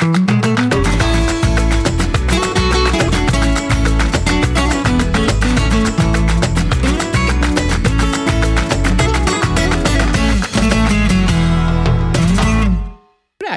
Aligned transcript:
Sådär 0.00 0.08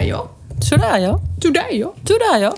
ja. 0.02 0.30
Sådär 0.62 0.98
ja. 0.98 1.20
Sådär 1.42 1.72
ja. 1.72 1.94
Sådär 2.08 2.40
ja. 2.42 2.56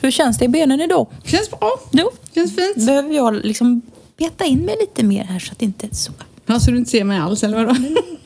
Hur 0.00 0.10
känns 0.10 0.38
det 0.38 0.44
i 0.44 0.48
benen 0.48 0.80
idag? 0.80 1.06
Känns 1.24 1.50
bra. 1.50 1.80
Jo. 1.90 2.10
Känns 2.34 2.56
fint. 2.56 2.86
Behöver 2.86 3.14
jag 3.14 3.34
liksom 3.34 3.82
beta 4.16 4.44
in 4.44 4.58
mig 4.58 4.76
lite 4.80 5.04
mer 5.04 5.24
här 5.24 5.38
så 5.38 5.52
att 5.52 5.58
det 5.58 5.64
inte 5.64 5.86
är 5.86 5.94
så... 5.94 6.12
Ja, 6.46 6.60
så 6.60 6.70
du 6.70 6.76
inte 6.76 6.90
ser 6.90 7.04
mig 7.04 7.18
alls 7.18 7.42
eller 7.42 7.64
vadå? 7.64 7.74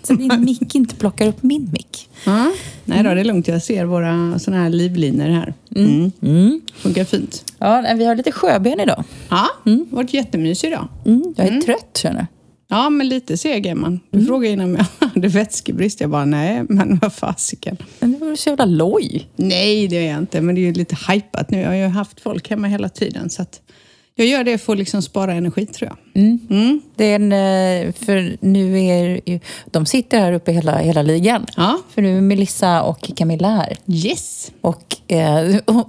Så 0.02 0.12
din 0.12 0.44
mick 0.44 0.74
inte 0.74 0.94
plockar 0.94 1.26
upp 1.28 1.42
min 1.42 1.70
mick. 1.72 2.08
Ja. 2.24 2.52
Nej 2.84 3.02
då, 3.02 3.14
det 3.14 3.20
är 3.20 3.24
lugnt. 3.24 3.48
Jag 3.48 3.62
ser 3.62 3.84
våra 3.84 4.38
såna 4.38 4.62
här 4.62 4.70
livlinor 4.70 5.28
här. 5.28 5.54
Mm. 5.76 6.12
Mm. 6.22 6.60
Funkar 6.74 7.04
fint. 7.04 7.44
Ja, 7.58 7.94
vi 7.96 8.04
har 8.04 8.16
lite 8.16 8.32
sjöben 8.32 8.80
idag. 8.80 9.04
Ja, 9.30 9.46
mm. 9.66 9.86
varit 9.90 10.14
jättemysig 10.14 10.68
idag. 10.68 10.88
Mm. 11.06 11.34
Jag 11.36 11.46
är 11.46 11.60
trött 11.60 11.98
känner 12.02 12.18
jag. 12.18 12.26
Ja, 12.68 12.90
men 12.90 13.08
lite 13.08 13.36
seg 13.36 13.66
är 13.66 13.74
man. 13.74 14.00
Du 14.10 14.24
frågade 14.26 14.52
innan 14.52 14.70
om 14.70 14.76
jag 14.76 15.08
hade 15.14 15.28
vätskebrist. 15.28 16.00
Jag 16.00 16.10
bara, 16.10 16.24
nej, 16.24 16.64
men 16.68 16.98
vad 17.02 17.12
fasiken. 17.12 17.76
Men 18.00 18.12
det 18.12 18.18
var 18.18 18.36
så 18.36 18.48
jävla 18.48 18.64
loj. 18.64 19.28
Nej, 19.36 19.88
det 19.88 19.96
är 19.96 20.10
jag 20.10 20.18
inte. 20.18 20.40
Men 20.40 20.54
det 20.54 20.60
är 20.60 20.62
ju 20.62 20.72
lite 20.72 20.96
hypat 21.08 21.50
nu. 21.50 21.60
Jag 21.60 21.68
har 21.68 21.74
ju 21.74 21.86
haft 21.86 22.20
folk 22.20 22.50
hemma 22.50 22.66
hela 22.66 22.88
tiden. 22.88 23.30
Så 23.30 23.42
att 23.42 23.60
jag 24.14 24.26
gör 24.26 24.44
det 24.44 24.58
för 24.58 24.72
att 24.72 24.78
liksom 24.78 25.02
spara 25.02 25.32
energi, 25.34 25.66
tror 25.66 25.90
jag. 25.90 26.24
Mm. 26.24 26.80
Det 26.96 27.04
är 27.04 27.14
en, 27.14 27.32
eh, 27.32 27.92
för 27.92 28.36
nu 28.40 28.80
är 28.80 29.20
ju, 29.26 29.40
de 29.66 29.86
sitter 29.86 30.18
här 30.18 30.32
uppe 30.32 30.52
hela, 30.52 30.78
hela 30.78 31.02
ligan. 31.02 31.46
Ja. 31.56 31.78
För 31.94 32.02
nu 32.02 32.16
är 32.16 32.20
Melissa 32.20 32.82
och 32.82 33.10
Camilla 33.16 33.48
här. 33.48 33.76
Yes! 33.86 34.52
Och, 34.60 35.12
eh, 35.12 35.56
och, 35.64 35.88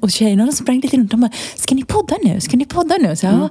och 0.00 0.10
tjejerna 0.10 0.46
de 0.46 0.52
sprang 0.52 0.80
lite 0.80 0.96
runt 0.96 1.12
och 1.12 1.18
bara, 1.18 1.30
ska 1.54 1.74
ni 1.74 1.84
podda 1.84 2.16
nu? 2.22 2.40
Ska 2.40 2.56
ni 2.56 2.64
podda 2.64 2.96
nu? 2.96 3.16
Så, 3.16 3.26
ja, 3.26 3.50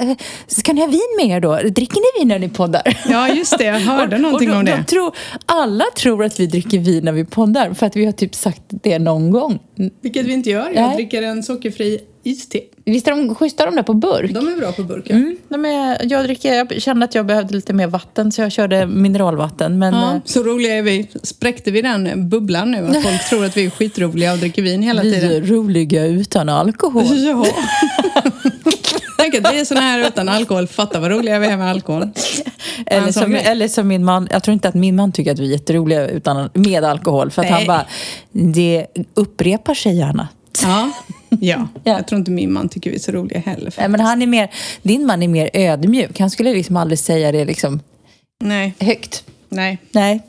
eh, 0.00 0.16
ska 0.46 0.72
ni 0.72 0.80
ha 0.80 0.88
vin 0.88 1.00
med 1.16 1.36
er 1.36 1.40
då? 1.40 1.56
Dricker 1.56 1.96
ni 1.96 2.20
vin 2.20 2.28
när 2.28 2.38
ni 2.38 2.48
poddar? 2.48 2.98
Ja, 3.08 3.28
just 3.28 3.58
det. 3.58 3.64
Jag 3.64 3.80
hörde 3.80 4.18
någonting 4.18 4.48
och 4.48 4.54
de, 4.54 4.58
om 4.58 4.64
det. 4.64 4.76
De 4.76 4.84
tror, 4.84 5.16
alla 5.46 5.84
tror 5.96 6.24
att 6.24 6.40
vi 6.40 6.46
dricker 6.46 6.78
vin 6.78 7.04
när 7.04 7.12
vi 7.12 7.24
poddar 7.24 7.74
för 7.74 7.86
att 7.86 7.96
vi 7.96 8.04
har 8.04 8.12
typ 8.12 8.34
sagt 8.34 8.62
det 8.68 8.98
någon 8.98 9.30
gång. 9.30 9.58
Vilket 10.02 10.26
vi 10.26 10.32
inte 10.32 10.50
gör. 10.50 10.70
Jag 10.74 10.86
Nej. 10.86 10.96
dricker 10.96 11.22
en 11.22 11.42
sockerfri 11.42 12.00
iste. 12.22 12.60
Visst 12.84 13.08
är 13.08 13.10
de 13.10 13.34
schyssta 13.34 13.66
de 13.66 13.76
där 13.76 13.82
på 13.82 13.94
burk? 13.94 14.30
De 14.30 14.48
är 14.48 14.56
bra 14.56 14.72
på 14.72 14.82
burkar. 14.82 15.14
Mm. 15.14 15.36
Nej, 15.48 15.60
men 15.60 15.96
jag, 16.08 16.24
dricker, 16.24 16.54
jag 16.54 16.82
kände 16.82 17.04
att 17.04 17.14
jag 17.14 17.26
behövde 17.26 17.54
lite 17.54 17.72
mer 17.72 17.86
vatten 17.86 18.32
så 18.32 18.42
jag 18.42 18.52
körde 18.52 18.86
mineralvatten. 18.86 19.78
Men, 19.78 19.94
Ja, 19.94 20.14
eh, 20.14 20.20
så 20.24 20.42
roliga 20.42 20.74
är 20.74 20.82
vi. 20.82 21.08
Spräckte 21.22 21.70
vi 21.70 21.82
den 21.82 22.28
bubblan 22.28 22.70
nu? 22.70 22.86
Att 22.88 23.02
folk 23.02 23.28
tror 23.28 23.44
att 23.44 23.56
vi 23.56 23.66
är 23.66 23.70
skitroliga 23.70 24.32
och 24.32 24.38
dricker 24.38 24.62
vin 24.62 24.82
hela 24.82 25.02
vi 25.02 25.12
tiden. 25.12 25.30
är 25.30 25.40
roliga 25.40 26.06
utan 26.06 26.48
alkohol. 26.48 27.04
Ja. 27.16 27.46
Tänk 29.18 29.34
att 29.34 29.52
vi 29.54 29.60
är 29.60 29.64
såna 29.64 29.80
här 29.80 30.08
utan 30.08 30.28
alkohol. 30.28 30.66
Fatta 30.66 31.00
vad 31.00 31.10
roliga 31.10 31.38
vi 31.38 31.46
är 31.46 31.56
med 31.56 31.70
alkohol. 31.70 32.10
Eller 32.86 33.12
som, 33.12 33.34
eller 33.34 33.68
som 33.68 33.88
min 33.88 34.04
man, 34.04 34.28
jag 34.30 34.42
tror 34.42 34.52
inte 34.52 34.68
att 34.68 34.74
min 34.74 34.96
man 34.96 35.12
tycker 35.12 35.32
att 35.32 35.38
vi 35.38 35.46
är 35.46 35.52
jätteroliga 35.52 36.08
utan, 36.08 36.50
med 36.54 36.84
alkohol. 36.84 37.30
För 37.30 37.42
att 37.42 37.50
Nej. 37.50 37.58
han 37.58 37.66
bara, 37.66 37.86
det 38.32 38.86
upprepar 39.14 39.74
sig 39.74 39.96
gärna. 39.96 40.28
Ja. 40.62 40.90
ja, 41.40 41.68
Ja. 41.84 41.96
jag 41.96 42.06
tror 42.06 42.18
inte 42.18 42.30
min 42.30 42.52
man 42.52 42.68
tycker 42.68 42.90
vi 42.90 42.96
är 42.96 43.00
så 43.00 43.12
roliga 43.12 43.38
heller. 43.40 43.74
Nej, 43.78 43.88
men 43.88 44.00
han 44.00 44.22
är 44.22 44.26
mer, 44.26 44.50
din 44.82 45.06
man 45.06 45.22
är 45.22 45.28
mer 45.28 45.50
ödmjuk. 45.52 46.20
Han 46.20 46.30
skulle 46.30 46.52
liksom 46.54 46.76
aldrig 46.76 46.98
säga 46.98 47.32
det 47.32 47.44
liksom 47.44 47.80
Nej, 48.40 48.74
högt. 48.80 49.24
nej. 49.48 49.78
Nej. 49.90 50.20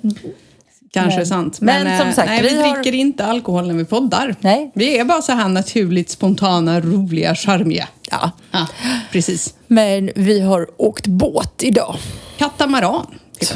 Kanske 0.94 1.18
Men- 1.18 1.26
sant. 1.26 1.62
men 1.62 1.88
eh, 1.88 2.00
som 2.00 2.12
sagt, 2.14 2.28
nej, 2.28 2.42
vi, 2.44 2.50
vi 2.50 2.56
har- 2.62 2.74
dricker 2.76 2.94
inte 2.98 3.26
alkohol 3.26 3.68
när 3.68 3.74
vi 3.74 3.86
poddar. 3.86 4.36
Nej. 4.40 4.72
Vi 4.76 4.98
är 4.98 5.06
bara 5.06 5.22
så 5.22 5.32
här 5.32 5.50
naturligt 5.50 6.10
spontana, 6.10 6.80
roliga, 6.82 7.36
charmiga. 7.36 7.88
Ja. 8.12 8.32
Ja, 8.52 8.68
precis. 9.12 9.54
Men 9.68 10.10
vi 10.16 10.40
har 10.42 10.68
åkt 10.78 11.08
båt 11.08 11.64
idag. 11.64 11.96
Katamaran 12.38 13.06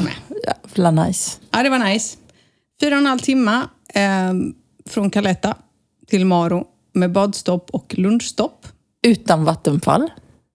med. 0.00 0.12
Jävla 0.76 0.90
nice. 0.90 1.38
Ja, 1.50 1.62
det 1.62 1.70
var 1.70 1.78
nice. 1.78 2.16
Fyra 2.80 2.94
och 2.94 3.00
en 3.00 3.06
halv 3.06 3.18
timme 3.18 3.60
eh, 3.94 4.32
från 4.90 5.10
Caletta 5.10 5.54
till 6.10 6.24
Maro 6.26 6.64
med 6.98 7.12
badstopp 7.12 7.70
och 7.70 7.94
lunchstopp. 7.98 8.66
Utan 9.06 9.44
vattenfall. 9.44 10.10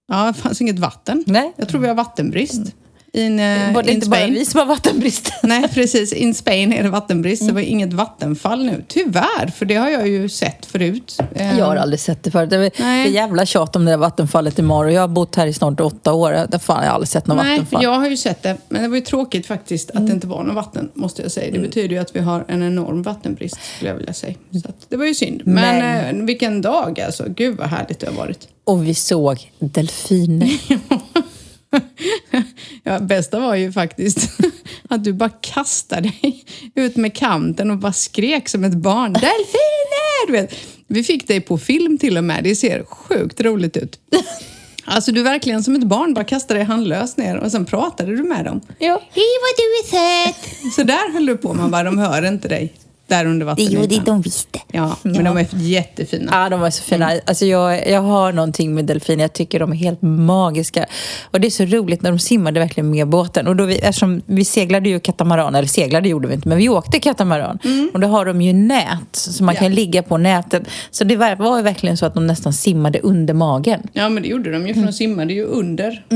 Ja, 0.07 0.25
det 0.25 0.33
fanns 0.33 0.61
inget 0.61 0.79
vatten. 0.79 1.23
Nej. 1.27 1.53
Jag 1.55 1.69
tror 1.69 1.81
vi 1.81 1.87
har 1.87 1.95
vattenbrist. 1.95 2.75
In, 3.15 3.39
eh, 3.39 3.73
Var 3.73 3.83
det 3.83 3.89
in 3.91 3.95
inte 3.95 4.09
bara 4.09 4.19
Spain. 4.19 4.33
vi 4.33 4.45
som 4.45 4.59
har 4.59 4.65
vattenbrist? 4.65 5.29
Nej, 5.43 5.67
precis. 5.73 6.13
In 6.13 6.33
Spain 6.33 6.73
är 6.73 6.83
det 6.83 6.89
vattenbrist. 6.89 7.47
Det 7.47 7.53
var 7.53 7.61
inget 7.61 7.93
vattenfall 7.93 8.65
nu. 8.65 8.83
Tyvärr, 8.87 9.47
för 9.55 9.65
det 9.65 9.75
har 9.75 9.89
jag 9.89 10.07
ju 10.07 10.29
sett 10.29 10.65
förut. 10.65 11.17
Eh, 11.35 11.57
Jag 11.59 11.65
har 11.65 11.75
aldrig 11.75 11.99
sett 11.99 12.23
det 12.23 12.31
förut. 12.31 12.49
Det 12.49 12.79
är, 12.83 13.05
jävla 13.05 13.45
tjat 13.45 13.75
om 13.75 13.85
det 13.85 13.91
där 13.91 13.97
vattenfallet 13.97 14.59
i 14.59 14.61
Maro. 14.61 14.89
Jag 14.89 15.01
har 15.01 15.07
bott 15.07 15.35
här 15.35 15.47
i 15.47 15.53
snart 15.53 15.79
åtta 15.79 16.13
år. 16.13 16.57
Fan, 16.59 16.83
jag 16.83 16.89
har 16.89 16.95
aldrig 16.95 17.07
sett 17.09 17.27
något 17.27 17.37
Nej, 17.37 17.51
vattenfall. 17.59 17.83
jag 17.83 17.99
har 17.99 18.09
ju 18.09 18.17
sett 18.17 18.43
det. 18.43 18.57
Men 18.69 18.81
det 18.83 18.87
var 18.87 18.95
ju 18.95 19.01
tråkigt 19.01 19.45
faktiskt 19.47 19.91
att 19.91 20.07
det 20.07 20.13
inte 20.13 20.27
var 20.27 20.43
något 20.43 20.55
vatten, 20.55 20.89
måste 20.93 21.21
jag 21.21 21.31
säga. 21.31 21.51
Det 21.53 21.59
betyder 21.59 21.95
ju 21.95 22.01
att 22.01 22.15
vi 22.15 22.19
har 22.19 22.45
en 22.47 22.63
enorm 22.63 23.01
vattenbrist, 23.03 23.57
skulle 23.75 23.89
jag 23.89 23.97
vilja 23.97 24.13
säga. 24.13 24.33
Så 24.63 24.69
att, 24.69 24.75
det 24.89 24.97
var 24.97 25.05
ju 25.05 25.13
synd. 25.15 25.41
Men, 25.45 25.55
Men- 25.79 26.19
Eh, 26.19 26.25
vilken 26.25 26.61
dag 26.61 26.99
alltså. 27.01 27.25
Gud 27.27 27.57
vad 27.57 27.67
härligt 27.67 27.99
det 27.99 28.07
har 28.07 28.13
varit. 28.13 28.47
Och 28.63 28.87
vi 28.87 28.93
såg 28.93 29.51
delfiner. 29.59 30.49
Ja, 32.83 32.99
bästa 32.99 33.39
var 33.39 33.55
ju 33.55 33.71
faktiskt 33.71 34.29
att 34.89 35.03
du 35.03 35.13
bara 35.13 35.29
kastade 35.29 36.01
dig 36.21 36.45
ut 36.75 36.95
med 36.95 37.15
kanten 37.15 37.71
och 37.71 37.77
bara 37.77 37.93
skrek 37.93 38.49
som 38.49 38.63
ett 38.63 38.73
barn. 38.73 39.13
Delfiner! 39.13 40.27
Du 40.27 40.33
vet. 40.33 40.55
Vi 40.87 41.03
fick 41.03 41.27
dig 41.27 41.41
på 41.41 41.57
film 41.57 41.97
till 41.97 42.17
och 42.17 42.23
med. 42.23 42.43
Det 42.43 42.55
ser 42.55 42.83
sjukt 42.83 43.41
roligt 43.41 43.77
ut. 43.77 43.99
Alltså 44.85 45.11
du 45.11 45.23
verkligen 45.23 45.63
som 45.63 45.75
ett 45.75 45.83
barn, 45.83 46.13
bara 46.13 46.25
kastade 46.25 46.59
dig 46.59 46.67
handlöst 46.67 47.17
ner 47.17 47.37
och 47.37 47.51
sen 47.51 47.65
pratade 47.65 48.15
du 48.15 48.23
med 48.23 48.45
dem. 48.45 48.61
ja. 48.79 49.01
Hej 49.11 49.25
vad 49.41 49.57
du 49.57 49.63
är 49.63 49.91
söt! 49.91 50.73
Så 50.75 50.83
där 50.83 51.13
höll 51.13 51.25
du 51.25 51.37
på, 51.37 51.53
man 51.53 51.71
bara, 51.71 51.83
de 51.83 51.97
hör 51.97 52.27
inte 52.27 52.47
dig. 52.47 52.73
Där 53.07 53.25
under 53.25 53.45
vattenytan. 53.45 53.75
Jo, 53.81 53.87
det 53.89 54.05
de 54.05 54.21
visste. 54.21 54.59
Ja, 54.71 54.97
men 55.03 55.23
de 55.23 55.37
är 55.37 55.47
jättefina. 55.55 56.31
Ja, 56.31 56.49
de 56.49 56.59
var 56.59 56.69
så 56.69 56.83
fina. 56.83 57.11
Alltså 57.25 57.45
jag, 57.45 57.89
jag 57.89 58.01
har 58.01 58.31
någonting 58.33 58.73
med 58.75 58.85
delfiner. 58.85 59.23
Jag 59.23 59.33
tycker 59.33 59.59
de 59.59 59.71
är 59.71 59.75
helt 59.75 60.01
magiska. 60.01 60.85
Och 61.31 61.39
det 61.41 61.47
är 61.47 61.51
så 61.51 61.65
roligt 61.65 62.01
när 62.01 62.09
de 62.11 62.19
simmade 62.19 62.59
verkligen 62.59 62.89
med 62.91 63.07
båten. 63.07 63.47
Och 63.47 63.55
då 63.55 63.65
vi, 63.65 63.75
eftersom 63.75 64.21
vi 64.25 64.45
seglade 64.45 64.89
ju 64.89 64.99
katamaran, 64.99 65.55
eller 65.55 65.67
seglade 65.67 66.09
gjorde 66.09 66.27
vi 66.27 66.33
inte, 66.33 66.49
men 66.49 66.57
vi 66.57 66.69
åkte 66.69 66.99
katamaran. 66.99 67.59
Och 67.93 67.99
då 67.99 68.07
har 68.07 68.25
de 68.25 68.41
ju 68.41 68.53
nät, 68.53 68.87
så 69.11 69.43
man 69.43 69.55
Ja. 69.55 69.61
kan 69.61 69.73
ligga 69.75 70.03
på 70.03 70.17
nätet. 70.17 70.63
Så 70.91 71.03
det 71.03 71.15
var, 71.15 71.35
var 71.35 71.61
verkligen 71.61 71.97
så 71.97 72.05
att 72.05 72.13
de 72.13 72.27
nästan 72.27 72.53
simmade 72.53 72.99
under 72.99 73.33
magen. 73.33 73.81
Ja, 73.93 74.09
men 74.09 74.23
det 74.23 74.29
gjorde 74.29 74.51
de 74.51 74.67
ju, 74.67 74.73
för 74.73 74.81
de 74.81 74.93
simmade 74.93 75.33
ju 75.33 75.43
under. 75.43 76.05
Ja, 76.09 76.15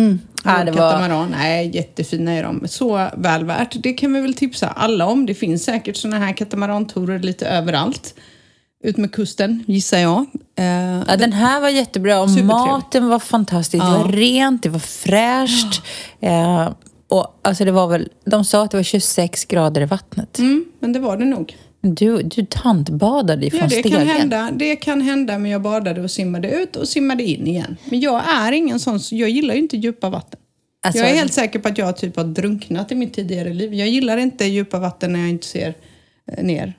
Vår 0.59 0.65
det 0.65 0.71
var- 0.71 0.91
Katamaran. 0.91 1.35
Jättefina 1.73 2.31
är 2.31 2.43
de. 2.43 2.67
Så 2.67 3.09
väl 3.17 3.45
värt. 3.45 3.75
Det 3.83 3.93
kan 3.93 4.13
vi 4.13 4.21
väl 4.21 4.33
tipsa 4.33 4.67
alla 4.67 5.05
om. 5.05 5.25
Det 5.25 5.33
finns 5.33 5.63
säkert 5.63 5.95
såna 5.97 6.19
här 6.19 6.33
katamarantorer 6.33 7.19
lite 7.19 7.47
överallt. 7.47 8.13
Ut 8.83 8.97
med 8.97 9.11
kusten, 9.11 9.63
gissar 9.67 9.97
jag. 9.97 10.25
Eh, 10.59 10.65
Ja, 11.07 11.15
den 11.17 11.31
här 11.33 11.61
var 11.61 11.69
jättebra 11.69 12.19
och 12.21 12.29
maten 12.29 13.07
var 13.09 13.19
fantastisk. 13.19 13.83
Det 13.85 13.91
var 13.91 14.07
rent, 14.11 14.63
det 14.63 14.69
var 14.69 14.79
fräscht. 14.79 15.81
Eh, 16.21 16.69
och 17.09 17.39
alltså 17.41 17.65
det 17.65 17.71
var 17.71 17.87
väl, 17.87 18.09
de 18.25 18.45
sa 18.45 18.63
att 18.63 18.71
det 18.71 18.77
var 18.77 18.83
26 18.83 19.45
grader 19.45 19.81
i 19.81 19.85
vattnet. 19.85 20.39
mm, 20.39 20.65
men 20.79 20.93
det 20.93 20.99
var 20.99 21.17
det 21.17 21.25
nog. 21.25 21.55
Du, 21.95 22.21
du 22.23 22.45
tantbadade 22.45 23.45
ifrån 23.45 23.59
Ja, 23.59 23.65
det 23.67 23.71
stegen. 23.71 23.91
kan 23.91 24.07
hända. 24.07 24.49
Det 24.53 24.75
kan 24.75 25.01
hända, 25.01 25.37
men 25.37 25.51
jag 25.51 25.61
badade 25.61 26.01
och 26.01 26.11
simmade 26.11 26.49
ut 26.51 26.75
och 26.75 26.87
simmade 26.87 27.23
in 27.23 27.47
igen. 27.47 27.77
Men 27.89 27.99
jag 27.99 28.23
är 28.29 28.51
ingen 28.51 28.79
sån, 28.79 28.99
jag 29.11 29.29
gillar 29.29 29.53
ju 29.53 29.59
inte 29.59 29.77
djupa 29.77 30.09
vatten. 30.09 30.39
Alltså- 30.83 31.01
jag 31.01 31.09
är 31.11 31.15
helt 31.15 31.33
säker 31.33 31.59
på 31.59 31.67
att 31.67 31.77
jag 31.77 31.97
typ 31.97 32.15
har 32.15 32.23
drunknat 32.23 32.91
i 32.91 32.95
mitt 32.95 33.13
tidigare 33.13 33.53
liv. 33.53 33.73
Jag 33.73 33.87
gillar 33.87 34.17
inte 34.17 34.45
djupa 34.45 34.79
vatten 34.79 35.13
när 35.13 35.19
jag 35.19 35.29
inte 35.29 35.47
ser 35.47 35.73
eh, 36.31 36.43
ner. 36.43 36.73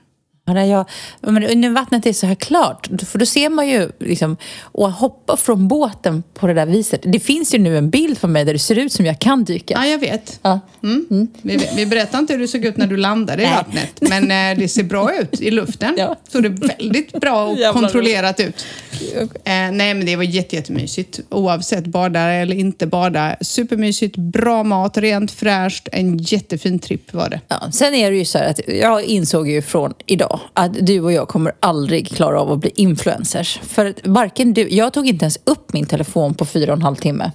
Jag, 0.55 0.85
men 1.21 1.61
när 1.61 1.69
vattnet 1.69 2.05
är 2.05 2.13
så 2.13 2.25
här 2.25 2.35
klart, 2.35 2.89
för 3.07 3.19
då 3.19 3.25
ser 3.25 3.49
man 3.49 3.67
ju 3.67 3.91
liksom, 3.99 4.37
och 4.61 4.91
hoppa 4.91 5.37
från 5.37 5.67
båten 5.67 6.23
på 6.33 6.47
det 6.47 6.53
där 6.53 6.65
viset. 6.65 7.01
Det 7.03 7.19
finns 7.19 7.53
ju 7.53 7.59
nu 7.59 7.77
en 7.77 7.89
bild 7.89 8.21
på 8.21 8.27
mig 8.27 8.45
där 8.45 8.53
det 8.53 8.59
ser 8.59 8.77
ut 8.77 8.91
som 8.93 9.05
jag 9.05 9.19
kan 9.19 9.43
dyka. 9.43 9.73
Ja, 9.77 9.85
jag 9.85 9.99
vet. 9.99 10.39
Ja. 10.41 10.59
Mm. 10.83 11.27
Vi, 11.41 11.69
vi 11.75 11.85
berättar 11.85 12.19
inte 12.19 12.33
hur 12.33 12.39
det 12.39 12.47
såg 12.47 12.65
ut 12.65 12.77
när 12.77 12.87
du 12.87 12.97
landade 12.97 13.43
i 13.43 13.45
Nej. 13.45 13.55
vattnet. 13.55 14.01
Men 14.01 14.51
eh, 14.51 14.59
det 14.59 14.67
ser 14.67 14.83
bra 14.83 15.15
ut 15.15 15.41
i 15.41 15.51
luften. 15.51 15.95
Ja. 15.97 16.15
Så 16.31 16.39
det 16.39 16.47
är 16.47 16.77
väldigt 16.77 17.11
bra 17.11 17.45
och 17.45 17.57
Jävla 17.57 17.81
kontrollerat 17.81 18.39
ut. 18.39 18.65
Eh, 19.13 19.31
nej, 19.43 19.93
men 19.93 20.05
det 20.05 20.15
var 20.15 20.23
jätte, 20.23 20.55
jättemysigt. 20.55 21.19
Oavsett 21.29 21.85
badare 21.85 22.35
eller 22.35 22.55
inte 22.55 22.87
bada. 22.87 23.35
Supermysigt, 23.41 24.17
bra 24.17 24.63
mat, 24.63 24.97
rent, 24.97 25.31
fräscht. 25.31 25.87
En 25.91 26.17
jättefin 26.17 26.79
tripp 26.79 27.13
var 27.13 27.29
det. 27.29 27.41
Ja, 27.47 27.71
sen 27.71 27.93
är 27.93 28.11
det 28.11 28.17
ju 28.17 28.25
så 28.25 28.37
här 28.37 28.49
att 28.49 28.59
jag 28.67 29.03
insåg 29.03 29.49
ju 29.49 29.61
från 29.61 29.93
idag 30.05 30.38
att 30.53 30.85
du 30.87 31.01
och 31.01 31.11
jag 31.11 31.27
kommer 31.27 31.53
aldrig 31.59 32.07
klara 32.07 32.41
av 32.41 32.51
att 32.51 32.59
bli 32.59 32.71
influencers. 32.75 33.59
För 33.63 33.85
att 33.85 34.07
varken 34.07 34.53
du, 34.53 34.69
jag 34.69 34.93
tog 34.93 35.07
inte 35.07 35.23
ens 35.23 35.39
upp 35.43 35.73
min 35.73 35.85
telefon 35.85 36.33
på 36.33 36.45
fyra 36.45 36.71
och 36.71 36.77
en 36.77 36.83
halv 36.83 36.95
timme. 36.95 37.31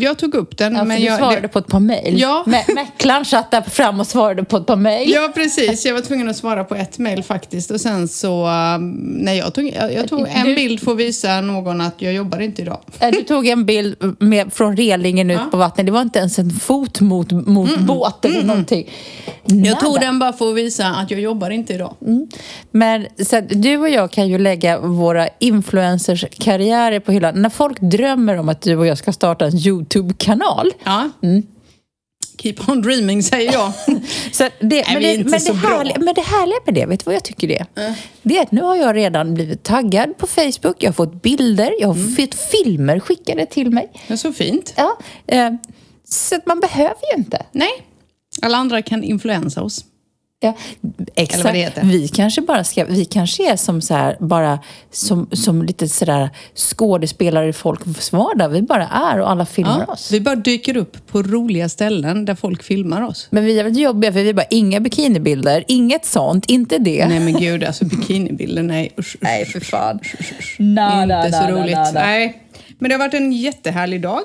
Jag 0.00 0.18
tog 0.18 0.34
upp 0.34 0.56
den. 0.58 0.74
Ja, 0.74 0.84
men 0.84 1.00
du 1.00 1.06
jag, 1.06 1.18
svarade 1.18 1.40
det, 1.40 1.48
på 1.48 1.58
ett 1.58 1.66
par 1.66 1.80
mejl. 1.80 2.20
Ja. 2.20 2.44
Mä- 2.46 2.74
Mäklaren 2.74 3.24
satt 3.24 3.50
där 3.50 3.60
fram 3.62 4.00
och 4.00 4.06
svarade 4.06 4.44
på 4.44 4.56
ett 4.56 4.66
par 4.66 4.76
mejl. 4.76 5.10
ja, 5.10 5.30
precis. 5.34 5.86
Jag 5.86 5.94
var 5.94 6.00
tvungen 6.00 6.28
att 6.28 6.36
svara 6.36 6.64
på 6.64 6.74
ett 6.74 6.98
mejl 6.98 7.22
faktiskt. 7.22 7.70
Och 7.70 7.80
sen 7.80 8.08
så... 8.08 8.46
um, 8.48 8.90
Nej, 9.00 9.38
jag 9.38 9.54
tog, 9.54 9.64
jag, 9.80 9.92
jag 9.94 10.08
tog 10.08 10.28
en 10.28 10.46
Du- 10.46 10.54
bild 10.54 10.80
för 10.80 10.92
att 10.92 10.98
visa 10.98 11.40
någon 11.40 11.80
att 11.80 11.94
jag 11.98 12.12
jobbar 12.12 12.40
inte 12.40 12.62
idag. 12.62 12.80
Eh, 13.00 13.10
Du 13.10 13.22
tog 13.22 13.46
en 13.46 13.66
bild 13.66 14.14
med, 14.18 14.52
från 14.52 14.76
relingen 14.76 15.30
ut 15.30 15.50
på 15.50 15.56
vattnet. 15.56 15.86
Det 15.86 15.92
var 15.92 16.02
inte 16.02 16.18
ens 16.18 16.38
en 16.38 16.50
fot 16.50 17.00
mot, 17.00 17.32
mot 17.32 17.78
båt 17.78 18.24
eller 18.24 18.42
någonting. 18.42 18.90
Jag 19.44 19.80
tog 19.80 19.94
Nada. 19.94 20.00
den 20.06 20.18
bara 20.18 20.32
för 20.32 20.50
att 20.50 20.56
visa 20.56 20.86
att 20.86 21.10
jag 21.10 21.20
jobbar 21.20 21.50
inte 21.50 21.72
idag. 21.74 21.94
Men 22.70 23.06
så 23.26 23.36
att 23.36 23.44
du 23.48 23.76
och 23.78 23.88
jag 23.88 24.10
kan 24.10 24.28
ju 24.28 24.38
lägga 24.38 24.78
våra 24.80 25.28
influencers 25.38 26.24
karriärer 26.38 27.00
på 27.00 27.12
hyllan. 27.12 27.42
När 27.42 27.50
folk 27.50 27.80
drömmer 27.80 28.38
om 28.38 28.48
att 28.48 28.60
du 28.62 28.76
och 28.76 28.86
jag 28.86 28.98
ska 28.98 29.12
starta 29.12 29.44
en 29.44 29.56
YouTube-kanal. 29.66 30.72
Ja. 30.84 31.10
Keep 32.38 32.54
on 32.68 32.82
dreaming, 32.82 33.22
säger 33.22 33.52
jag. 33.52 33.72
Så 34.32 34.48
det, 34.60 34.84
men, 34.88 34.98
vi 34.98 35.14
är 35.14 35.18
det, 35.18 35.30
men, 35.30 35.40
det 35.44 35.52
härliga, 35.52 35.98
men 35.98 36.14
det 36.14 36.20
härliga 36.20 36.58
med 36.64 36.74
det, 36.74 36.86
vet 36.86 37.00
du 37.00 37.04
vad 37.04 37.14
jag 37.14 37.24
tycker 37.24 37.48
det 37.48 37.58
är? 37.58 37.94
Det 38.22 38.38
är 38.38 38.42
att 38.42 38.52
nu 38.52 38.62
har 38.62 38.76
jag 38.76 38.96
redan 38.96 39.34
blivit 39.34 39.62
taggad 39.62 40.16
på 40.18 40.26
Facebook, 40.26 40.82
jag 40.82 40.88
har 40.88 40.92
fått 40.92 41.22
bilder, 41.22 41.72
jag 41.80 41.88
har 41.88 42.16
fått 42.16 42.34
filmer 42.34 43.00
skickade 43.00 43.46
till 43.46 43.70
mig. 43.70 43.90
Det 44.06 44.12
är 44.12 44.16
så 44.16 44.32
fint. 44.32 44.74
Ja, 44.76 44.98
eh, 45.26 45.50
så 46.08 46.36
att 46.36 46.46
man 46.46 46.60
behöver 46.60 47.12
ju 47.12 47.18
inte. 47.18 47.46
Nej. 47.52 47.70
Alla 48.42 48.56
andra 48.56 48.82
kan 48.82 49.02
influensa 49.02 49.62
oss. 49.62 49.84
Ja, 50.40 50.54
exakt. 51.14 51.78
Vi 51.82 52.08
kanske 52.08 52.40
bara 52.40 52.64
ska, 52.64 52.84
vi 52.84 53.04
kanske 53.04 53.52
är 53.52 53.56
som 53.56 53.80
så 53.82 53.94
här, 53.94 54.16
bara 54.20 54.58
som, 54.90 55.28
som 55.32 55.62
lite 55.62 55.88
sådär 55.88 56.30
skådespelare 56.54 57.48
i 57.48 57.52
folks 57.52 58.12
vardag. 58.12 58.48
Vi 58.48 58.62
bara 58.62 58.86
är 58.88 59.20
och 59.20 59.30
alla 59.30 59.46
filmar 59.46 59.84
Ja, 59.86 59.92
oss. 59.92 60.12
vi 60.12 60.20
bara 60.20 60.36
dyker 60.36 60.76
upp 60.76 61.06
på 61.06 61.22
roliga 61.22 61.68
ställen 61.68 62.24
där 62.24 62.34
folk 62.34 62.62
filmar 62.62 63.02
oss. 63.02 63.28
Men 63.30 63.44
vi 63.44 63.58
är 63.58 63.64
väldigt 63.64 63.82
jobbiga 63.82 64.12
för 64.12 64.20
vi 64.22 64.34
bara, 64.34 64.46
inga 64.50 64.80
bikinibilder, 64.80 65.64
inget 65.68 66.04
sånt, 66.04 66.46
inte 66.50 66.78
det. 66.78 67.06
Nej 67.08 67.20
men 67.20 67.34
gud, 67.40 67.64
alltså 67.64 67.84
bikinibilder, 67.84 68.62
nej 68.62 68.92
usch, 68.98 69.16
Nej, 69.20 69.44
för 69.44 69.60
fan. 69.60 70.00
usch, 70.00 70.14
usch, 70.20 70.32
usch. 70.38 70.56
Nada, 70.58 71.26
Inte 71.26 71.38
så 71.38 71.42
nada, 71.44 71.62
roligt. 71.62 71.76
nada. 71.76 71.90
Nej. 72.00 72.42
Men 72.78 72.88
det 72.88 72.94
har 72.94 72.98
varit 72.98 73.14
en 73.14 73.32
jättehärlig 73.32 74.02
dag. 74.02 74.22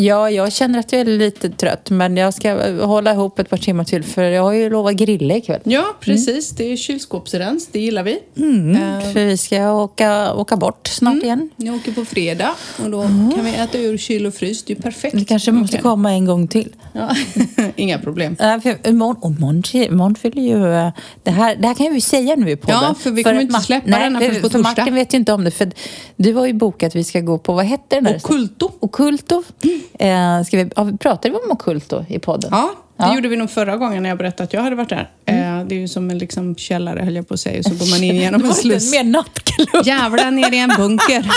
Ja, 0.00 0.30
jag 0.30 0.52
känner 0.52 0.78
att 0.78 0.92
jag 0.92 1.00
är 1.00 1.04
lite 1.04 1.50
trött 1.50 1.90
men 1.90 2.16
jag 2.16 2.34
ska 2.34 2.70
hålla 2.86 3.12
ihop 3.12 3.38
ett 3.38 3.50
par 3.50 3.56
timmar 3.56 3.84
till 3.84 4.04
för 4.04 4.22
jag 4.22 4.42
har 4.42 4.52
ju 4.52 4.70
lovat 4.70 4.94
grilla 4.94 5.34
ikväll. 5.36 5.60
Ja, 5.64 5.84
precis. 6.00 6.50
Det 6.50 6.72
är 6.72 6.76
kylskåpsrens, 6.76 7.68
det 7.72 7.80
gillar 7.80 8.02
vi. 8.02 8.12
Eh, 8.12 9.12
För 9.12 9.24
vi 9.26 9.36
ska 9.36 9.72
åka, 9.72 10.34
åka 10.34 10.56
bort 10.56 10.86
snart 10.86 11.22
igen. 11.22 11.50
Ni 11.56 11.70
åker 11.70 11.92
på 11.92 12.04
fredag 12.04 12.50
och 12.84 12.90
då 12.90 13.02
kan 13.02 13.44
vi 13.44 13.54
äta 13.54 13.78
ur 13.78 13.98
kyl 13.98 14.26
och 14.26 14.34
frys. 14.34 14.64
Det 14.64 14.72
är 14.72 14.76
ju 14.76 14.82
perfekt. 14.82 15.14
Vi 15.14 15.24
kanske 15.24 15.52
måste 15.52 15.76
Okej. 15.76 15.82
komma 15.82 16.12
en 16.12 16.24
gång 16.24 16.48
till. 16.48 16.74
Ja. 16.92 17.08
Inga 17.76 17.98
problem. 17.98 18.36
Nej, 18.40 18.60
för 18.60 18.88
imorgon, 18.88 19.16
och 19.42 19.74
imorgon, 19.74 20.14
fyller 20.14 20.42
ju... 20.42 20.72
eh, 20.74 20.88
Det 21.22 21.30
här, 21.30 21.56
det 21.56 21.66
här 21.66 21.74
kan 21.74 21.92
vi 21.94 22.00
säga 22.00 22.36
nu 22.36 22.50
i 22.50 22.56
podden. 22.56 22.78
Ja, 22.82 22.94
för 22.98 23.10
vi 23.10 23.22
kommer 23.24 23.40
inte 23.40 23.60
släppa 23.60 23.86
nej, 23.90 24.00
den 24.04 24.14
här 24.16 24.22
för- 24.22 24.28
förrän 24.28 24.42
på 24.42 24.48
torsdag. 24.48 24.62
Martin 24.80 24.94
vet 24.94 25.14
ju 25.14 25.18
inte 25.18 25.32
om 25.32 25.44
det. 25.44 25.50
För 25.50 25.70
du 26.16 26.34
har 26.34 26.46
ju 26.46 26.52
bokat 26.52 26.86
att 26.88 26.94
vi 26.96 27.04
ska 27.04 27.20
gå 27.20 27.38
på, 27.38 27.52
vad 27.52 27.64
hette 27.64 27.96
den 27.96 28.04
där? 28.04 28.16
Occulto. 28.16 28.70
Occulto. 28.80 29.42
Eh, 29.98 30.42
ska 30.44 30.56
vi, 30.56 30.70
ja, 30.76 30.88
pratade 31.00 31.30
vi 31.30 31.36
om 31.44 31.50
Occulto 31.50 32.04
i 32.08 32.18
podden? 32.18 32.50
Ja, 32.52 32.70
det 32.96 33.04
Ja. 33.04 33.14
gjorde 33.14 33.28
vi 33.28 33.36
nog 33.36 33.50
förra 33.50 33.76
gången 33.76 34.02
när 34.02 34.08
jag 34.10 34.18
berättade 34.18 34.44
att 34.44 34.52
jag 34.52 34.62
hade 34.62 34.76
varit 34.76 34.88
där. 34.88 35.10
Mm. 35.26 35.58
Eh, 35.60 35.66
Det 35.66 35.74
är 35.74 35.78
ju 35.78 35.88
som 35.88 36.10
en 36.10 36.18
liksom 36.18 36.56
källare, 36.56 37.00
höll 37.04 37.16
jag 37.16 37.28
på 37.28 37.34
att 37.34 37.40
säga. 37.40 37.62
Så 37.62 37.70
går 37.70 37.90
man 37.90 38.04
in 38.04 38.16
genom 38.20 38.44
en 38.44 38.54
sluss. 38.54 38.92
Mer 38.92 39.04
nattklubb. 39.04 39.86
Jävlar 39.86 40.30
ner 40.30 40.52
i 40.54 40.58
en 40.58 40.70
bunker. 40.76 41.26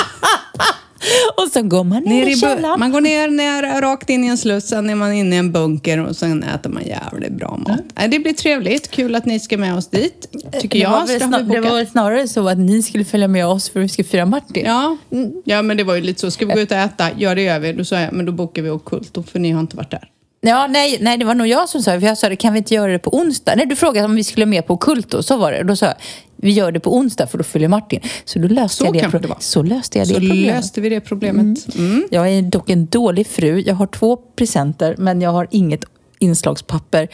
Och 1.38 1.52
så 1.54 1.62
går 1.62 1.84
man 1.84 2.04
ner, 2.04 2.28
i 2.28 2.36
källaren. 2.36 2.80
man 2.80 2.92
går 2.92 3.02
ner, 3.02 3.28
ner 3.28 3.82
rakt 3.82 4.10
in 4.10 4.24
i 4.24 4.28
en 4.28 4.38
sluss, 4.38 4.68
sen 4.68 4.90
är 4.90 4.96
man 4.96 5.14
inne 5.14 5.36
i 5.36 5.40
en 5.40 5.52
bunker 5.52 6.06
och 6.06 6.16
sen 6.16 6.44
äter 6.44 6.70
man 6.70 6.84
jävligt 6.86 7.32
bra 7.32 7.58
mat. 7.68 7.80
Nej, 7.96 8.08
Det 8.10 8.20
blir 8.20 8.34
trevligt. 8.34 8.92
Kul 8.92 9.16
att 9.16 9.26
ni 9.26 9.40
ska 9.40 9.58
med 9.58 9.76
oss 9.76 9.88
dit, 9.90 10.28
tycker 10.62 10.80
det, 10.80 10.86
var 10.86 10.94
jag. 10.94 11.00
har 11.00 11.20
snar, 11.20 11.42
det 11.42 11.62
var 11.62 11.76
väl 11.76 11.88
snarare 11.88 12.28
så 12.28 12.48
att 12.48 12.58
ni 12.58 12.84
skulle 12.84 13.06
följa 13.06 13.28
med 13.28 13.46
oss 13.48 13.70
för 13.70 13.80
att 13.80 13.84
vi 13.84 13.90
skulle 13.90 14.08
fira 14.08 14.26
Martin. 14.26 14.66
Ja. 14.66 14.98
ja, 15.44 15.62
men 15.62 15.78
det 15.78 15.84
var 15.84 15.96
ju 15.96 16.02
lite 16.02 16.20
så. 16.22 16.32
Ska 16.32 16.46
vi 16.46 16.54
gå 16.54 16.60
ut 16.60 16.72
och 16.72 16.78
äta? 16.78 17.10
Ja, 17.18 17.36
det 17.36 17.42
gör 17.42 17.60
vi. 17.60 17.74
Då 17.74 17.86
sa 17.86 18.00
jag, 18.00 18.14
men 18.14 18.26
då 18.26 18.32
bokar 18.32 18.62
vi 18.62 18.70
Occulto, 18.70 19.24
för 19.24 19.40
ni 19.40 19.52
har 19.52 19.62
inte 19.62 19.78
varit 19.78 19.92
där. 19.92 20.11
Ja, 20.44 20.68
nej, 20.68 20.98
nej, 21.02 21.18
det 21.18 21.26
var 21.26 21.36
nog 21.36 21.48
jag 21.48 21.70
som 21.70 21.82
sa 21.82 21.92
det. 21.94 22.00
För 22.00 22.08
jag 22.08 22.18
sa 22.18 22.30
det, 22.30 22.36
kan 22.36 22.54
vi 22.54 22.58
inte 22.60 22.74
göra 22.74 22.92
det 22.92 23.00
på 23.00 23.16
onsdag? 23.18 23.54
Nej, 23.56 23.66
du 23.66 23.76
frågade 23.76 24.06
om 24.06 24.16
vi 24.16 24.24
skulle 24.24 24.46
med 24.46 24.68
på 24.68 24.78
Kulto, 24.78 25.24
så 25.24 25.38
var 25.38 25.52
det. 25.52 25.64
Då 25.64 25.76
sa 25.76 25.86
jag, 25.86 25.96
vi 26.36 26.52
gör 26.52 26.72
det 26.72 26.80
på 26.80 26.96
onsdag 26.96 27.28
för 27.28 27.38
då 27.38 27.44
följer 27.44 27.68
Martin. 27.70 28.00
Så 28.26 28.40
då 28.40 28.48
löste 28.48 28.78
Så 28.78 28.86
jag 28.86 29.12
det. 29.12 29.28
det. 29.28 29.36
Så 29.40 29.64
löste 29.64 29.98
jag 29.98 30.08
det 30.08 30.14
Så 30.14 30.20
problemet. 30.20 30.46
löste 30.56 30.82
vi 30.82 30.90
det 30.90 31.02
problemet. 31.02 31.76
Mm. 31.76 32.08
Jag 32.12 32.30
är 32.30 32.42
dock 32.42 32.70
en 32.70 32.86
dålig 32.86 33.28
fru. 33.28 33.60
Jag 33.66 33.76
har 33.76 33.88
två 33.88 34.18
presenter, 34.18 34.96
men 34.98 35.22
jag 35.22 35.32
har 35.32 35.48
inget 35.52 35.84
inslagspapper. 36.20 37.08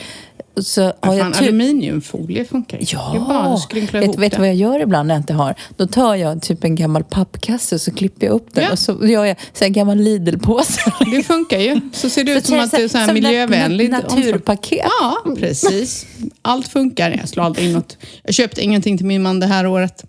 Så 0.62 0.81
har 0.83 0.92
Fan, 1.01 1.18
jag 1.18 1.33
tur... 1.33 1.44
aluminiumfolie 1.44 2.45
funkar 2.45 2.77
ju. 2.80 2.86
Bara 2.95 3.15
Ja, 3.27 3.57
skrynkla 3.57 4.00
vet, 4.00 4.06
ihop 4.07 4.19
vet 4.19 4.31
du 4.31 4.38
vad 4.38 4.48
jag 4.48 4.56
gör 4.56 4.80
ibland 4.80 5.07
när 5.07 5.15
jag 5.15 5.19
inte 5.21 5.33
har? 5.33 5.56
Då 5.77 5.88
tar 5.88 6.15
jag 6.15 6.42
typ 6.42 6.63
en 6.63 6.75
gammal 6.75 7.04
pappkasse 7.04 7.75
och 7.75 7.81
så 7.81 7.92
klipper 7.94 8.25
jag 8.27 8.33
upp 8.33 8.54
den 8.54 8.63
Ja. 8.63 8.71
och 8.71 8.80
så 8.80 9.07
gör 9.07 9.25
jag 9.25 9.38
så 9.54 9.63
här 9.63 9.71
gammal 9.71 9.98
Lidl-påse. 9.98 10.94
Det 11.12 11.24
funkar 11.24 11.57
ju. 11.59 11.81
Så 11.94 12.09
ser 12.09 12.24
det 12.24 12.31
ut 12.31 12.45
Så 12.45 12.50
som 12.51 12.59
att 12.59 12.71
det 12.71 12.83
är 12.83 12.88
så 12.88 12.98
här 12.98 13.13
miljövänligt. 13.13 13.92
nat- 13.92 14.15
naturpaket. 14.15 14.86
Ja, 15.01 15.18
precis. 15.38 16.06
Allt 16.42 16.68
funkar. 16.68 17.12
Jag 17.12 17.30
slår 17.30 17.44
aldrig 17.44 17.65
in 17.68 17.74
något. 17.74 17.98
Jag 18.24 18.33
köpte 18.33 18.62
ingenting 18.62 18.98
till 18.98 19.06
min 19.06 19.21
man 19.24 19.39
det 19.39 19.45
här 19.48 19.68
året. 19.68 20.03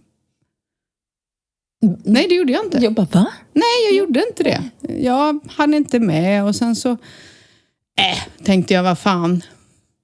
Nej, 2.04 2.26
det 2.28 2.34
gjorde 2.34 2.52
jag 2.52 2.64
inte. 2.64 2.78
Jag 2.78 2.92
bara, 2.94 3.06
va? 3.12 3.26
Nej, 3.52 3.64
jag 3.90 3.96
gjorde 3.98 4.24
inte 4.30 4.42
det. 4.42 4.62
Jag 5.02 5.40
hann 5.48 5.74
inte 5.74 5.98
med 5.98 6.44
och 6.44 6.56
sen 6.56 6.76
så 6.76 6.90
äh, 6.90 8.44
tänkte 8.44 8.74
jag, 8.74 8.82
vad 8.82 8.98
fan. 8.98 9.42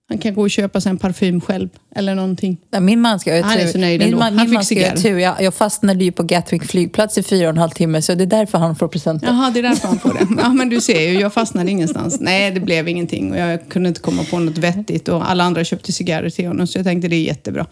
Han 0.08 0.18
kan 0.18 0.34
gå 0.34 0.42
och 0.42 0.50
köpa 0.50 0.80
sig 0.80 0.90
en 0.90 0.98
parfym 0.98 1.40
själv 1.40 1.68
eller 1.96 2.14
någonting. 2.14 2.56
Ja, 2.70 2.80
Min 2.80 3.00
man 3.00 3.20
ska 3.20 3.34
ha 3.34 3.42
Han 3.42 3.58
är 3.58 3.66
så 3.66 3.78
nöjd 3.78 3.98
min 4.00 4.06
ändå. 4.08 4.18
man, 4.18 4.38
Han 4.38 4.46
min 4.46 4.54
man 4.54 4.64
ska 4.64 4.88
ha 4.88 4.96
tur. 4.96 5.18
Jag, 5.18 5.42
jag 5.42 5.54
fastnade 5.54 6.04
ju 6.04 6.12
på 6.12 6.22
Gatwick 6.22 6.64
flygplats 6.64 7.18
i 7.18 7.22
fyra 7.22 7.46
och 7.48 7.50
en 7.54 7.58
halv 7.58 7.70
timme 7.70 8.02
så 8.02 8.14
det 8.14 8.24
är 8.24 8.26
därför 8.26 8.58
han 8.58 8.76
får 8.76 8.88
presenter. 8.88 9.26
Jaha, 9.26 9.50
det 9.50 9.58
är 9.58 9.62
därför 9.62 9.88
han 9.88 9.98
får 9.98 10.12
det. 10.14 10.26
Ja, 10.42 10.48
men 10.48 10.68
du 10.68 10.80
ser 10.80 11.00
ju, 11.10 11.20
jag 11.20 11.32
fastnade 11.34 11.70
ingenstans. 11.70 12.20
Nej, 12.20 12.50
det 12.50 12.60
blev 12.60 12.88
ingenting 12.88 13.32
och 13.32 13.38
jag 13.38 13.68
kunde 13.68 13.88
inte 13.88 14.00
komma 14.00 14.24
på 14.30 14.38
något 14.38 14.58
vettigt 14.58 15.08
och 15.08 15.30
alla 15.30 15.44
andra 15.44 15.64
köpte 15.64 15.92
cigarrer 15.92 16.30
till 16.30 16.46
honom 16.46 16.66
så 16.66 16.78
jag 16.78 16.84
tänkte 16.86 17.08
det 17.08 17.16
är 17.16 17.22
jättebra. 17.22 17.66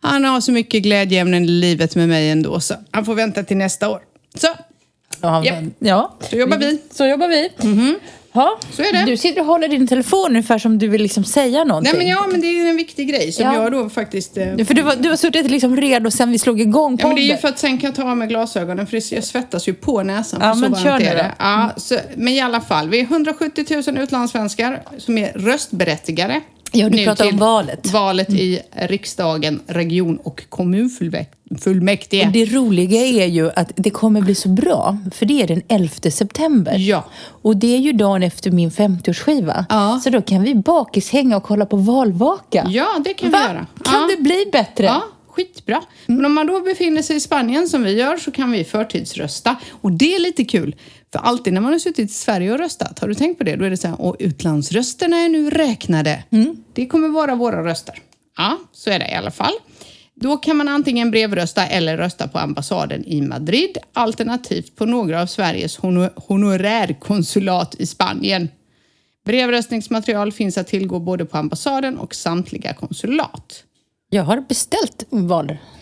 Han 0.00 0.24
har 0.24 0.40
så 0.40 0.52
mycket 0.52 0.82
glädjeämnen 0.82 1.44
i 1.44 1.48
livet 1.48 1.96
med 1.96 2.08
mig 2.08 2.30
ändå 2.30 2.60
så 2.60 2.74
han 2.90 3.04
får 3.04 3.14
vänta 3.14 3.42
till 3.42 3.56
nästa 3.56 3.88
år. 3.88 4.00
Så, 4.34 4.46
Ja, 5.20 5.42
men- 5.44 5.74
ja. 5.78 6.16
så 6.30 6.36
jobbar 6.36 6.58
vi. 6.58 6.78
Så 6.90 7.06
jobbar 7.06 7.28
vi. 7.28 7.48
Ja. 8.36 8.58
Så 8.72 8.82
är 8.82 8.92
det. 8.92 9.04
Du 9.10 9.16
sitter 9.16 9.40
och 9.40 9.46
håller 9.46 9.68
din 9.68 9.86
telefon 9.86 10.26
ungefär 10.30 10.58
som 10.58 10.78
du 10.78 10.88
vill 10.88 11.02
liksom 11.02 11.24
säga 11.24 11.64
någonting. 11.64 11.92
Nej 11.92 11.98
men 12.06 12.08
ja, 12.08 12.26
men 12.30 12.40
det 12.40 12.46
är 12.46 12.66
en 12.70 12.76
viktig 12.76 13.08
grej 13.08 13.32
som 13.32 13.44
Ja. 13.44 13.54
jag 13.62 13.72
då 13.72 13.88
faktiskt... 13.88 14.36
Eh, 14.36 14.44
För 14.66 14.74
du, 14.74 14.82
var, 14.82 14.96
du 14.96 15.08
har 15.08 15.16
suttit 15.16 15.50
liksom 15.50 15.76
redo 15.76 16.10
sen 16.10 16.30
vi 16.30 16.38
slog 16.38 16.60
igång 16.60 16.98
Ja, 17.00 17.06
men 17.06 17.16
det 17.16 17.22
är 17.22 17.22
ju 17.22 17.28
podden. 17.28 17.40
för 17.40 17.48
att 17.48 17.58
sen 17.58 17.78
kan 17.78 17.88
jag 17.88 17.94
ta 17.94 18.10
av 18.10 18.16
mig 18.16 18.28
glasögonen 18.28 18.86
för 18.86 19.14
jag 19.14 19.24
svettas 19.24 19.68
ju 19.68 19.74
på 19.74 20.02
näsan. 20.02 20.40
Ja, 20.42 20.48
för 20.48 20.54
så 20.54 20.60
men 20.60 20.70
varmt 20.72 20.84
kör 20.84 20.98
nu 20.98 21.04
det. 21.04 21.14
då. 21.14 21.34
Ja, 21.38 21.70
så, 21.76 21.98
men 22.16 22.28
i 22.32 22.40
alla 22.40 22.60
fall, 22.60 22.88
vi 22.88 23.00
är 23.00 23.04
170 23.04 23.64
000 23.86 23.98
utlandssvenskar 23.98 24.82
som 24.98 25.18
är 25.18 25.32
röstberättigade. 25.32 26.40
Ja, 26.72 26.88
du 26.88 27.04
pratar 27.04 27.28
om 27.28 27.36
valet. 27.36 27.92
Valet 27.92 28.30
i 28.30 28.60
riksdagen, 28.72 29.60
region 29.66 30.16
och 30.16 30.44
kommunfullmäktige. 30.48 32.26
Och 32.26 32.32
det 32.32 32.44
roliga 32.44 33.00
är 33.00 33.26
ju 33.26 33.50
att 33.50 33.72
det 33.76 33.90
kommer 33.90 34.20
bli 34.20 34.34
så 34.34 34.48
bra, 34.48 34.98
för 35.12 35.26
det 35.26 35.42
är 35.42 35.46
den 35.46 35.62
11 35.68 36.10
september. 36.10 36.76
Ja. 36.78 37.04
Och 37.42 37.56
det 37.56 37.74
är 37.74 37.78
ju 37.78 37.92
dagen 37.92 38.22
efter 38.22 38.50
min 38.50 38.70
50-årsskiva. 38.70 39.64
Ja. 39.68 40.00
Så 40.04 40.10
då 40.10 40.22
kan 40.22 40.42
vi 40.42 40.54
bakishänga 40.54 41.36
och 41.36 41.42
kolla 41.42 41.66
på 41.66 41.76
valvaka. 41.76 42.66
Ja, 42.68 42.86
det 43.04 43.14
kan 43.14 43.30
Va? 43.30 43.38
vi 43.38 43.44
göra. 43.44 43.66
Kan 43.84 44.00
ja. 44.00 44.16
det 44.16 44.22
bli 44.22 44.44
bättre? 44.52 44.84
Ja, 44.84 45.02
skitbra. 45.36 45.82
Men 46.06 46.24
om 46.24 46.34
man 46.34 46.46
då 46.46 46.60
befinner 46.60 47.02
sig 47.02 47.16
i 47.16 47.20
Spanien 47.20 47.68
som 47.68 47.82
vi 47.82 47.92
gör 47.92 48.16
så 48.16 48.30
kan 48.30 48.52
vi 48.52 48.64
förtidsrösta. 48.64 49.56
Och 49.70 49.92
det 49.92 50.14
är 50.14 50.20
lite 50.20 50.44
kul. 50.44 50.76
För 51.12 51.18
alltid 51.18 51.52
när 51.52 51.60
man 51.60 51.72
har 51.72 51.78
suttit 51.78 52.10
i 52.10 52.12
Sverige 52.12 52.52
och 52.52 52.58
röstat, 52.58 52.98
har 52.98 53.08
du 53.08 53.14
tänkt 53.14 53.38
på 53.38 53.44
det? 53.44 53.56
Då 53.56 53.64
är 53.64 53.70
det 53.70 53.76
så 53.76 53.88
här, 53.88 54.00
och 54.00 54.16
utlandsrösterna 54.18 55.16
är 55.16 55.28
nu 55.28 55.50
räknade. 55.50 56.24
Det 56.72 56.86
kommer 56.86 57.08
vara 57.08 57.34
våra 57.34 57.64
röster. 57.64 58.02
Ja, 58.36 58.58
så 58.72 58.90
är 58.90 58.98
det 58.98 59.10
i 59.10 59.14
alla 59.14 59.30
fall. 59.30 59.52
Då 60.14 60.36
kan 60.36 60.56
man 60.56 60.68
antingen 60.68 61.10
brevrösta 61.10 61.66
eller 61.66 61.96
rösta 61.96 62.28
på 62.28 62.38
ambassaden 62.38 63.04
i 63.04 63.20
Madrid, 63.22 63.78
alternativt 63.92 64.76
på 64.76 64.86
några 64.86 65.22
av 65.22 65.26
Sveriges 65.26 65.78
honor- 65.78 66.12
honorärkonsulat 66.16 67.74
i 67.78 67.86
Spanien. 67.86 68.48
Brevröstningsmaterial 69.24 70.32
finns 70.32 70.58
att 70.58 70.66
tillgå 70.66 70.98
både 70.98 71.24
på 71.24 71.38
ambassaden 71.38 71.98
och 71.98 72.14
samtliga 72.14 72.74
konsulat. 72.74 73.62
Jag 74.10 74.22
har 74.22 74.40
beställt 74.40 75.04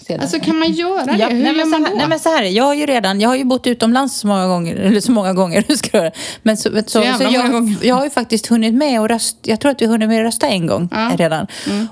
valsedlar. 0.09 0.23
Alltså 0.23 0.41
kan 0.41 0.59
man 0.59 0.73
göra 0.73 1.05
det? 1.05 1.17
Ja, 1.19 1.29
Hur 1.29 1.43
nej, 1.43 1.57
gör 1.57 1.63
så 1.65 1.69
man 1.69 1.85
här, 1.85 1.91
då? 1.91 1.97
nej 1.97 2.09
men 2.09 2.19
så 2.19 2.29
här, 2.29 2.43
jag 2.43 2.65
har 2.65 2.75
ju 2.75 2.87
redan, 2.87 3.21
jag 3.21 3.29
har 3.29 3.37
ju 3.37 3.45
bott 3.45 3.67
utomlands 3.67 4.19
så 4.21 4.27
många 4.27 4.47
gånger, 4.47 4.77
eller 4.77 5.01
så 5.01 5.13
många 5.13 5.33
gånger, 5.33 5.65
hur 5.69 5.75
ska 5.77 6.05
jag? 6.05 6.13
Men 6.43 6.57
så, 6.57 6.71
så, 6.71 6.83
så, 6.87 6.99
många 6.99 7.31
jag, 7.31 7.75
jag 7.83 7.95
har 7.95 8.05
ju 8.05 8.11
faktiskt 8.11 8.47
hunnit 8.47 8.75
med 8.75 9.01
och 9.01 9.09
rösta, 9.09 9.39
jag 9.43 9.61
tror 9.61 9.71
att 9.71 9.83
vi 9.83 9.87
har 9.87 9.93
hunnit 9.93 10.09
med 10.09 10.21
att 10.21 10.27
rösta 10.27 10.47
en 10.49 10.67
gång 10.67 10.89
Ja. 10.93 11.11
redan. 11.17 11.47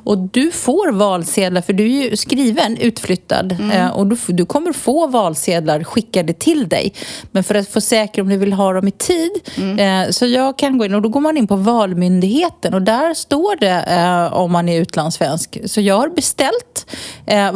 Och 0.04 0.19
du 0.19 0.50
får 0.50 0.92
valsedlar, 0.92 1.61
för 1.62 1.73
du 1.73 1.85
är 1.85 2.11
ju 2.11 2.16
skriven, 2.16 2.76
utflyttad, 2.76 3.52
Mm. 3.52 3.71
eh, 3.71 3.90
och 3.90 4.07
du, 4.07 4.16
du 4.28 4.47
kommer 4.47 4.73
få 4.73 5.07
valsedlar 5.07 5.85
skickade 5.85 6.33
till 6.33 6.69
dig. 6.69 6.92
Men 7.31 7.45
för 7.45 7.54
att 7.54 7.69
få 7.69 7.81
säkra 7.81 8.23
om 8.23 8.28
du 8.28 8.37
vill 8.37 8.52
ha 8.52 8.73
dem 8.73 8.88
i 8.88 8.90
tid, 8.90 9.31
Mm. 9.57 10.04
eh, 10.07 10.11
så 10.11 10.26
jag 10.26 10.59
kan 10.59 10.78
gå 10.78 10.85
in, 10.85 10.95
och 10.95 11.02
då 11.02 11.09
går 11.09 11.21
man 11.21 11.37
in 11.37 11.47
på 11.47 11.57
Valmyndigheten 11.57 12.75
och 12.75 12.83
där 12.83 13.14
står 13.14 13.57
det 13.57 13.85
eh, 13.88 14.33
om 14.33 14.52
man 14.52 14.69
är 14.69 14.81
utlandssvensk. 14.81 15.59
Så 15.66 15.81
jag 15.81 15.95
har 15.99 16.09
beställt 16.09 16.87
eh, 17.26 17.52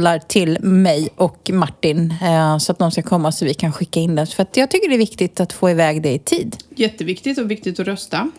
valsedlar 0.00 0.18
till 0.18 0.58
mig 0.60 1.08
och 1.16 1.50
Martin 1.52 2.14
eh, 2.22 2.58
så 2.58 2.72
att 2.72 2.78
de 2.78 2.90
ska 2.90 3.02
komma 3.02 3.32
så 3.32 3.44
vi 3.44 3.54
kan 3.54 3.72
skicka 3.72 4.00
in 4.00 4.14
det. 4.14 4.26
För 4.26 4.42
att 4.42 4.56
jag 4.56 4.70
tycker 4.70 4.88
det 4.88 4.94
är 4.94 4.98
viktigt 4.98 5.40
att 5.40 5.52
få 5.52 5.70
iväg 5.70 6.02
det 6.02 6.12
i 6.12 6.18
tid. 6.18 6.56
Jätteviktigt 6.76 7.38
och 7.38 7.50
viktigt 7.50 7.80
att 7.80 7.86
rösta. 7.86 8.30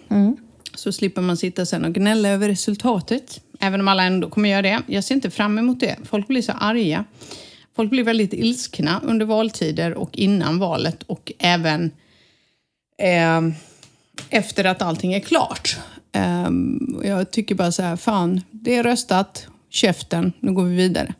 Så 0.75 0.91
slipper 0.91 1.21
man 1.21 1.37
sitta 1.37 1.65
sen 1.65 1.85
och 1.85 1.93
gnälla 1.93 2.29
över 2.29 2.47
resultatet. 2.47 3.41
Även 3.59 3.79
om 3.79 3.87
alla 3.87 4.03
ändå 4.03 4.29
kommer 4.29 4.49
göra 4.49 4.61
det. 4.61 4.81
Jag 4.87 5.03
ser 5.03 5.15
inte 5.15 5.29
fram 5.29 5.57
emot 5.57 5.79
det. 5.79 5.95
Folk 6.03 6.27
blir 6.27 6.41
så 6.41 6.51
arga. 6.51 7.05
Folk 7.75 7.89
blir 7.89 8.03
väldigt 8.03 8.33
ilskna 8.33 9.01
under 9.03 9.25
valtider 9.25 9.93
och 9.93 10.17
innan 10.17 10.59
valet 10.59 11.03
och 11.07 11.31
även 11.39 11.91
eh, 12.97 13.41
efter 14.29 14.65
att 14.65 14.81
allting 14.81 15.13
är 15.13 15.19
klart. 15.19 15.77
Eh, 16.11 16.49
jag 17.03 17.31
tycker 17.31 17.55
bara 17.55 17.71
så 17.71 17.83
här, 17.83 17.95
fan, 17.95 18.41
det 18.51 18.75
är 18.75 18.83
röstat, 18.83 19.47
käften, 19.69 20.33
nu 20.39 20.51
går 20.51 20.63
vi 20.63 20.75
vidare. 20.75 21.13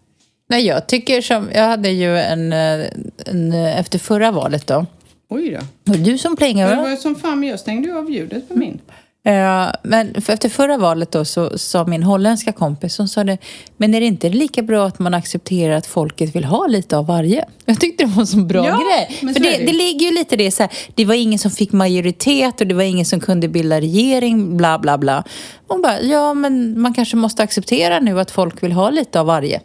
Nej, 0.51 0.65
jag 0.67 0.88
tycker 0.88 1.22
som, 1.22 1.50
jag 1.53 1.67
hade 1.67 1.89
ju 1.89 2.17
en, 2.17 2.53
eh, 2.53 2.86
en 3.25 3.53
eh, 3.53 3.79
efter 3.79 4.00
förra 4.00 4.31
valet 4.31 4.67
då. 4.67 4.86
Oj 5.29 5.51
då. 5.51 5.91
Var 5.91 5.98
det 5.98 6.03
du 6.12 6.17
som 6.17 6.31
Det 6.31 6.38
plingade? 6.38 6.75
var 6.75 6.89
ju 6.89 6.98
som 6.98 7.15
fan, 7.15 7.39
men 7.39 7.50
jag 7.50 7.60
stängde 7.60 7.88
ju 7.88 7.98
av 7.98 8.12
ljudet 8.12 8.50
på 8.50 8.55
min. 8.58 8.79
Eh, 9.24 9.67
Men 9.84 10.22
för 10.22 10.34
efter 10.34 10.50
förra 10.50 10.77
valet 10.77 11.12
då 11.12 11.25
så 11.25 11.58
sa 11.58 11.86
min 11.86 12.03
holländska 12.03 12.51
kompis, 12.51 12.98
hon 12.98 13.08
sa 13.08 13.24
det, 13.24 13.38
men 13.77 13.96
är 13.96 14.00
det 14.00 14.05
inte 14.05 14.29
lika 14.29 14.62
bra 14.62 14.86
att 14.88 15.00
man 15.00 15.13
accepterar 15.13 15.74
att 15.75 15.86
folket 15.88 16.36
vill 16.36 16.46
ha 16.46 16.67
lite 16.67 16.98
av 16.98 17.05
varje? 17.08 17.46
Jag 17.65 17.79
tyckte 17.79 18.03
det 18.03 18.10
var 18.10 18.22
en 18.22 18.27
så 18.27 18.38
bra 18.38 18.65
Ja, 18.67 18.75
grej. 18.77 19.20
men 19.22 19.34
För 19.34 19.41
det, 19.43 19.50
det. 19.58 19.65
det 19.65 19.74
ligger 19.74 20.05
ju 20.08 20.13
lite 20.13 20.36
det 20.36 20.51
så 20.51 20.63
här, 20.63 20.72
det 20.96 21.05
var 21.05 21.15
ingen 21.15 21.39
som 21.39 21.51
fick 21.51 21.72
majoritet 21.72 22.62
och 22.62 22.67
det 22.67 22.74
var 22.75 22.84
ingen 22.84 23.05
som 23.05 23.20
kunde 23.20 23.48
bilda 23.48 23.81
regering, 23.81 24.58
bla 24.58 24.79
bla 24.79 24.98
bla. 24.98 25.24
Hon 25.67 25.81
bara, 25.81 26.01
ja 26.01 26.34
men 26.34 26.81
man 26.81 26.93
kanske 26.93 27.15
måste 27.15 27.43
acceptera 27.43 28.00
nu 28.00 28.20
att 28.20 28.31
folk 28.31 28.63
vill 28.63 28.72
ha 28.72 28.89
lite 28.89 29.20
av 29.20 29.25
varje. 29.25 29.62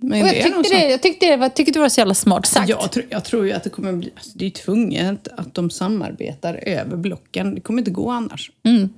Men 0.00 0.22
Och 0.22 0.28
jag 0.28 0.34
det 0.34 0.42
tyckte 0.42 0.76
det, 0.76 0.90
jag 0.90 1.02
tyckte 1.02 1.26
det, 1.26 1.36
var, 1.36 1.48
tyckte 1.48 1.72
det 1.72 1.78
var 1.78 1.88
så 1.88 2.00
jävla 2.00 2.14
smart 2.14 2.46
sagt. 2.46 2.68
Jag 2.68 2.92
tror, 2.92 3.06
jag 3.08 3.24
tror 3.24 3.46
ju 3.46 3.52
att 3.52 3.64
det 3.64 3.70
kommer 3.70 3.92
bli... 3.92 4.10
Alltså 4.16 4.30
det 4.34 4.46
är 4.46 4.50
tvunget 4.50 5.28
att 5.36 5.54
de 5.54 5.70
samarbetar 5.70 6.54
över 6.54 6.96
blocken. 6.96 7.54
Det 7.54 7.60
kommer 7.60 7.78
inte 7.78 7.90
gå 7.90 8.10
annars. 8.10 8.50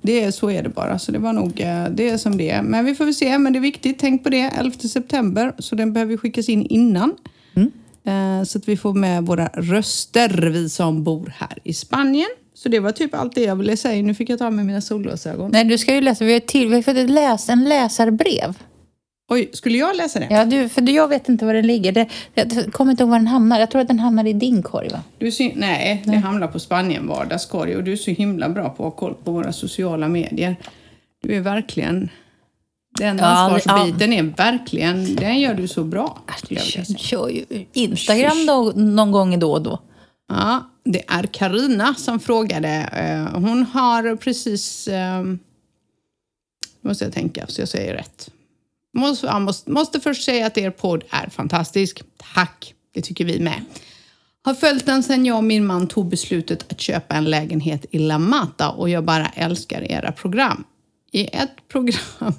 Det 0.02 0.22
är, 0.24 0.30
så 0.30 0.50
är 0.50 0.62
det 0.62 0.68
bara. 0.68 0.98
Så 0.98 1.12
det 1.12 1.18
var 1.18 1.32
nog 1.32 1.60
eh, 1.60 1.84
det 1.90 2.08
är 2.08 2.18
som 2.18 2.36
det 2.36 2.50
är. 2.50 2.62
Men 2.62 2.84
vi 2.84 2.94
får 2.94 3.04
väl 3.04 3.14
se. 3.14 3.38
Men 3.38 3.52
det 3.52 3.58
är 3.58 3.60
viktigt. 3.60 3.98
Tänk 3.98 4.24
på 4.24 4.28
det. 4.30 4.40
11 4.58 4.78
september. 4.78 5.52
Så 5.58 5.74
den 5.74 5.92
behöver 5.92 6.16
skickas 6.16 6.48
in 6.48 6.66
innan. 6.66 7.14
Eh, 8.06 8.44
Så 8.44 8.58
att 8.58 8.68
vi 8.68 8.76
får 8.76 8.94
med 8.94 9.26
våra 9.26 9.46
röster, 9.54 10.50
vi 10.52 10.68
som 10.68 11.04
bor 11.04 11.32
här 11.36 11.58
i 11.64 11.74
Spanien. 11.74 12.28
Så 12.54 12.68
det 12.68 12.80
var 12.80 12.92
typ 12.92 13.14
allt 13.14 13.34
det 13.34 13.42
jag 13.42 13.56
ville 13.56 13.76
säga. 13.76 14.02
Nu 14.02 14.14
fick 14.14 14.30
jag 14.30 14.38
ta 14.38 14.50
med 14.50 14.66
mina 14.66 14.80
solglasögon. 14.80 15.50
Nej, 15.52 15.64
du 15.64 15.78
ska 15.78 15.94
ju 15.94 16.00
läsa. 16.00 16.24
Vi 16.24 16.32
har, 16.32 16.40
till, 16.40 16.68
vi 16.68 16.74
har 16.74 16.82
fått 16.82 16.96
ett 16.96 17.10
läs, 17.10 17.48
en 17.48 17.64
läsarbrev. 17.64 18.54
Oj, 19.30 19.50
skulle 19.52 19.78
jag 19.78 19.96
läsa 19.96 20.18
det? 20.20 20.26
Ja, 20.30 20.44
du, 20.44 20.68
för 20.68 20.90
jag 20.90 21.08
vet 21.08 21.28
inte 21.28 21.44
var 21.44 21.54
den 21.54 21.66
ligger. 21.66 21.92
Det, 21.92 22.08
jag 22.34 22.72
kommer 22.72 22.90
inte 22.90 23.02
ihåg 23.02 23.10
var 23.10 23.18
den 23.18 23.26
hamnar. 23.26 23.60
Jag 23.60 23.70
tror 23.70 23.82
att 23.82 23.88
den 23.88 23.98
hamnar 23.98 24.26
i 24.26 24.32
din 24.32 24.62
korg, 24.62 24.88
va? 24.88 25.02
Du 25.18 25.32
så, 25.32 25.50
nej, 25.54 26.02
det 26.06 26.16
hamnar 26.16 26.46
på 26.46 26.58
Spanien 26.58 27.06
vardagskorg 27.06 27.76
och 27.76 27.84
du 27.84 27.92
är 27.92 27.96
så 27.96 28.10
himla 28.10 28.48
bra 28.48 28.68
på 28.68 28.86
att 28.86 28.92
ha 28.92 28.98
koll 28.98 29.14
på 29.24 29.32
våra 29.32 29.52
sociala 29.52 30.08
medier. 30.08 30.56
Du 31.22 31.34
är 31.36 31.40
verkligen... 31.40 32.08
Den 32.98 33.18
Ja, 33.18 33.24
ansvarsbiten 33.24 34.12
är 34.12 34.22
verkligen... 34.22 35.14
Den 35.16 35.40
gör 35.40 35.54
du 35.54 35.68
så 35.68 35.84
bra. 35.84 36.18
Jag 36.48 36.98
kör 36.98 37.28
ju 37.28 37.44
Instagram 37.72 38.46
då, 38.46 38.72
någon 38.76 39.12
gång 39.12 39.38
då 39.38 39.52
och 39.52 39.62
då. 39.62 39.78
Ja, 40.28 40.70
det 40.84 41.02
är 41.08 41.22
Karina 41.22 41.94
som 41.94 42.20
frågade. 42.20 42.68
Eh, 42.92 43.40
Hon 43.40 43.62
har 43.64 44.16
precis... 44.16 44.88
eh, 44.88 45.22
Nu 45.22 45.38
måste 46.80 47.04
jag 47.04 47.12
tänka 47.14 47.46
så 47.48 47.60
jag 47.60 47.68
säger 47.68 47.94
rätt. 47.94 48.30
Måste, 48.98 49.26
jag 49.26 49.42
måste, 49.42 49.70
måste 49.70 50.00
först 50.00 50.24
säga 50.24 50.46
att 50.46 50.58
er 50.58 50.70
podd 50.70 51.04
är 51.10 51.30
fantastisk. 51.30 52.02
Tack, 52.34 52.74
det 52.94 53.02
tycker 53.02 53.24
vi 53.24 53.40
med. 53.40 53.64
Har 54.42 54.54
följt 54.54 54.86
den 54.86 55.02
sedan 55.02 55.26
jag 55.26 55.36
och 55.36 55.44
min 55.44 55.66
man 55.66 55.88
tog 55.88 56.08
beslutet 56.08 56.72
att 56.72 56.80
köpa 56.80 57.14
en 57.14 57.24
lägenhet 57.24 57.86
i 57.90 57.98
La 57.98 58.18
Mata 58.18 58.70
och 58.70 58.88
jag 58.88 59.04
bara 59.04 59.26
älskar 59.26 59.92
era 59.92 60.12
program. 60.12 60.64
I 61.12 61.36
ett 61.36 61.68
program, 61.68 62.00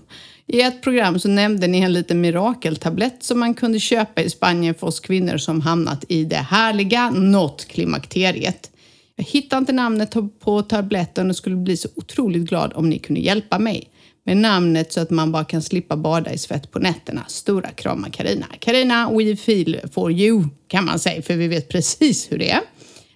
I 0.48 0.62
ett 0.62 0.82
program 0.82 1.20
så 1.20 1.30
nämnde 1.30 1.68
ni 1.68 1.80
en 1.80 1.94
liten 1.94 2.22
mirakeltablett 2.22 3.24
som 3.24 3.40
man 3.40 3.54
kunde 3.54 3.80
köpa 3.80 4.22
i 4.22 4.30
Spanien 4.30 4.76
för 4.76 4.88
oss 4.88 5.00
kvinnor 5.00 5.38
som 5.38 5.62
hamnat 5.62 6.04
i 6.08 6.26
det 6.26 6.36
härliga 6.36 7.10
NOT 7.10 7.66
klimakteriet. 7.66 8.72
Jag 9.16 9.24
hittade 9.24 9.60
inte 9.60 9.74
namnet 9.74 10.16
på 10.40 10.62
tabletten 10.62 11.30
och 11.30 11.36
skulle 11.36 11.56
bli 11.56 11.78
så 11.78 11.90
otroligt 11.96 12.50
glad 12.50 12.74
om 12.74 12.90
ni 12.90 13.00
kunde 13.00 13.22
hjälpa 13.22 13.60
mig 13.60 13.90
med 14.30 14.38
namnet 14.38 14.94
så 14.94 15.00
att 15.00 15.10
man 15.10 15.32
bara 15.32 15.44
kan 15.46 15.62
slippa 15.62 15.98
bada 15.98 16.34
i 16.34 16.38
svett 16.38 16.72
på 16.72 16.80
nätterna. 16.80 17.24
Stora 17.28 17.70
kramar 17.70 18.10
Karina. 18.10 18.46
Karina, 18.60 19.12
we 19.12 19.36
feel 19.36 19.80
for 19.94 20.12
you 20.12 20.44
kan 20.68 20.86
man 20.86 21.00
säga, 21.00 21.22
för 21.22 21.36
vi 21.36 21.48
vet 21.48 21.70
precis 21.70 22.32
hur 22.32 22.38
det 22.38 22.50
är. 22.52 22.62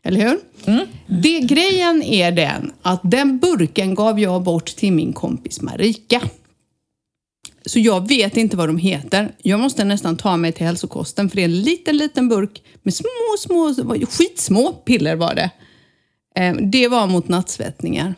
Eller 0.04 0.22
hur? 0.22 0.40
Det, 1.08 1.40
grejen 1.40 2.04
är 2.04 2.32
den 2.32 2.72
att 2.82 3.00
den 3.04 3.40
burken 3.40 3.96
gav 3.96 4.20
jag 4.20 4.44
bort 4.44 4.66
till 4.66 4.94
min 4.94 5.14
kompis 5.14 5.62
Marika. 5.62 6.22
Så 7.66 7.80
jag 7.80 8.08
vet 8.08 8.38
inte 8.38 8.58
vad 8.58 8.70
de 8.70 8.78
heter. 8.78 9.32
Jag 9.42 9.60
måste 9.60 9.84
nästan 9.84 10.18
ta 10.18 10.38
mig 10.38 10.52
till 10.52 10.66
hälsokosten 10.66 11.30
för 11.30 11.36
det 11.36 11.42
är 11.42 11.46
en 11.46 11.62
liten, 11.62 11.98
liten 11.98 12.30
burk 12.30 12.64
med 12.84 12.94
små, 12.94 13.38
små, 13.40 13.96
skitsmå 14.10 14.74
piller 14.74 15.16
var 15.16 15.36
det. 15.36 15.50
Eh, 16.36 16.56
Det 16.62 16.88
var 16.88 17.08
mot 17.08 17.28
nattsvettningar. 17.28 18.16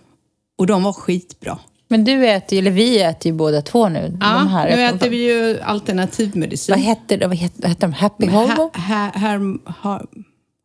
Och 0.57 0.67
de 0.67 0.83
var 0.83 0.93
skitbra. 0.93 1.59
Men 1.87 2.03
du 2.03 2.27
äter 2.27 2.53
ju, 2.55 2.59
eller 2.59 2.71
vi 2.71 3.01
äter 3.01 3.31
ju 3.31 3.37
båda 3.37 3.61
två 3.61 3.89
nu. 3.89 4.17
Ja, 4.21 4.33
de 4.33 4.47
här. 4.47 4.75
nu 4.75 4.83
äter 4.83 5.09
vi 5.09 5.17
ju 5.33 5.59
alternativmedicin. 5.61 6.73
Vad 6.75 6.83
hette 6.83 7.17
det? 7.17 7.27
Vad 7.27 7.37
hette, 7.37 7.75
de? 7.79 7.93
Happy 7.93 8.27
Ha, 8.27 8.41
Homo? 8.41 8.71
ha, 8.73 9.09
her, 9.13 9.71
ha, 9.81 10.01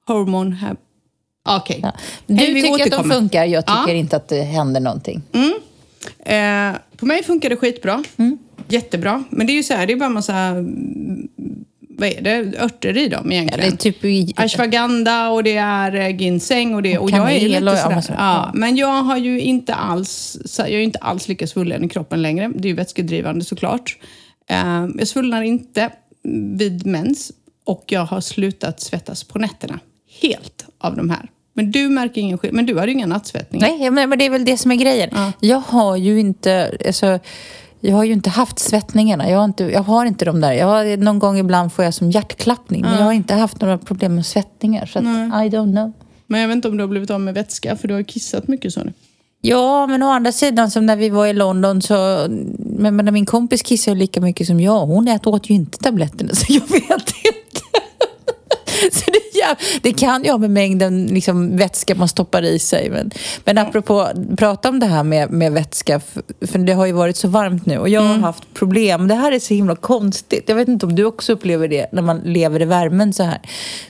hormon... 0.07 0.53
Ha, 0.53 0.77
Okej. 1.57 1.81
Ja. 1.83 1.93
Hej, 2.29 2.47
Du 2.49 2.55
vi 2.55 2.63
tycker 2.63 2.85
att 2.97 3.05
de 3.05 3.11
funkar, 3.11 3.45
jag 3.45 3.67
tycker 3.67 3.89
Ja. 3.89 3.93
inte 3.95 4.17
att 4.17 4.29
det 4.29 4.43
händer 4.43 4.81
någonting. 4.81 5.23
Eh, 6.25 6.73
på 6.97 7.07
mig 7.07 7.23
funkar 7.25 7.51
det 7.51 7.57
skitbra. 7.57 8.05
Mm. 8.17 8.39
Jättebra. 8.69 9.25
Men 9.31 9.47
det 9.47 9.53
är 9.53 9.55
ju 9.55 9.63
så 9.63 9.75
här, 9.75 9.87
det 9.87 9.93
är 9.93 9.97
bara 9.97 10.09
massa... 10.09 10.55
Vad 12.01 12.09
är 12.09 12.21
det? 12.21 12.63
Örter 12.63 12.97
i 12.97 13.09
dem 13.09 13.23
Ja, 13.25 13.33
egentligen. 13.33 13.77
det 13.77 13.89
är 13.89 13.93
typ 13.93 14.39
Ashwagandha 14.39 15.31
och 15.31 15.45
det 15.45 15.57
är 15.57 15.95
eh, 15.95 16.17
ginseng 16.17 16.75
och 16.75 16.83
det. 16.83 16.99
Och, 16.99 17.05
Och 17.05 17.11
jag 17.11 17.33
är 17.33 17.49
lite 17.49 17.65
ja, 17.65 18.03
sådär. 18.03 18.19
Ja, 18.19 18.51
men 18.55 18.77
jag 18.77 19.03
har 19.03 19.17
ju 19.17 19.41
inte 19.41 19.75
alls, 19.75 20.37
jag 20.59 20.71
är 20.71 20.81
inte 20.81 20.99
alls 20.99 21.29
lika 21.29 21.47
svullen 21.47 21.85
i 21.85 21.89
kroppen 21.89 22.23
längre. 22.23 22.51
Det 22.55 22.69
är 22.69 22.71
ju 22.71 22.75
vätskedrivande 22.75 23.45
såklart. 23.45 23.99
Eh, 24.51 24.87
jag 24.99 25.09
svullnar 25.09 25.43
inte 25.43 25.91
vid 26.59 26.87
mens 26.87 27.33
och 27.65 27.85
jag 27.87 28.05
har 28.05 28.21
slutat 28.21 28.81
svettas 28.81 29.25
på 29.25 29.39
nätterna. 29.39 29.79
Helt 30.23 30.67
av 30.79 30.97
de 30.97 31.11
här. 31.11 31.29
Men 31.53 31.71
du 31.71 31.89
märker 31.89 32.21
ingen 32.21 32.39
skillnad. 32.39 32.57
Men 32.57 32.67
du 32.67 32.75
har 32.75 32.87
ju 32.87 32.93
inga 32.93 33.07
nattsvettningar. 33.07 33.69
Nej, 33.69 33.91
men 33.91 34.09
men 34.09 34.19
det 34.19 34.27
är 34.27 34.31
väl 34.31 34.45
det 34.45 34.57
som 34.57 34.71
är 34.71 34.77
grejen. 34.77 35.11
Ja. 35.13 35.33
Jag 35.41 35.61
har 35.61 35.97
ju 35.97 36.21
inte... 36.21 36.79
Alltså, 36.87 37.19
jag 37.81 37.97
har 37.97 38.05
ju 38.05 38.13
inte 38.13 38.31
haft 38.31 38.59
svettningarna. 38.59 39.31
Jag 39.31 39.39
har 39.39 39.45
inte, 39.45 39.65
jag 39.65 39.83
har 39.83 40.07
inte 40.07 40.25
de 40.25 40.41
där. 40.41 40.53
Jag 40.53 40.67
har, 40.67 40.97
någon 40.97 41.19
gång 41.19 41.39
ibland 41.39 41.73
får 41.73 41.85
jag 41.85 41.95
som 41.95 42.11
hjärtklappning. 42.11 42.83
Men 42.83 42.95
jag 42.95 43.05
har 43.05 43.13
inte 43.13 43.35
haft 43.35 43.61
några 43.61 43.79
problem 43.79 44.15
med 44.15 44.27
svettningar. 44.27 44.87
Så 44.87 44.99
att, 44.99 45.05
I 45.05 45.49
don't 45.57 45.73
know. 45.73 45.93
Men 46.27 46.41
jag 46.41 46.49
vet 46.49 46.55
inte 46.55 46.69
om 46.69 46.77
du 46.77 46.83
har 46.83 46.89
blivit 46.89 47.11
av 47.11 47.21
med 47.21 47.35
vätska, 47.35 47.77
för 47.77 47.89
du 47.89 47.95
har 47.95 48.03
kissat 48.03 48.49
mycket 48.49 48.73
sa 48.73 48.85
du. 48.85 48.93
Ja, 49.41 49.87
men 49.87 50.03
å 50.03 50.11
andra 50.11 50.33
sidan 50.33 50.71
som 50.71 50.87
när 50.87 50.97
vi 50.97 51.09
var 51.09 51.27
i 51.27 51.33
London 51.33 51.83
så... 51.83 52.27
Men, 52.59 52.97
men 52.97 53.15
min 53.15 53.27
kompis 53.27 53.63
kissar 53.63 53.93
ju 53.93 53.99
lika 53.99 54.21
mycket 54.21 54.47
som 54.47 54.61
jag. 54.61 54.87
Hon 54.87 55.19
åt 55.25 55.51
ju 55.51 55.55
inte 55.55 55.79
tabletterna 55.79 56.35
så 56.35 56.53
jag 56.53 56.61
vet 56.69 56.83
inte. 56.83 57.67
Så 58.93 59.11
det, 59.11 59.39
jäv- 59.41 59.79
det 59.83 59.93
kan 59.93 60.25
ju 60.25 60.31
ha 60.31 60.39
med 60.39 60.51
mängden 60.51 61.07
liksom, 61.07 61.57
vätska 61.57 61.95
man 61.95 62.09
stoppar 62.09 62.43
i 62.43 62.59
sig. 62.59 62.91
Men, 62.91 63.11
men 63.45 63.59
apropå 63.59 64.09
prata 64.37 64.69
om 64.69 64.81
det 64.81 64.87
här 64.87 65.03
med, 65.03 65.31
med 65.31 65.53
vätska, 65.53 66.01
för 66.47 66.59
det 66.59 66.73
har 66.73 66.87
ju 66.87 66.93
varit 66.93 67.17
så 67.17 67.29
varmt 67.29 67.67
nu 67.67 67.79
och 67.79 67.89
jag 67.89 68.01
har 68.01 68.15
haft 68.19 68.55
problem. 68.55 69.09
Det 69.09 69.15
här 69.15 69.33
är 69.33 69.39
så 69.39 69.55
himla 69.55 69.77
konstigt. 69.77 70.45
Jag 70.47 70.57
vet 70.57 70.69
inte 70.69 70.87
om 70.87 70.95
du 70.95 71.05
också 71.05 71.33
upplever 71.33 71.69
det 71.69 71.93
när 71.93 72.03
man 72.03 72.19
lever 72.19 72.63
i 72.63 72.65
värmen 72.65 73.13
så 73.13 73.23
här. 73.23 73.41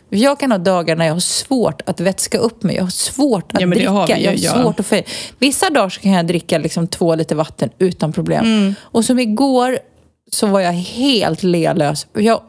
Jag 0.09 0.41
kan 0.41 0.51
ha 0.51 0.59
dagar 0.59 0.97
när 0.97 1.07
jag 1.07 1.13
har 1.13 1.21
svårt 1.21 1.83
att 1.87 2.01
vätska 2.01 2.39
upp 2.39 2.63
mig. 2.63 2.77
Jag 2.77 2.83
har 2.83 2.91
svårt 2.91 3.53
att 3.55 3.61
Ja, 3.61 3.67
dricka. 3.67 3.91
har 3.91 4.07
vi 4.07 4.25
jag 4.25 4.31
har 4.33 4.39
ja. 4.39 4.63
svårt 4.63 4.81
att 4.81 4.87
få 4.87 5.03
Vissa 5.39 5.71
dagar 5.71 5.91
kan 5.91 6.13
jag 6.13 6.27
dricka 6.27 6.59
liksom 6.59 6.87
två 6.89 7.15
liter 7.15 7.37
vatten 7.37 7.71
utan 7.79 8.13
problem. 8.13 8.45
Mm. 8.45 8.75
Och 8.81 9.05
som 9.05 9.19
igår 9.19 9.79
så 10.33 10.47
var 10.47 10.61
jag 10.61 10.73
helt 10.73 11.43
lealös. 11.43 12.07
Jag 12.13 12.41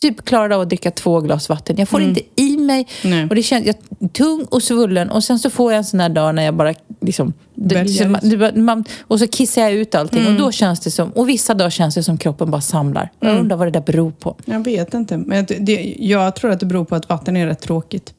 typ 0.00 0.24
klarade 0.24 0.54
av 0.54 0.60
att 0.60 0.68
dricka 0.68 0.90
två 0.90 1.20
glas 1.20 1.48
vatten. 1.48 1.76
Jag 1.78 1.88
får 1.88 2.02
inte 2.02 2.20
i 2.36 2.56
mig. 2.56 2.86
Nej. 3.04 3.26
Och 3.28 3.34
det 3.34 3.42
känns, 3.42 3.66
jag 3.66 3.76
tung 4.12 4.44
och 4.50 4.62
svullen. 4.62 5.10
Och 5.10 5.24
sen 5.24 5.38
så 5.38 5.50
får 5.50 5.72
jag 5.72 5.78
en 5.78 5.84
sån 5.84 6.00
här 6.00 6.08
dag 6.08 6.34
när 6.34 6.42
jag 6.42 6.54
bara 6.54 6.74
liksom... 7.00 7.32
Väljer 7.54 8.08
liksom, 8.08 8.64
man, 8.64 8.84
och 9.00 9.18
så 9.18 9.26
kissar 9.26 9.62
jag 9.62 9.72
ut 9.72 9.94
allting. 9.94 10.26
Och 10.26 10.32
då 10.32 10.52
känns 10.52 10.80
det 10.80 10.90
som... 10.90 11.10
Och 11.10 11.28
vissa 11.28 11.54
dagar 11.54 11.70
känns 11.70 11.94
det 11.94 12.02
som 12.02 12.18
kroppen 12.18 12.50
bara 12.50 12.60
samlar. 12.60 13.10
Jag 13.20 13.38
undrar 13.38 13.56
vad 13.56 13.66
det 13.66 13.70
där 13.70 13.80
beror 13.80 14.10
på. 14.10 14.36
Jag 14.44 14.64
vet 14.64 14.94
inte. 14.94 15.16
Men 15.16 15.46
det, 15.58 15.94
jag 15.98 16.36
tror 16.36 16.50
att 16.50 16.60
det 16.60 16.66
beror 16.66 16.84
på 16.84 16.94
att 16.94 17.08
vatten 17.08 17.36
är 17.36 17.46
rätt 17.46 17.60
tråkigt. 17.60 18.14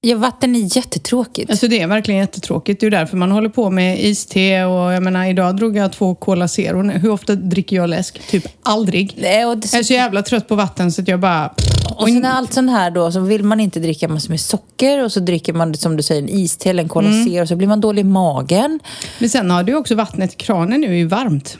Ja, 0.00 0.16
vatten 0.16 0.56
är 0.56 0.76
jättetråkigt. 0.76 1.50
Alltså 1.50 1.68
det 1.68 1.80
är 1.80 1.86
verkligen 1.86 2.20
jättetråkigt. 2.20 2.80
Det 2.80 2.86
är 2.86 2.90
därför 2.90 3.16
man 3.16 3.30
håller 3.30 3.48
på 3.48 3.70
med 3.70 4.04
iste 4.04 4.64
och 4.64 4.92
jag 4.92 5.02
menar 5.02 5.26
idag 5.26 5.56
drog 5.56 5.76
jag 5.76 5.92
två 5.92 6.14
Cola 6.14 6.48
Zero. 6.48 6.90
Hur 6.90 7.10
ofta 7.10 7.34
dricker 7.34 7.76
jag 7.76 7.90
läsk? 7.90 8.30
Typ 8.30 8.46
aldrig. 8.62 9.14
Nej, 9.20 9.44
och, 9.44 9.58
det, 9.58 9.72
Jag 9.72 9.78
är 9.80 9.84
så 9.84 9.92
jävla 9.92 10.22
trött 10.22 10.48
på 10.48 10.54
vatten 10.54 10.92
så 10.92 11.02
att 11.02 11.08
jag 11.08 11.20
bara... 11.20 11.54
och 11.96 12.08
sen 12.08 12.24
är 12.24 12.30
allt 12.30 12.52
sånt 12.52 12.70
här 12.70 12.90
då, 12.90 13.12
så 13.12 13.20
vill 13.20 13.44
man 13.44 13.60
inte 13.60 13.80
dricka 13.80 14.08
massor 14.08 14.30
med 14.30 14.40
socker 14.40 15.04
och 15.04 15.12
så 15.12 15.20
dricker 15.20 15.52
man 15.52 15.74
som 15.74 15.96
du 15.96 16.02
säger 16.02 16.22
en 16.22 16.28
iste 16.28 16.70
eller 16.70 16.82
en 16.82 16.88
Cola 16.88 17.24
Zero 17.24 17.42
och 17.42 17.48
så 17.48 17.56
blir 17.56 17.68
man 17.68 17.80
dålig 17.80 18.00
i 18.00 18.04
magen. 18.04 18.80
Men 19.18 19.30
sen 19.30 19.50
har 19.50 19.62
du 19.62 19.74
också 19.74 19.94
vattnet 19.94 20.32
i 20.32 20.36
kranen 20.36 20.80
nu 20.80 20.86
är 20.86 20.96
ju 20.96 21.06
varmt. 21.06 21.58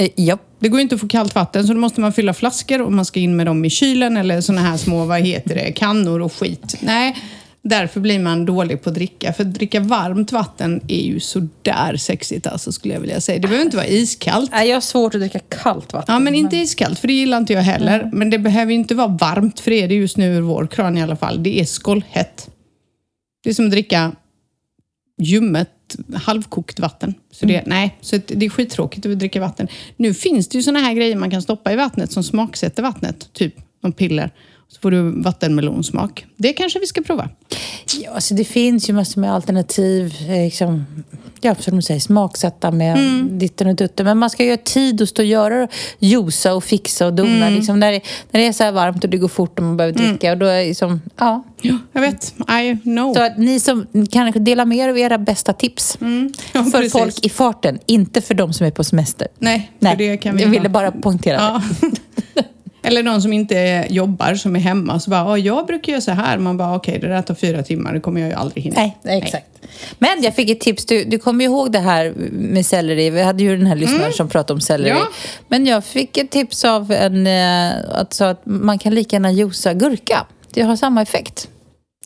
Eh, 0.00 0.10
ja, 0.14 0.38
Det 0.58 0.68
går 0.68 0.78
ju 0.78 0.82
inte 0.82 0.94
att 0.94 1.00
få 1.00 1.08
kallt 1.08 1.34
vatten 1.34 1.66
så 1.66 1.72
då 1.72 1.78
måste 1.78 2.00
man 2.00 2.12
fylla 2.12 2.34
flaskor 2.34 2.82
och 2.82 2.92
man 2.92 3.04
ska 3.04 3.20
in 3.20 3.36
med 3.36 3.46
dem 3.46 3.64
i 3.64 3.70
kylen 3.70 4.16
eller 4.16 4.40
såna 4.40 4.60
här 4.60 4.76
små, 4.76 5.04
vad 5.04 5.20
heter 5.20 5.54
det, 5.54 5.72
kannor 5.72 6.20
och 6.20 6.32
skit. 6.32 6.76
Nej, 6.80 7.16
därför 7.68 8.00
blir 8.00 8.18
man 8.18 8.46
dålig 8.46 8.82
på 8.82 8.88
att 8.88 8.94
dricka. 8.94 9.32
För 9.32 9.42
att 9.42 9.54
dricka 9.54 9.80
varmt 9.80 10.32
vatten 10.32 10.80
är 10.88 11.02
ju 11.02 11.20
sådär 11.20 11.96
sexigt 11.96 12.46
alltså 12.46 12.72
skulle 12.72 12.94
jag 12.94 13.00
vilja 13.00 13.20
säga. 13.20 13.38
Det 13.38 13.48
behöver 13.48 13.64
inte 13.64 13.76
vara 13.76 13.86
iskallt. 13.86 14.50
Nej, 14.50 14.68
jag 14.68 14.76
har 14.76 14.80
svårt 14.80 15.14
att 15.14 15.20
dricka 15.20 15.38
kallt 15.38 15.92
vatten. 15.92 16.14
Ja, 16.14 16.18
men 16.18 16.34
inte 16.34 16.56
iskallt, 16.56 16.98
för 16.98 17.08
det 17.08 17.14
gillar 17.14 17.38
inte 17.38 17.52
jag 17.52 17.62
heller. 17.62 18.10
Men 18.12 18.30
det 18.30 18.38
behöver 18.38 18.72
ju 18.72 18.78
inte 18.78 18.94
vara 18.94 19.08
varmt, 19.08 19.60
för 19.60 19.70
det 19.70 19.82
är 19.82 19.88
det 19.88 19.94
just 19.94 20.16
nu 20.16 20.34
ur 20.34 20.40
vår 20.40 20.66
kran 20.66 20.98
i 20.98 21.02
alla 21.02 21.16
fall. 21.16 21.42
Det 21.42 21.60
är 21.60 21.64
skållhett. 21.64 22.50
Det 23.44 23.50
är 23.50 23.54
som 23.54 23.64
att 23.64 23.70
dricka 23.70 24.12
ljummet, 25.22 25.96
halvkokt 26.14 26.80
vatten. 26.80 27.14
Så 27.30 27.46
det, 27.46 27.62
nej, 27.66 27.96
så 28.00 28.16
det 28.26 28.46
är 28.46 28.50
skittråkigt 28.50 29.06
att 29.06 29.18
dricka 29.18 29.40
vatten. 29.40 29.68
Nu 29.96 30.14
finns 30.14 30.48
det 30.48 30.58
ju 30.58 30.62
såna 30.62 30.78
här 30.78 30.94
grejer 30.94 31.16
man 31.16 31.30
kan 31.30 31.42
stoppa 31.42 31.72
i 31.72 31.76
vattnet 31.76 32.12
som 32.12 32.22
smaksätter 32.22 32.82
vattnet. 32.82 33.32
Typ 33.32 33.54
någon 33.82 33.92
piller. 33.92 34.30
Så 34.68 34.80
får 34.80 34.90
du 34.90 35.22
vattenmelonsmak. 35.22 36.26
Det 36.36 36.52
kanske 36.52 36.78
vi 36.78 36.86
ska 36.86 37.02
prova. 37.02 37.28
Ja, 38.00 38.10
alltså 38.14 38.34
det 38.34 38.44
finns 38.44 38.88
ju 38.88 38.92
massor 38.92 39.20
med 39.20 39.32
alternativ. 39.34 40.14
eh, 40.28 40.44
Liksom, 40.44 40.86
ja, 41.40 41.54
som 41.54 41.76
du 41.76 41.82
säger, 41.82 42.00
smaksätta 42.00 42.70
med 42.70 42.98
Mm. 42.98 43.38
ditten 43.38 43.66
och 43.66 43.74
dutten. 43.74 44.06
Men 44.06 44.18
man 44.18 44.30
ska 44.30 44.44
ju 44.44 44.50
ha 44.50 44.56
tid 44.56 45.02
att 45.02 45.08
stå 45.08 45.22
och 45.22 45.26
göra 45.26 45.62
och 45.64 45.70
josa 45.98 46.54
och 46.54 46.64
fixa 46.64 47.06
och 47.06 47.12
dona. 47.14 47.30
Mm. 47.46 47.54
Liksom, 47.54 47.80
när, 47.80 47.92
det, 47.92 48.00
när 48.30 48.40
det 48.40 48.46
är 48.46 48.52
så 48.52 48.64
här 48.64 48.72
varmt 48.72 49.04
och 49.04 49.10
det 49.10 49.16
går 49.16 49.28
fort 49.28 49.58
och 49.58 49.64
man 49.64 49.76
behöver 49.76 49.98
dricka. 49.98 50.32
Och 50.32 50.38
då 50.38 50.46
är 50.46 50.64
liksom, 50.64 51.00
ja. 51.18 51.44
Ja, 51.62 51.78
jag 51.92 52.00
vet. 52.00 52.34
I 52.62 52.76
know. 52.82 53.14
Så 53.14 53.22
att 53.22 53.38
ni 53.38 53.60
som 53.60 53.86
kan 54.10 54.32
dela 54.44 54.64
med 54.64 54.78
er 54.78 54.88
av 54.88 54.98
era 54.98 55.18
bästa 55.18 55.52
tips. 55.52 55.98
Mm. 56.00 56.32
Ja, 56.52 56.64
för 56.64 56.70
precis. 56.70 56.92
folk 56.92 57.26
i 57.26 57.28
farten, 57.28 57.78
inte 57.86 58.20
för 58.20 58.34
de 58.34 58.52
som 58.52 58.66
är 58.66 58.70
på 58.70 58.84
semester. 58.84 59.28
Nej, 59.38 59.70
för 59.78 59.84
Nej, 59.84 59.96
det 59.96 60.16
kan 60.16 60.36
vi 60.36 60.42
jag 60.42 60.50
ville 60.50 60.68
bara- 60.68 60.90
poängtera 60.92 61.36
det. 61.80 61.90
Eller 62.86 63.02
någon 63.02 63.22
som 63.22 63.32
inte 63.32 63.86
jobbar, 63.90 64.34
som 64.34 64.56
är 64.56 64.60
hemma. 64.60 65.00
Så 65.00 65.10
bara, 65.10 65.20
"Ja, 65.20 65.38
jag 65.38 65.66
brukar 65.66 65.92
göra 65.92 66.00
så 66.00 66.10
här. 66.10 66.38
Man 66.38 66.56
bara, 66.56 66.76
okej, 66.76 66.98
det 66.98 67.08
där 67.08 67.22
tar 67.22 67.34
fyra 67.34 67.62
timmar. 67.62 67.92
Det 67.94 68.00
kommer 68.00 68.20
jag 68.20 68.30
ju 68.30 68.34
aldrig 68.36 68.64
hinna. 68.64 68.76
Nej, 68.80 68.96
nej, 69.02 69.22
exakt. 69.24 69.46
Men 69.98 70.22
jag 70.22 70.34
fick 70.34 70.50
ett 70.50 70.60
tips. 70.60 70.84
Du, 70.86 71.04
du 71.04 71.18
kommer 71.18 71.44
ju 71.44 71.50
ihåg 71.50 71.72
det 71.72 71.78
här 71.78 72.12
med 72.32 72.66
selleri. 72.66 73.10
Vi 73.10 73.22
hade 73.22 73.42
ju 73.42 73.56
den 73.56 73.66
här 73.66 73.76
lyssnaren 73.76 74.12
som 74.12 74.28
pratade 74.28 74.52
om 74.54 74.60
selleri. 74.60 74.90
Mm. 74.90 75.02
Ja. 75.02 75.08
Men 75.48 75.66
jag 75.66 75.84
fick 75.84 76.16
ett 76.16 76.30
tips 76.30 76.64
av 76.64 76.92
en... 76.92 77.26
Alltså 77.94 78.24
att 78.24 78.40
man 78.44 78.78
kan 78.78 78.94
lika 78.94 79.16
gärna 79.16 79.32
juica 79.32 79.72
gurka. 79.74 80.26
Det 80.54 80.62
har 80.62 80.76
samma 80.76 81.02
effekt. 81.02 81.48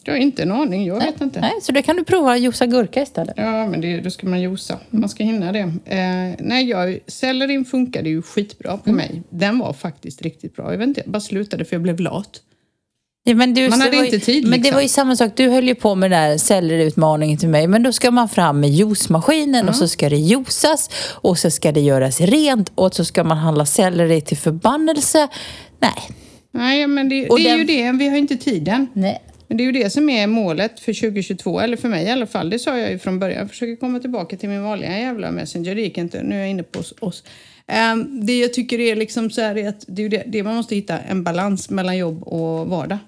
Jag 0.04 0.12
har 0.14 0.18
inte 0.18 0.42
en 0.42 0.52
aning. 0.52 0.86
Jag 0.86 0.96
vet 1.00 1.20
inte. 1.20 1.40
Nej, 1.40 1.52
så 1.62 1.72
det 1.72 1.82
kan 1.82 1.96
du 1.96 2.04
prova 2.04 2.32
att 2.32 2.40
juica 2.40 2.66
gurka 2.66 3.02
istället. 3.02 3.34
Ja, 3.36 3.66
men 3.66 3.80
det, 3.80 4.00
då 4.00 4.10
ska 4.10 4.26
man 4.26 4.40
josa. 4.40 4.78
Man 4.90 5.08
ska 5.08 5.24
hinna 5.24 5.52
det. 5.52 5.58
Eh, 5.84 6.36
nej, 6.38 6.68
jag, 6.68 6.98
sellerin 7.06 7.64
funkade 7.64 8.08
ju 8.08 8.22
skitbra 8.22 8.70
Mm. 8.70 8.80
på 8.84 8.90
mig. 8.92 9.22
Den 9.30 9.58
var 9.58 9.72
faktiskt 9.72 10.22
riktigt 10.22 10.56
bra. 10.56 10.70
Jag 10.72 10.78
vet 10.78 10.88
inte, 10.88 11.00
jag 11.00 11.10
bara 11.12 11.20
slutade 11.20 11.64
för 11.64 11.74
jag 11.76 11.82
blev 11.82 12.00
lat. 12.00 12.40
Ja, 13.24 13.34
men 13.34 13.54
du, 13.54 13.68
Man 13.68 13.80
hade 13.80 13.96
ju- 13.96 14.04
inte 14.04 14.18
tid, 14.18 14.42
Men 14.42 14.50
det 14.50 14.56
liksom. 14.56 14.74
var 14.74 14.82
ju 14.82 14.88
samma 14.88 15.16
sak. 15.16 15.32
Du 15.36 15.48
höll 15.48 15.68
ju 15.68 15.74
på 15.74 15.94
med 15.94 16.10
den 16.10 16.30
där 16.30 16.38
selleriutmaningen 16.38 17.38
till 17.38 17.48
mig. 17.48 17.66
Men 17.66 17.82
då 17.82 17.92
ska 17.92 18.10
man 18.10 18.28
fram 18.28 18.60
med 18.60 18.70
juicemaskinen 18.70 19.68
och 19.68 19.74
så 19.76 19.88
ska 19.88 20.08
det 20.08 20.16
juicas 20.16 20.90
och 21.14 21.38
så 21.38 21.50
ska 21.50 21.72
det 21.72 21.80
göras 21.80 22.20
rent 22.20 22.72
och 22.74 22.94
så 22.94 23.04
ska 23.04 23.24
man 23.24 23.38
handla 23.38 23.66
selleri 23.66 24.20
till 24.20 24.36
förbannelse. 24.36 25.28
Nej. 25.80 25.92
Nej, 26.52 26.86
men 26.86 27.08
det, 27.08 27.14
det 27.14 27.26
är 27.26 27.48
den- 27.50 27.58
ju 27.58 27.64
det. 27.64 27.92
Vi 27.98 28.08
har 28.08 28.16
inte 28.16 28.36
tiden. 28.36 28.86
Nej. 28.92 29.22
Men 29.50 29.56
det 29.56 29.62
är 29.62 29.64
ju 29.64 29.72
det 29.72 29.90
som 29.90 30.08
är 30.10 30.26
målet 30.26 30.80
för 30.80 30.92
2022, 30.92 31.60
eller 31.60 31.76
för 31.76 31.88
mig 31.88 32.04
i 32.06 32.10
alla 32.10 32.26
fall. 32.26 32.50
Det 32.50 32.58
sa 32.58 32.78
jag 32.78 32.90
ju 32.90 32.98
från 32.98 33.18
början. 33.18 33.38
Jag 33.38 33.48
försöker 33.48 33.76
komma 33.76 34.00
tillbaka 34.00 34.36
till 34.36 34.48
min 34.48 34.62
vanliga 34.62 34.98
jävla 34.98 35.30
Messenger. 35.30 35.74
Det 35.74 35.80
gick 35.80 35.98
inte. 35.98 36.22
Nu 36.22 36.34
är 36.34 36.38
jag 36.38 36.50
inne 36.50 36.62
på 36.62 36.80
oss. 37.00 37.24
Ehm, 37.66 38.26
det 38.26 38.38
jag 38.38 38.54
tycker 38.54 38.80
är 38.80 38.96
liksom 38.96 39.30
så 39.30 39.40
här 39.40 39.58
är 39.58 39.68
att 39.68 39.84
det 39.88 40.02
är 40.04 40.08
det, 40.08 40.22
det 40.26 40.42
man 40.42 40.54
måste 40.54 40.74
hitta 40.74 40.98
en 40.98 41.22
balans 41.22 41.70
mellan 41.70 41.96
jobb 41.96 42.22
och 42.22 42.66
vardag. 42.66 42.98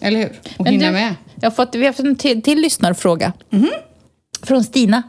Eller 0.00 0.18
hur? 0.18 0.28
Och 0.28 0.32
Mm. 0.32 0.44
Men 0.58 0.72
hinna 0.72 0.86
du, 0.86 0.92
med. 0.92 1.14
Jag 1.40 1.50
har 1.50 1.54
fått, 1.54 1.74
vi 1.74 1.86
har 1.86 1.92
fått 1.92 2.06
en 2.06 2.16
till, 2.16 2.42
till 2.42 2.60
lyssnarfråga. 2.60 3.32
Mhm. 3.50 3.70
Från 4.42 4.64
Stina. 4.64 5.02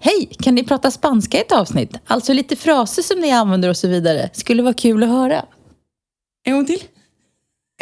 Hej, 0.00 0.28
kan 0.38 0.54
ni 0.54 0.64
prata 0.64 0.90
spanska 0.90 1.38
i 1.38 1.40
ett 1.40 1.52
avsnitt? 1.52 1.92
Alltså 2.04 2.32
lite 2.32 2.56
fraser 2.56 3.02
som 3.02 3.20
ni 3.20 3.30
använder 3.30 3.68
och 3.68 3.76
så 3.76 3.88
vidare. 3.88 4.30
Skulle 4.32 4.62
vara 4.62 4.74
kul 4.74 5.02
att 5.02 5.08
höra. 5.08 5.44
En 6.44 6.54
gång 6.54 6.66
till. 6.66 6.80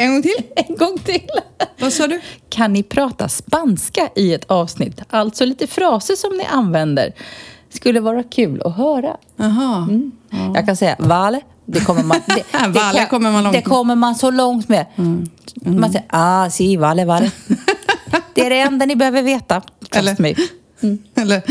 En 0.01 0.11
gång 0.11 0.21
till. 0.21 0.43
En 0.55 0.75
gång 0.75 0.97
till. 0.97 1.29
Vad 1.79 1.93
sa 1.93 2.07
du? 2.07 2.21
Kan 2.49 2.73
ni 2.73 2.83
prata 2.83 3.29
spanska 3.29 4.09
i 4.15 4.33
ett 4.33 4.45
avsnitt? 4.51 5.01
Alltså 5.09 5.45
lite 5.45 5.67
fraser 5.67 6.15
som 6.15 6.37
ni 6.37 6.43
använder. 6.45 7.13
Skulle 7.69 7.99
vara 7.99 8.23
kul 8.23 8.61
att 8.65 8.75
höra. 8.77 9.17
Jaha. 9.35 9.87
Mm. 9.89 10.11
Jag 10.55 10.65
kan 10.65 10.75
säga 10.77 10.95
vale. 10.99 11.41
Det 11.65 11.79
kommer 11.79 12.03
man, 12.03 12.19
det, 12.27 12.43
det 12.51 12.67
Vale 12.67 13.05
kommer 13.05 13.31
man 13.31 13.43
långt 13.43 13.55
Det 13.55 13.61
kommer 13.61 13.95
man 13.95 14.15
så 14.15 14.31
långt 14.31 14.69
med. 14.69 14.85
Man 15.65 15.91
säger 15.91 16.05
ah, 16.09 16.49
si, 16.49 16.77
vale, 16.77 17.05
vale. 17.05 17.31
det 18.33 18.45
är 18.45 18.49
det 18.49 18.59
enda 18.59 18.85
ni 18.85 18.95
behöver 18.95 19.21
veta. 19.23 19.61
Eller- 19.91 20.15
Trust 20.15 20.19
me. 20.19 20.35
Eller? 21.15 21.41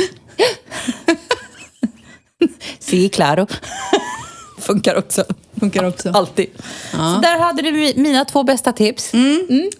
Si, 2.78 3.08
claro. 3.08 3.46
Funkar 4.68 4.98
också. 4.98 5.24
Funkar 5.60 5.84
också. 5.84 6.10
Alltid. 6.10 6.46
Så 6.90 6.96
där 7.22 7.38
hade 7.40 7.62
du 7.62 7.70
mi- 7.70 7.98
mina 7.98 8.24
två 8.24 8.42
bästa 8.42 8.72
tips. 8.72 9.12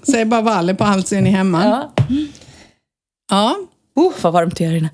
Säg 0.03 0.25
bara 0.25 0.41
Valle 0.41 0.75
på 0.75 0.85
allt 0.85 1.09
så 1.09 1.15
är 1.15 1.21
ni 1.21 1.31
hemma. 1.31 1.65
Ja. 1.65 1.93
Ja. 3.31 3.57
Uh, 3.99 4.13
vad 4.23 4.33
varmt 4.33 4.57
det 4.57 4.65
är 4.65 4.69
här 4.69 4.77
inne. 4.77 4.91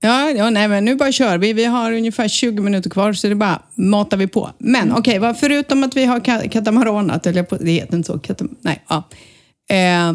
Ja, 0.00 0.30
ja, 0.30 0.50
nej 0.50 0.68
men 0.68 0.84
nu 0.84 0.94
bara 0.94 1.12
kör 1.12 1.38
vi. 1.38 1.52
Vi 1.52 1.64
har 1.64 1.92
ungefär 1.92 2.28
20 2.28 2.62
minuter 2.62 2.90
kvar 2.90 3.12
så 3.12 3.28
det 3.28 3.34
bara 3.34 3.62
matar 3.74 4.16
vi 4.16 4.26
på. 4.26 4.50
Men 4.58 4.92
okej, 4.96 5.18
vad 5.18 5.38
förutom 5.38 5.84
att 5.84 5.96
vi 5.96 6.04
har 6.04 6.20
ka- 6.20 6.48
katamaranat, 6.48 7.26
eller 7.26 7.64
det 7.64 7.70
heter 7.72 7.94
inte 7.96 8.06
så, 8.06 8.18
katam, 8.18 8.56
nej, 8.60 8.84
ja. 8.88 9.02
Eh, 9.70 10.12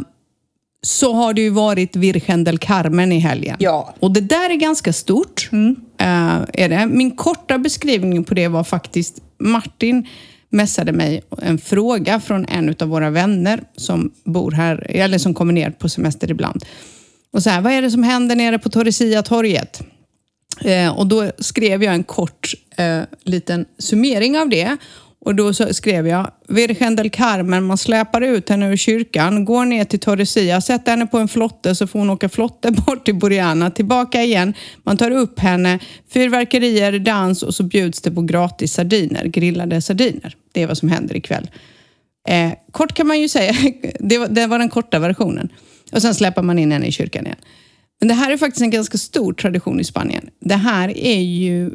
så 0.88 1.14
har 1.14 1.34
det 1.34 1.42
ju 1.42 1.50
varit 1.50 1.96
Virgen 1.96 2.44
del 2.44 2.58
Carmen 2.58 3.12
i 3.12 3.20
helgen. 3.20 3.58
Ja. 3.60 3.96
Och 4.00 4.12
det 4.12 4.22
där 4.22 4.50
är 4.50 4.56
ganska 4.56 4.94
stort. 4.94 5.50
Eh, 5.98 6.38
är 6.54 6.70
det. 6.70 6.88
Min 6.88 7.12
korta 7.12 7.58
beskrivning 7.58 8.24
på 8.24 8.34
det 8.34 8.48
var 8.48 8.64
faktiskt 8.64 9.22
Martin 9.40 10.08
messade 10.50 10.92
mig 10.92 11.22
en 11.42 11.58
fråga 11.58 12.20
från 12.20 12.46
en 12.46 12.76
av 12.80 12.88
våra 12.88 13.10
vänner 13.10 13.64
som 13.76 14.12
bor 14.24 14.52
här, 14.52 14.86
eller 14.90 15.18
som 15.18 15.34
kommer 15.34 15.54
ner 15.54 15.72
på 15.72 15.90
semester 15.90 16.32
ibland. 16.32 16.66
Och 17.34 17.44
så 17.44 17.50
här, 17.50 17.62
vad 17.62 17.74
är 17.74 17.82
det 17.82 17.92
som 17.92 18.04
händer 18.04 18.36
nere 18.36 18.60
på 18.60 18.70
Torresia-torget? 18.70 19.82
Eh, 20.66 20.98
och 20.98 21.08
då 21.08 21.32
skrev 21.40 21.84
jag 21.84 21.94
en 21.94 22.04
kort 22.04 22.54
eh, 22.78 23.02
liten 23.24 23.66
summering 23.80 24.38
av 24.38 24.50
det. 24.50 24.78
Och 25.20 25.36
då 25.36 25.54
så 25.54 25.74
skrev 25.74 26.08
jag, 26.08 26.32
Virgen 26.48 26.96
del 26.96 27.10
Carmen, 27.10 27.64
man 27.64 27.78
släpar 27.78 28.22
ut 28.22 28.50
henne 28.50 28.72
ur 28.72 28.76
kyrkan, 28.76 29.46
går 29.46 29.66
ner 29.66 29.86
till 29.86 30.00
Torresia, 30.00 30.62
sätter 30.62 30.92
henne 30.92 31.08
på 31.08 31.18
en 31.18 31.28
flotte 31.28 31.76
så 31.76 31.88
får 31.88 32.00
hon 32.00 32.10
åka 32.10 32.30
flotte 32.30 32.72
bort 32.72 33.06
till 33.06 33.16
Boriana, 33.16 33.72
tillbaka 33.72 34.24
igen. 34.24 34.54
Man 34.84 34.98
tar 34.98 35.12
upp 35.12 35.40
henne, 35.40 35.80
fyrverkerier, 36.14 37.00
dans 37.00 37.44
och 37.44 37.56
så 37.56 37.64
bjuds 37.64 38.02
det 38.02 38.12
på 38.12 38.22
gratis 38.22 38.74
sardiner, 38.74 39.26
grillade 39.26 39.82
sardiner. 39.82 40.36
Det 40.52 40.64
är 40.64 40.68
vad 40.68 40.78
som 40.78 40.90
händer 40.90 41.16
ikväll. 41.16 41.50
Eh, 42.30 42.52
kort 42.72 42.94
kan 42.94 43.08
man 43.08 43.20
ju 43.20 43.30
säga, 43.30 43.54
det 44.00 44.18
var, 44.18 44.28
det 44.28 44.48
var 44.48 44.60
den 44.60 44.70
korta 44.70 45.00
versionen. 45.00 45.50
Och 45.92 46.02
sen 46.02 46.16
släpar 46.16 46.42
man 46.42 46.60
in 46.60 46.72
henne 46.72 46.88
i 46.88 46.92
kyrkan 46.92 47.26
igen. 47.26 47.40
Men 48.00 48.08
det 48.08 48.14
här 48.14 48.32
är 48.32 48.38
faktiskt 48.38 48.62
en 48.62 48.70
ganska 48.70 48.98
stor 48.98 49.34
tradition 49.34 49.80
i 49.80 49.84
Spanien. 49.84 50.30
Det 50.40 50.56
här 50.56 50.98
är 50.98 51.22
ju 51.22 51.72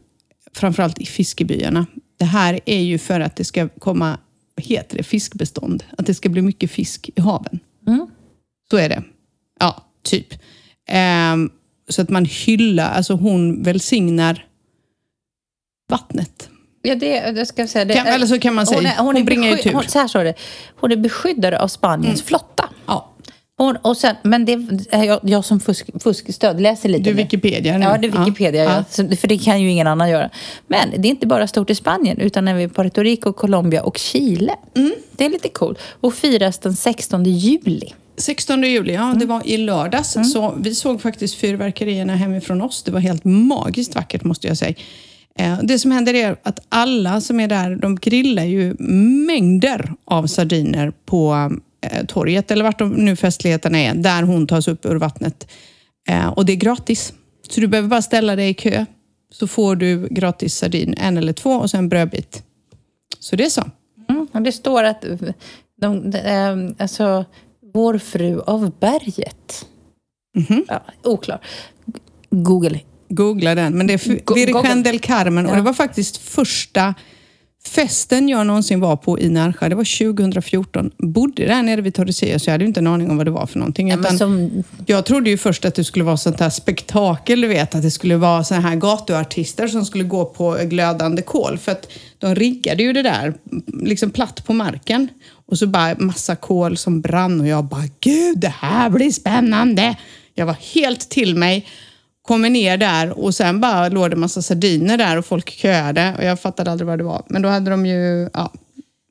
framförallt 0.54 0.98
i 0.98 1.06
fiskebyarna. 1.06 1.86
Det 2.22 2.26
här 2.26 2.60
är 2.66 2.80
ju 2.80 2.98
för 2.98 3.20
att 3.20 3.36
det 3.36 3.44
ska 3.44 3.68
komma, 3.68 4.18
vad 4.54 4.66
heter 4.66 4.96
det, 4.96 5.02
fiskbestånd. 5.02 5.84
Att 5.98 6.06
det 6.06 6.14
ska 6.14 6.28
bli 6.28 6.42
mycket 6.42 6.70
fisk 6.70 7.10
i 7.16 7.20
haven. 7.20 7.60
Så 8.70 8.76
är 8.76 8.88
det. 8.88 9.02
Ja, 9.60 9.84
typ. 10.02 10.26
Ehm, 10.88 11.50
så 11.88 12.02
att 12.02 12.08
man 12.10 12.24
hyllar, 12.24 12.90
alltså 12.90 13.14
hon 13.14 13.62
välsignar 13.62 14.46
vattnet. 15.90 16.50
Ja, 16.82 16.94
det, 16.94 17.30
det 17.30 17.46
ska 17.46 17.62
jag 17.62 17.68
säga. 17.68 17.84
Det, 17.84 17.94
Kan- 17.94 18.06
eller 18.06 18.26
så 18.26 18.38
kan 18.38 18.54
man 18.54 18.66
säga, 18.66 18.94
hon 18.98 19.24
bringar 19.24 19.50
ju 19.50 19.56
tur. 19.56 19.72
Hon, 19.72 19.82
så 19.82 19.98
här 19.98 20.08
står 20.08 20.24
det. 20.24 20.34
Hon 20.76 20.92
är 20.92 20.96
beskyddare 20.96 21.58
av 21.58 21.68
Spaniens 21.68 22.22
flotta. 22.22 22.68
Hon, 23.62 23.76
och 23.76 23.96
sen, 23.96 24.16
men 24.22 24.44
det 24.44 24.52
är 24.90 25.04
jag, 25.04 25.20
jag 25.22 25.44
som 25.44 25.60
fusk, 25.60 25.90
fuskstöd 26.02 26.60
läser 26.60 26.88
lite 26.88 27.10
Du. 27.10 27.12
Wikipedia 27.12 27.78
nu. 27.78 27.84
Ja, 27.84 27.98
det 27.98 28.06
är 28.06 28.18
Wikipedia. 28.24 28.64
Ja. 28.64 28.70
Ja. 28.70 28.84
Så, 28.90 29.16
för 29.16 29.28
det 29.28 29.38
kan 29.38 29.62
ju 29.62 29.70
ingen 29.70 29.86
annan 29.86 30.10
göra. 30.10 30.30
Men 30.66 30.90
det 30.98 31.08
är 31.08 31.10
inte 31.10 31.26
bara 31.26 31.46
stort 31.46 31.70
i 31.70 31.74
Spanien, 31.74 32.18
utan 32.18 32.48
även 32.48 32.62
i 32.62 32.68
Puerto 32.68 33.02
Rico, 33.02 33.32
Colombia 33.32 33.82
och 33.82 33.98
Chile. 33.98 34.54
Mm. 34.76 34.92
Det 35.16 35.24
är 35.24 35.30
lite 35.30 35.48
coolt. 35.48 35.78
Och 36.00 36.14
firas 36.14 36.58
den 36.58 36.76
16 36.76 37.24
juli. 37.24 37.92
16 38.16 38.62
juli, 38.62 38.94
ja 38.94 39.14
det 39.20 39.26
var 39.26 39.42
i 39.48 39.56
lördags. 39.56 40.16
Så 40.32 40.54
vi 40.58 40.74
såg 40.74 41.02
faktiskt 41.02 41.34
fyrverkerierna 41.34 42.16
hemifrån 42.16 42.62
oss. 42.62 42.82
Det 42.82 42.90
var 42.90 43.00
helt 43.00 43.24
magiskt 43.24 43.94
vackert 43.94 44.24
måste 44.24 44.46
jag 44.46 44.56
säga. 44.56 44.74
Eh, 45.38 45.58
Det 45.62 45.78
som 45.78 45.90
händer 45.90 46.14
är 46.14 46.36
att 46.42 46.58
alla 46.68 47.20
som 47.20 47.40
är 47.40 47.48
där, 47.48 47.76
de 47.76 47.96
grillar 47.96 48.44
ju 48.44 48.74
mängder 49.26 49.92
av 50.04 50.26
sardiner 50.26 50.92
på 51.06 51.50
torget, 52.08 52.50
eller 52.50 52.64
vart 52.64 52.78
de 52.78 52.92
nu 52.92 53.16
festligheterna 53.16 53.78
är, 53.78 53.94
där 53.94 54.22
hon 54.22 54.46
tas 54.46 54.68
upp 54.68 54.86
ur 54.86 54.94
vattnet. 54.96 55.48
Eh, 56.08 56.26
Och 56.28 56.46
det 56.46 56.52
är 56.52 56.56
gratis. 56.56 57.12
Så 57.50 57.60
du 57.60 57.66
behöver 57.66 57.88
bara 57.88 58.02
ställa 58.02 58.36
dig 58.36 58.48
i 58.50 58.54
kö, 58.54 58.84
så 59.32 59.46
får 59.46 59.76
du 59.76 60.08
gratis 60.10 60.54
sardin, 60.56 60.94
en 60.98 61.16
eller 61.16 61.32
två, 61.32 61.50
och 61.50 61.70
sen 61.70 61.78
en 61.78 61.88
brödbit. 61.88 62.42
Så 63.18 63.36
det 63.36 63.44
är 63.44 63.50
så. 63.50 63.70
Mm. 64.08 64.26
Och 64.32 64.42
det 64.42 64.52
står 64.52 64.84
att 64.84 65.02
de, 65.02 65.32
de, 65.80 66.18
ehm, 66.18 66.74
alltså, 66.78 67.24
vår 67.74 67.98
fru 67.98 68.40
av 68.40 68.72
berget. 68.80 69.66
Mhm. 70.36 70.64
Ja, 70.68 70.82
oklar. 71.04 71.40
Google. 72.30 72.80
Googla 73.08 73.54
den. 73.54 73.76
Men 73.78 73.86
det 73.86 73.92
är 73.92 74.34
Virgen 74.34 74.82
del 74.82 74.98
Carmen 75.00 75.46
och 75.46 75.52
Ja. 75.52 75.56
det 75.56 75.62
var 75.62 75.72
faktiskt 75.72 76.16
första 76.16 76.94
festen 77.68 78.28
jag 78.28 78.46
någonsin 78.46 78.80
var 78.80 78.96
på 78.96 79.20
i 79.20 79.28
Närsjö. 79.28 79.68
Det 79.68 79.74
var 79.74 80.14
2014. 80.14 80.90
Bodde 80.98 81.46
där 81.46 81.62
nere 81.62 81.80
vid 81.80 81.94
Tordesillas 81.94 82.42
så 82.42 82.50
jag 82.50 82.52
hade 82.52 82.64
inte 82.64 82.80
en 82.80 82.86
aning 82.86 83.10
om 83.10 83.16
vad 83.16 83.26
det 83.26 83.30
var 83.30 83.46
för 83.46 83.58
någonting. 83.58 83.88
Ja, 83.88 84.04
som, 84.04 84.64
Jag 84.86 85.04
trodde 85.04 85.30
ju 85.30 85.38
först 85.38 85.64
att 85.64 85.74
det 85.74 85.84
skulle 85.84 86.04
vara 86.04 86.16
sånt 86.16 86.40
här 86.40 86.50
spektakel, 86.50 87.40
du 87.40 87.48
vet. 87.48 87.74
Att 87.74 87.82
det 87.82 87.90
skulle 87.90 88.16
vara 88.16 88.44
såna 88.44 88.60
här 88.60 88.76
gatuartister 88.76 89.68
som 89.68 89.84
skulle 89.84 90.04
gå 90.04 90.24
på 90.24 90.58
glödande 90.64 91.22
kol. 91.22 91.58
För 91.58 91.72
att 91.72 91.92
de 92.18 92.34
riggade 92.34 92.82
ju 92.82 92.92
det 92.92 93.02
där 93.02 93.34
liksom 93.66 94.10
platt 94.10 94.44
på 94.46 94.52
marken. 94.52 95.08
Och 95.46 95.58
så 95.58 95.66
bara 95.66 95.94
massa 95.98 96.36
kol 96.36 96.76
som 96.76 97.00
brann 97.00 97.40
och 97.40 97.46
jag 97.46 97.64
bara, 97.64 97.88
gud 98.00 98.38
det 98.38 98.54
här 98.58 98.90
blir 98.90 99.10
spännande. 99.10 99.96
Jag 100.34 100.46
var 100.46 100.56
helt 100.74 101.10
till 101.10 101.36
mig. 101.36 101.66
Kommer 102.22 102.50
ner 102.50 102.76
där 102.76 103.18
och 103.18 103.34
sen 103.34 103.60
bara 103.60 103.88
låg 103.88 104.10
det 104.10 104.16
massa 104.16 104.42
sardiner 104.42 104.98
där 104.98 105.18
och 105.18 105.26
folk 105.26 105.50
köade 105.50 106.14
och 106.18 106.24
jag 106.24 106.40
fattade 106.40 106.70
aldrig 106.70 106.86
vad 106.88 106.98
det 106.98 107.04
var. 107.04 107.22
Men 107.28 107.42
då 107.42 107.48
hade 107.48 107.70
de 107.70 107.86
ju, 107.86 108.28
ja, 108.32 108.52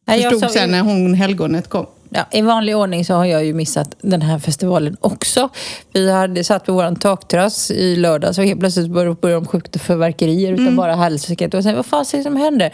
Nej, 0.08 0.22
förstod 0.22 0.40
sa- 0.42 0.50
sen 0.50 0.72
när 0.72 0.82
hon 0.82 1.14
helgonet 1.14 1.68
kom. 1.70 1.86
Ja, 2.14 2.26
I 2.32 2.42
vanlig 2.42 2.78
ordning 2.78 3.06
så 3.06 3.14
har 3.14 3.26
jag 3.26 3.46
ju 3.46 3.54
missat 3.54 3.96
den 4.02 4.22
här 4.22 4.40
festivalen 4.40 4.98
också. 5.02 5.50
Vi 5.94 6.12
hade 6.12 6.44
satt 6.44 6.66
på 6.66 6.74
vår 6.74 6.96
takterrass 6.96 7.72
i 7.72 7.96
lördags 7.96 8.38
och 8.38 8.44
helt 8.44 8.60
plötsligt 8.60 8.92
började, 8.92 9.34
de 9.34 9.46
skjuta 9.46 9.80
fyrverkerier 9.80 10.50
Mm. 10.50 10.62
utan 10.64 10.76
bara 10.76 10.96
helsike. 10.96 11.58
Och 11.58 11.64
sen, 11.64 11.76
vad 11.76 11.86
fan 11.86 12.06
är 12.14 12.18
det 12.18 12.24
som 12.24 12.36
händer? 12.36 12.74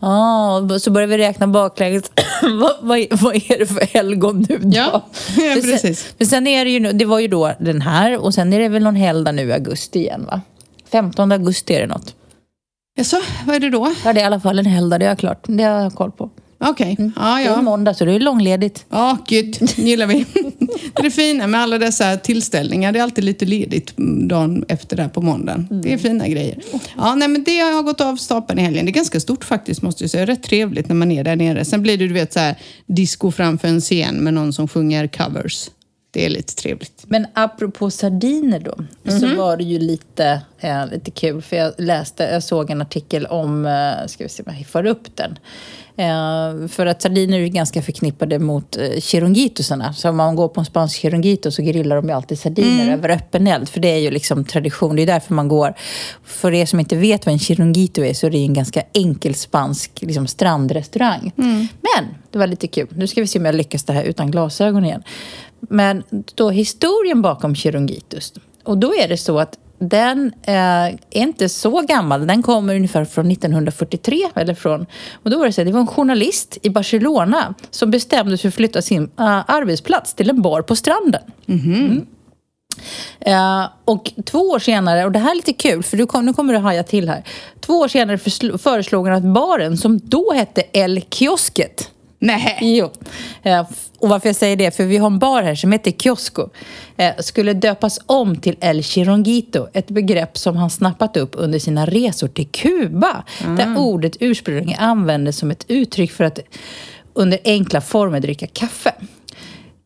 Ah, 0.00 0.78
så 0.78 0.90
började 0.90 1.16
vi 1.16 1.22
räkna 1.22 1.46
baklänges. 1.46 2.10
vad, 2.60 2.72
vad, 2.80 2.98
är- 2.98 3.22
vad 3.22 3.34
är 3.34 3.58
det 3.58 3.66
för 3.66 3.80
helgon 3.94 4.46
nu 4.48 4.58
då? 4.58 4.68
Ja, 4.72 4.90
ja, 5.36 5.42
Men 5.54 5.62
sen- 5.62 5.70
precis. 5.72 6.14
Men 6.18 6.26
sen 6.26 6.46
är 6.46 6.64
det 6.64 6.70
ju, 6.70 6.80
nu- 6.80 6.92
det 6.92 7.04
var 7.04 7.18
ju 7.18 7.28
då 7.28 7.52
den 7.58 7.82
här 7.82 8.18
och 8.18 8.34
sen 8.34 8.52
är 8.52 8.58
det 8.60 8.68
väl 8.68 8.82
någon 8.82 8.96
helgdag 8.96 9.32
nu 9.34 9.42
i 9.48 9.52
augusti 9.52 9.98
igen 9.98 10.24
va? 10.30 10.40
15 10.92 11.32
augusti 11.32 11.74
är 11.74 11.80
det 11.80 11.86
något. 11.86 12.14
Jaså, 12.96 13.16
vad 13.46 13.56
är 13.56 13.60
det 13.60 13.70
då? 13.70 13.94
Ja, 14.04 14.12
det 14.12 14.20
är 14.20 14.22
i 14.22 14.26
alla 14.26 14.40
fall 14.40 14.58
en 14.58 14.66
helgdag, 14.66 14.98
det 15.00 15.04
har 15.04 15.10
jag 15.10 15.18
klart. 15.18 15.44
Det 15.48 15.62
har 15.62 15.80
jag 15.82 15.94
koll 15.94 16.10
på. 16.10 16.30
Okej, 16.60 16.96
ja 17.16 17.36
Det 17.36 17.42
är 17.42 17.44
ja. 17.44 17.62
måndag 17.62 17.94
så 17.94 18.04
det 18.04 18.12
är 18.12 18.20
långledigt. 18.20 18.84
Ja, 18.90 19.18
gud, 19.28 19.58
gillar 19.76 20.06
vi. 20.06 20.26
Det 20.94 21.00
är 21.00 21.02
det 21.02 21.10
fina 21.10 21.46
med 21.46 21.60
alla 21.60 21.78
dessa 21.78 22.16
tillställningar. 22.16 22.92
Det 22.92 22.98
är 22.98 23.02
alltid 23.02 23.24
lite 23.24 23.44
ledigt 23.44 23.96
dagen 24.28 24.64
efter 24.68 24.96
där 24.96 25.08
på 25.08 25.20
måndagen. 25.20 25.68
Det 25.82 25.92
är 25.92 25.98
fina 25.98 26.28
grejer. 26.28 26.58
Ja, 26.96 27.14
nej, 27.14 27.28
men 27.28 27.44
det 27.44 27.58
har 27.58 27.82
gått 27.82 28.00
av 28.00 28.16
stapeln 28.16 28.58
i 28.58 28.62
helgen. 28.62 28.84
Det 28.84 28.90
är 28.90 28.92
ganska 28.94 29.20
stort 29.20 29.44
faktiskt, 29.44 29.82
måste 29.82 30.04
jag 30.04 30.10
säga. 30.10 30.26
Rätt 30.26 30.42
trevligt 30.42 30.88
när 30.88 30.94
man 30.96 31.10
är 31.10 31.24
där 31.24 31.36
nere. 31.36 31.64
Sen 31.64 31.82
blir 31.82 31.98
det, 31.98 32.06
du 32.06 32.14
vet, 32.14 32.32
så 32.32 32.40
här, 32.40 32.58
disco 32.86 33.30
framför 33.30 33.68
en 33.68 33.80
scen 33.80 34.16
med 34.16 34.34
någon 34.34 34.52
som 34.52 34.68
sjunger 34.68 35.06
covers. 35.06 35.70
Det 36.10 36.26
är 36.26 36.30
lite 36.30 36.54
trevligt. 36.54 37.04
Men 37.06 37.26
apropå 37.34 37.90
sardiner 37.90 38.60
då, 38.60 38.74
så 39.10 39.36
var 39.36 39.56
det 39.56 39.64
ju 39.64 39.78
lite, 39.78 40.40
eh, 40.60 40.86
lite 40.92 41.10
kul. 41.10 41.42
För 41.42 41.56
jag 41.56 41.72
läste, 41.78 42.24
jag 42.24 42.42
såg 42.42 42.70
en 42.70 42.82
artikel 42.82 43.26
om, 43.26 43.66
eh, 43.66 44.06
ska 44.06 44.24
vi 44.24 44.28
se 44.30 44.42
om 44.46 44.54
jag 44.56 44.66
får 44.66 44.86
upp 44.86 45.16
den. 45.16 45.38
Eh, 45.98 46.68
för 46.68 46.86
att 46.86 47.02
sardiner 47.02 47.40
är 47.40 47.46
ganska 47.46 47.82
förknippade 47.82 48.38
mot 48.38 48.76
eh, 48.76 49.00
chirongitosarna. 49.00 49.92
Så 49.92 50.08
om 50.08 50.16
man 50.16 50.36
går 50.36 50.48
på 50.48 50.60
en 50.60 50.64
spansk 50.66 51.00
chirongito 51.00 51.50
så 51.50 51.62
grillar 51.62 51.96
de 51.96 52.08
ju 52.08 52.14
alltid 52.14 52.38
sardiner 52.38 52.92
över 52.92 53.08
öppen 53.08 53.46
eld. 53.46 53.68
För 53.68 53.80
det 53.80 53.88
är 53.88 53.98
ju 53.98 54.10
liksom 54.10 54.44
tradition, 54.44 54.96
det 54.96 55.02
är 55.02 55.06
därför 55.06 55.34
man 55.34 55.48
går. 55.48 55.74
För 56.24 56.54
er 56.54 56.66
som 56.66 56.80
inte 56.80 56.96
vet 56.96 57.26
vad 57.26 57.32
en 57.32 57.38
chirongito 57.38 58.02
är 58.02 58.14
så 58.14 58.26
är 58.26 58.30
det 58.30 58.38
en 58.38 58.54
ganska 58.54 58.82
enkel 58.92 59.34
spansk 59.34 59.90
liksom, 60.00 60.26
strandrestaurang. 60.26 61.32
Men 61.80 62.08
det 62.30 62.38
var 62.38 62.46
lite 62.46 62.66
kul. 62.66 62.88
Nu 62.90 63.06
ska 63.06 63.20
vi 63.20 63.26
se 63.26 63.38
om 63.38 63.44
jag 63.44 63.54
lyckas 63.54 63.84
det 63.84 63.92
här 63.92 64.04
utan 64.04 64.30
glasögon 64.30 64.84
igen. 64.84 65.02
Men 65.60 66.02
då 66.34 66.50
historien 66.50 67.22
bakom 67.22 67.54
Chirongitus. 67.54 68.32
Och 68.64 68.78
då 68.78 68.94
är 68.94 69.08
det 69.08 69.16
så 69.16 69.38
att 69.38 69.58
den 69.78 70.32
eh, 70.42 70.54
är 70.54 70.98
inte 71.10 71.48
så 71.48 71.80
gammal. 71.80 72.26
Den 72.26 72.42
kommer 72.42 72.76
ungefär 72.76 73.04
från 73.04 73.30
1943. 73.30 74.28
Eller 74.34 74.54
från, 74.54 74.86
och 75.22 75.30
då 75.30 75.38
var 75.38 75.46
det 75.46 75.52
så 75.52 75.64
det 75.64 75.72
var 75.72 75.80
en 75.80 75.86
journalist 75.86 76.58
i 76.62 76.70
Barcelona 76.70 77.54
som 77.70 77.90
bestämde 77.90 78.38
sig 78.38 78.42
för 78.42 78.48
att 78.48 78.54
flytta 78.54 78.82
sin 78.82 79.04
eh, 79.04 79.50
arbetsplats 79.50 80.14
till 80.14 80.30
en 80.30 80.42
bar 80.42 80.62
på 80.62 80.76
stranden. 80.76 81.22
Mm. 81.48 82.06
Eh, 83.20 83.68
och 83.84 84.12
två 84.24 84.38
år 84.38 84.58
senare, 84.58 85.04
och 85.04 85.12
det 85.12 85.18
här 85.18 85.30
är 85.30 85.36
lite 85.36 85.52
kul 85.52 85.82
för 85.82 85.96
du 85.96 86.06
kom, 86.06 86.26
nu 86.26 86.32
kommer 86.32 86.52
du 86.52 86.58
haja 86.58 86.82
till 86.82 87.08
här. 87.08 87.24
Två 87.60 87.72
år 87.72 87.88
senare 87.88 88.18
föreslog 88.58 89.08
han 89.08 89.16
att 89.16 89.34
baren 89.34 89.76
som 89.76 89.98
då 89.98 90.32
hette 90.32 90.62
El 90.72 91.00
Kiosket 91.10 91.90
Nej. 92.18 92.58
Jo. 92.60 92.90
Eh, 93.42 93.66
Och 93.98 94.08
varför 94.08 94.28
jag 94.28 94.36
säger 94.36 94.56
det, 94.56 94.76
för 94.76 94.84
vi 94.84 94.96
har 94.96 95.06
en 95.06 95.18
bar 95.18 95.42
här 95.42 95.54
som 95.54 95.72
heter 95.72 95.90
Kiosco. 95.90 96.48
Eh, 96.96 97.12
Skulle 97.18 97.52
döpas 97.52 98.00
om 98.06 98.36
till 98.36 98.56
El 98.60 98.82
Chironguito, 98.82 99.68
ett 99.72 99.88
begrepp 99.90 100.38
som 100.38 100.56
han 100.56 100.70
snappat 100.70 101.16
upp 101.16 101.30
under 101.34 101.58
sina 101.58 101.86
resor 101.86 102.28
till 102.28 102.48
Kuba. 102.48 103.24
Där 103.56 103.78
ordet 103.78 104.16
ursprungligen 104.20 104.80
användes 104.80 105.38
som 105.38 105.50
ett 105.50 105.64
uttryck 105.68 106.12
för 106.12 106.24
att 106.24 106.38
under 107.14 107.38
enkla 107.44 107.80
former 107.80 108.20
dricka 108.20 108.46
kaffe. 108.46 108.92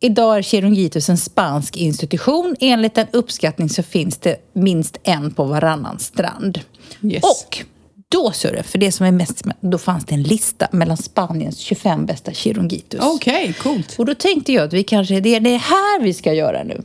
Idag 0.00 0.38
är 0.38 0.42
Chironguitos 0.42 1.08
en 1.08 1.18
spansk 1.18 1.76
institution. 1.76 2.56
Enligt 2.60 2.98
en 2.98 3.06
uppskattning 3.12 3.68
så 3.68 3.82
finns 3.82 4.18
det 4.18 4.36
minst 4.52 4.96
en 5.02 5.34
på 5.34 5.44
varannan 5.44 5.98
strand. 5.98 6.60
Yes. 7.02 7.22
Och 7.24 7.64
då, 8.12 8.30
Sörre, 8.32 8.62
för 8.62 8.78
det 8.78 8.92
som 8.92 9.06
är 9.06 9.12
mest 9.12 9.42
då 9.60 9.78
fanns 9.78 10.04
det 10.04 10.14
en 10.14 10.22
lista 10.22 10.68
mellan 10.72 10.96
Spaniens 10.96 11.58
25 11.58 12.06
bästa 12.06 12.32
chirongitos. 12.32 13.00
Okej, 13.02 13.52
coolt. 13.62 13.94
Och 13.98 14.06
då 14.06 14.14
tänkte 14.14 14.52
jag 14.52 14.64
att 14.64 14.72
vi 14.72 14.82
kanske, 14.82 15.20
det 15.20 15.34
är 15.36 15.40
det 15.40 15.56
här 15.56 16.02
vi 16.02 16.14
ska 16.14 16.32
göra 16.32 16.62
nu. 16.62 16.82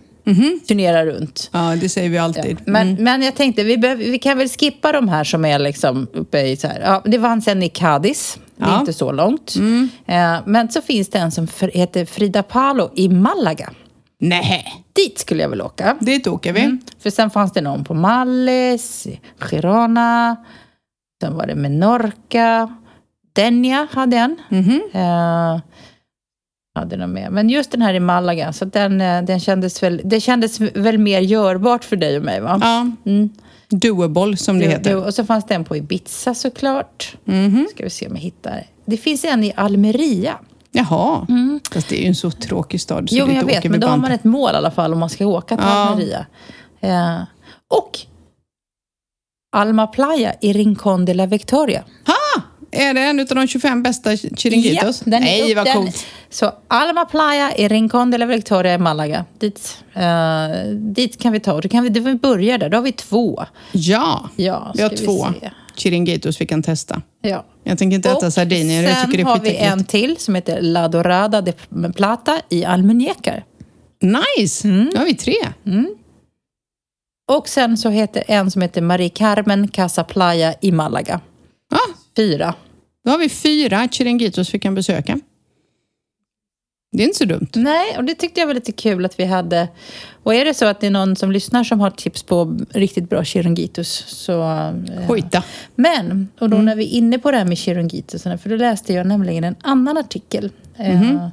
Turnera 0.68 1.06
runt. 1.06 1.50
Ja, 1.54 1.76
det 1.82 1.90
säger 1.90 2.10
vi 2.10 2.18
alltid. 2.18 2.58
Men, 2.66 2.94
men 3.04 3.22
jag 3.22 3.36
tänkte, 3.36 3.64
vi, 3.64 3.78
behöver, 3.78 4.04
vi 4.04 4.20
kan 4.20 4.38
väl 4.38 4.50
skippa 4.50 4.92
de 4.92 5.10
här 5.10 5.24
som 5.24 5.46
är 5.46 5.60
liksom 5.60 6.08
uppe 6.14 6.42
i 6.42 6.58
så 6.58 6.68
här. 6.68 6.82
Ja, 6.86 7.02
det 7.06 7.20
fanns 7.20 7.48
en 7.48 7.64
i 7.64 7.70
Cadiz. 7.70 8.38
Det 8.58 8.64
är 8.64 8.68
Ja. 8.70 8.80
inte 8.80 8.94
så 8.94 9.12
långt. 9.12 9.56
Eh, 10.06 10.36
men 10.46 10.72
så 10.72 10.82
finns 10.82 11.10
det 11.10 11.20
en 11.20 11.32
som 11.32 11.48
heter 11.74 12.06
Frida 12.06 12.44
Palo 12.44 12.92
i 12.96 13.10
Malaga. 13.10 13.70
Nej, 14.20 14.66
Dit 14.94 15.20
skulle 15.20 15.42
jag 15.42 15.50
väl 15.50 15.62
åka. 15.62 15.98
dit 16.02 16.28
åker 16.28 16.54
vi. 16.54 16.78
För 17.00 17.10
sen 17.10 17.30
fanns 17.30 17.54
det 17.54 17.62
någon 17.62 17.84
på 17.84 17.94
Malles, 17.94 19.08
Girona, 19.40 20.36
sen 21.22 21.36
var 21.36 21.48
det 21.48 21.56
Menorca, 21.56 22.76
Denia 23.34 23.88
hade 23.92 24.18
en. 24.18 24.36
Eh, 24.94 25.60
hade 26.76 26.98
någon 26.98 27.14
mer. 27.14 27.30
Men 27.30 27.50
just 27.50 27.72
den 27.72 27.82
här 27.82 27.94
i 27.94 28.00
Malaga, 28.00 28.54
så 28.54 28.66
den, 28.66 29.02
eh, 29.02 29.22
den 29.24 29.40
kändes 29.40 29.84
väl, 29.84 30.02
det 30.06 30.20
kändes 30.22 30.60
väl 30.62 30.98
mer 30.98 31.20
görbart 31.20 31.84
för 31.84 31.96
dig 31.96 32.18
och 32.18 32.24
mig 32.24 32.42
va? 32.42 32.60
Ja, 32.62 32.92
Mm. 33.12 33.30
doable 33.70 34.38
som 34.38 34.60
det 34.60 34.66
Du- 34.66 34.72
heter. 34.72 34.90
du- 34.90 34.96
och 34.96 35.14
så 35.14 35.26
fanns 35.26 35.46
det 35.46 35.56
en 35.56 35.64
på 35.66 35.76
Ibiza 35.78 36.34
såklart. 36.36 37.16
Mhm. 37.26 37.68
Ska 37.72 37.84
vi 37.84 37.90
se 37.90 38.08
om 38.08 38.14
jag 38.16 38.22
hittar. 38.22 38.64
Det 38.86 38.98
finns 38.98 39.26
en 39.26 39.44
i 39.44 39.54
Almeria. 39.56 40.38
Jaha, 40.72 41.28
fast 41.72 41.90
det 41.90 41.98
är 42.00 42.02
ju 42.02 42.08
en 42.08 42.16
så 42.16 42.32
tråkig 42.32 42.82
stad 42.82 43.10
så 43.10 43.16
Mm. 43.16 43.20
Jo, 43.20 43.26
men 43.28 43.36
jag 43.36 43.62
vet, 43.62 43.72
men 43.72 43.80
då 43.80 43.88
har 43.88 43.98
man 43.98 44.12
ett 44.12 44.24
mål 44.24 44.54
i 44.54 44.58
alla 44.58 44.72
fall 44.72 44.94
om 44.94 45.00
man 45.00 45.10
ska 45.10 45.26
åka 45.26 45.58
till 45.58 45.66
Ja. 45.68 45.72
Almeria. 45.90 46.26
Eh, 46.82 47.22
och 47.68 48.00
Alma 49.58 49.88
Playa 49.88 50.34
i 50.42 50.54
Rincón 50.54 51.06
de 51.06 51.14
la 51.14 51.26
Victoria. 51.26 51.84
Ha! 52.08 52.42
Är 52.72 52.94
det 52.94 53.02
en 53.02 53.20
av 53.20 53.26
de 53.26 53.48
25 53.48 53.84
bästa 53.84 54.18
chiringuitos? 54.18 55.00
den 55.00 55.14
är 55.14 55.20
Nej, 55.20 55.52
upp- 55.52 55.58
vad 55.58 55.66
den- 55.66 55.78
coolt. 55.78 56.06
Så 56.30 56.52
Alma 56.68 57.06
Playa 57.06 57.56
i 57.56 57.68
Rincón 57.68 58.12
de 58.12 58.18
la 58.18 58.26
Victoria 58.26 58.74
i 58.74 58.78
Malaga. 58.78 59.26
Dit, 59.40 59.78
eh, 59.94 60.70
dit 60.74 61.22
kan 61.22 61.32
vi 61.34 61.40
ta. 61.40 61.62
Då 61.62 61.70
kan 61.70 61.84
vi, 61.84 61.90
då 61.90 62.02
vi 62.02 62.16
börja 62.16 62.58
där. 62.58 62.70
Då 62.70 62.78
har 62.78 62.82
vi 62.82 62.92
två. 62.92 63.46
Ja, 63.72 64.30
Ja, 64.36 64.72
vi 64.76 64.82
har 64.82 64.90
två. 64.90 65.28
se. 65.42 65.52
chiringuitos 65.76 66.42
vi 66.42 66.46
kan 66.46 66.64
testa. 66.64 67.02
Ja. 67.22 67.46
Jag 67.64 67.78
tänker 67.78 67.96
inte 67.96 68.10
äta 68.10 68.28
Och 68.28 68.34
sardinier, 68.34 68.84
jag 68.84 69.06
tycker 69.06 69.18
det 69.18 69.22
är 69.22 69.26
Sen 69.26 69.28
har 69.28 69.40
vi 69.40 69.56
en 69.58 69.84
till 69.86 70.18
som 70.18 70.36
heter 70.36 70.62
La 70.62 70.88
Dorada 70.88 71.42
de 71.42 71.54
Plata 71.96 72.42
i 72.50 72.66
Almenekar. 72.66 73.44
Nice! 74.02 74.68
Mm. 74.68 74.90
Då 74.94 74.98
har 74.98 75.06
vi 75.06 75.16
tre. 75.16 75.34
Och 77.32 77.50
sen 77.50 77.78
så 77.78 77.90
heter 77.90 78.24
en 78.28 78.52
som 78.52 78.62
heter 78.62 78.82
Marie 78.82 79.10
Carmen 79.10 79.68
Casa 79.68 80.04
Playa 80.04 80.54
i 80.62 80.72
Malaga. 80.72 81.20
Ja, 81.72 81.80
Fyra. 82.16 82.54
då 83.06 83.12
har 83.12 83.18
vi 83.18 83.30
fyra 83.30 83.88
chiringuitos 83.92 84.54
vi 84.54 84.60
kan 84.60 84.76
besöka. 84.76 85.20
Det 86.92 87.04
är 87.04 87.08
inte 87.08 87.18
så 87.18 87.26
dumt. 87.26 87.48
Nej, 87.56 87.98
och 87.98 88.04
det 88.04 88.16
tyckte 88.16 88.40
jag 88.40 88.48
var 88.48 88.54
lite 88.54 88.72
kul 88.72 89.06
att 89.06 89.20
vi 89.20 89.26
hade. 89.26 89.68
Och 90.24 90.36
är 90.36 90.46
det 90.46 90.54
så 90.54 90.66
att 90.66 90.80
det 90.80 90.88
är 90.88 90.92
någon 90.92 91.16
som 91.16 91.32
lyssnar 91.32 91.64
som 91.64 91.80
har 91.80 91.90
tips 91.90 92.24
på 92.24 92.58
riktigt 92.70 93.10
bra 93.10 93.24
chiringuitos 93.24 94.04
så... 94.08 94.42
eh, 94.42 95.08
Skita. 95.08 95.44
Men, 95.76 96.28
och 96.40 96.50
då 96.50 96.58
när 96.58 96.76
vi 96.76 96.84
är 96.84 96.98
inne 96.98 97.20
på 97.20 97.32
det 97.32 97.38
här 97.38 97.46
med 97.46 97.58
chiringuitosarna, 97.58 98.38
för 98.38 98.50
då 98.50 98.56
läste 98.56 98.94
jag 98.94 99.08
nämligen 99.08 99.44
en 99.44 99.56
annan 99.62 99.98
artikel. 99.98 100.52
Eh, 100.78 101.28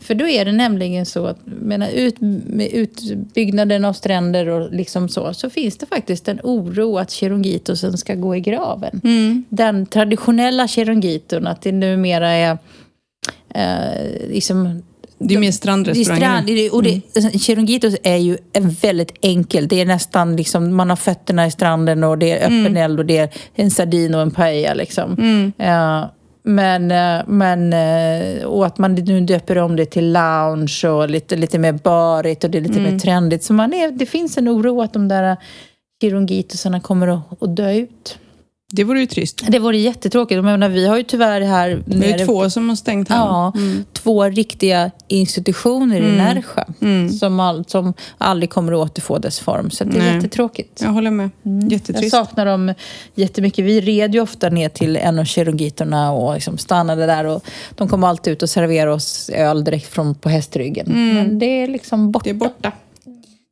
för 0.00 0.14
då 0.14 0.28
är 0.28 0.44
det 0.44 0.52
nämligen 0.52 1.06
så 1.06 1.26
att 1.26 1.38
menar, 1.44 1.88
ut, 1.88 2.20
med 2.20 2.68
utbyggnaden 2.72 3.84
av 3.84 3.92
stränder 3.92 4.48
och 4.48 4.72
liksom 4.72 5.08
så, 5.08 5.34
så 5.34 5.50
finns 5.50 5.78
det 5.78 5.86
faktiskt 5.86 6.28
en 6.28 6.40
oro 6.42 6.98
att 6.98 7.10
chirongitosen 7.10 7.98
ska 7.98 8.14
gå 8.14 8.36
i 8.36 8.40
graven. 8.40 9.00
Den 9.48 9.86
traditionella 9.86 10.68
chirongiton, 10.68 11.46
att 11.46 11.62
det 11.62 11.72
numera 11.72 12.30
är 12.30 12.58
eh, 13.54 14.28
liksom 14.28 14.82
Det 15.28 15.34
är 15.34 15.38
mer 15.38 15.42
det 15.44 15.48
är 15.48 15.52
strandrestauranger. 15.52 16.16
strand, 16.20 16.46
det 16.46 16.66
är- 16.66 16.74
och 16.74 16.82
det, 16.82 17.00
Chirongitos 17.40 17.94
är 18.02 18.16
ju 18.16 18.38
en 18.52 18.70
väldigt 18.70 19.12
enkel. 19.22 19.68
Det 19.68 19.80
är 19.80 19.86
nästan 19.86 20.36
liksom, 20.36 20.74
man 20.76 20.88
har 20.90 20.96
fötterna 20.96 21.46
i 21.46 21.50
stranden 21.50 22.04
och 22.04 22.18
det 22.18 22.30
är 22.32 22.36
öppen 22.44 22.76
eld 22.76 22.98
och 22.98 23.06
det 23.06 23.18
är 23.18 23.28
en 23.54 23.70
sardin 23.70 24.14
och 24.14 24.20
en 24.22 24.30
paella 24.30 24.74
liksom. 24.74 25.16
Ja, 25.56 26.10
men, 26.46 26.90
eh, 26.90 27.22
men, 27.26 27.72
eh, 27.72 28.44
och 28.44 28.66
att 28.66 28.78
man 28.78 28.94
nu 28.94 29.20
döper 29.20 29.58
om 29.58 29.76
det 29.76 29.86
till 29.86 30.12
lounge 30.12 30.84
och 30.88 31.10
lite, 31.10 31.36
lite 31.36 31.58
mer 31.58 31.72
barigt 31.72 32.44
och 32.44 32.50
det 32.50 32.58
är 32.58 32.62
lite 32.62 32.80
mer 32.80 32.98
trendigt. 32.98 33.42
Så 33.44 33.52
man 33.52 33.72
är, 33.72 33.90
det 33.90 34.06
finns 34.06 34.38
en 34.38 34.48
oro 34.48 34.82
att 34.82 34.92
de 34.92 35.08
där 35.08 35.36
chirongitosarna 36.02 36.80
kommer 36.80 37.08
att, 37.08 37.42
att 37.42 37.56
dö 37.56 37.72
ut. 37.72 38.18
Det 38.76 38.84
vore 38.84 39.00
ju 39.00 39.06
trist. 39.06 39.44
Det 39.48 39.58
vore 39.58 39.78
jättetråkigt. 39.78 40.36
Jag 40.36 40.44
menar, 40.44 40.68
vi 40.68 40.86
har 40.86 40.96
ju 40.96 41.02
tyvärr 41.02 41.40
här 41.40 41.82
Det 41.86 41.94
är 41.94 41.98
nere- 42.18 42.24
två 42.26 42.50
som 42.50 42.68
har 42.68 42.76
stängt 42.76 43.08
här. 43.08 43.16
Ja, 43.16 43.52
två 43.92 44.24
riktiga 44.24 44.90
institutioner 45.08 45.96
Mm. 46.00 46.14
i 46.14 46.16
Närsjö 46.18 46.64
som, 47.20 47.40
all, 47.40 47.64
som 47.64 47.94
aldrig 48.18 48.50
kommer 48.50 48.72
att 48.72 48.78
återfå 48.90 49.18
dess 49.18 49.40
form. 49.40 49.70
Så 49.70 49.84
det 49.84 49.96
är 49.96 49.98
Nej. 49.98 50.14
jättetråkigt. 50.14 50.80
Jag 50.82 50.88
håller 50.88 51.10
med. 51.10 51.30
Jag 51.42 51.72
Jättetrist. 51.72 52.10
saknar 52.10 52.46
dem 52.46 52.74
jättemycket. 53.14 53.64
Vi 53.64 53.80
red 53.80 54.14
ju 54.14 54.20
ofta 54.20 54.48
ner 54.48 54.68
till 54.68 54.96
en 54.96 55.18
av 55.18 55.24
kirurgitorna 55.24 56.12
och 56.12 56.34
liksom 56.34 56.58
stannade 56.58 57.06
där. 57.06 57.24
Och 57.24 57.44
de 57.74 57.88
kom 57.88 58.04
alltid 58.04 58.32
ut 58.32 58.42
och 58.42 58.50
serverade 58.50 58.92
oss 58.92 59.30
öl 59.30 59.64
direkt 59.64 59.86
från 59.86 60.14
på 60.14 60.28
hästryggen. 60.28 60.86
Men 61.14 61.38
det 61.38 61.46
är 61.46 61.68
liksom 61.68 62.12
borta. 62.12 62.30
Mm. 62.30 62.38
Det 62.38 62.44
är 62.46 62.48
borta. 62.48 62.72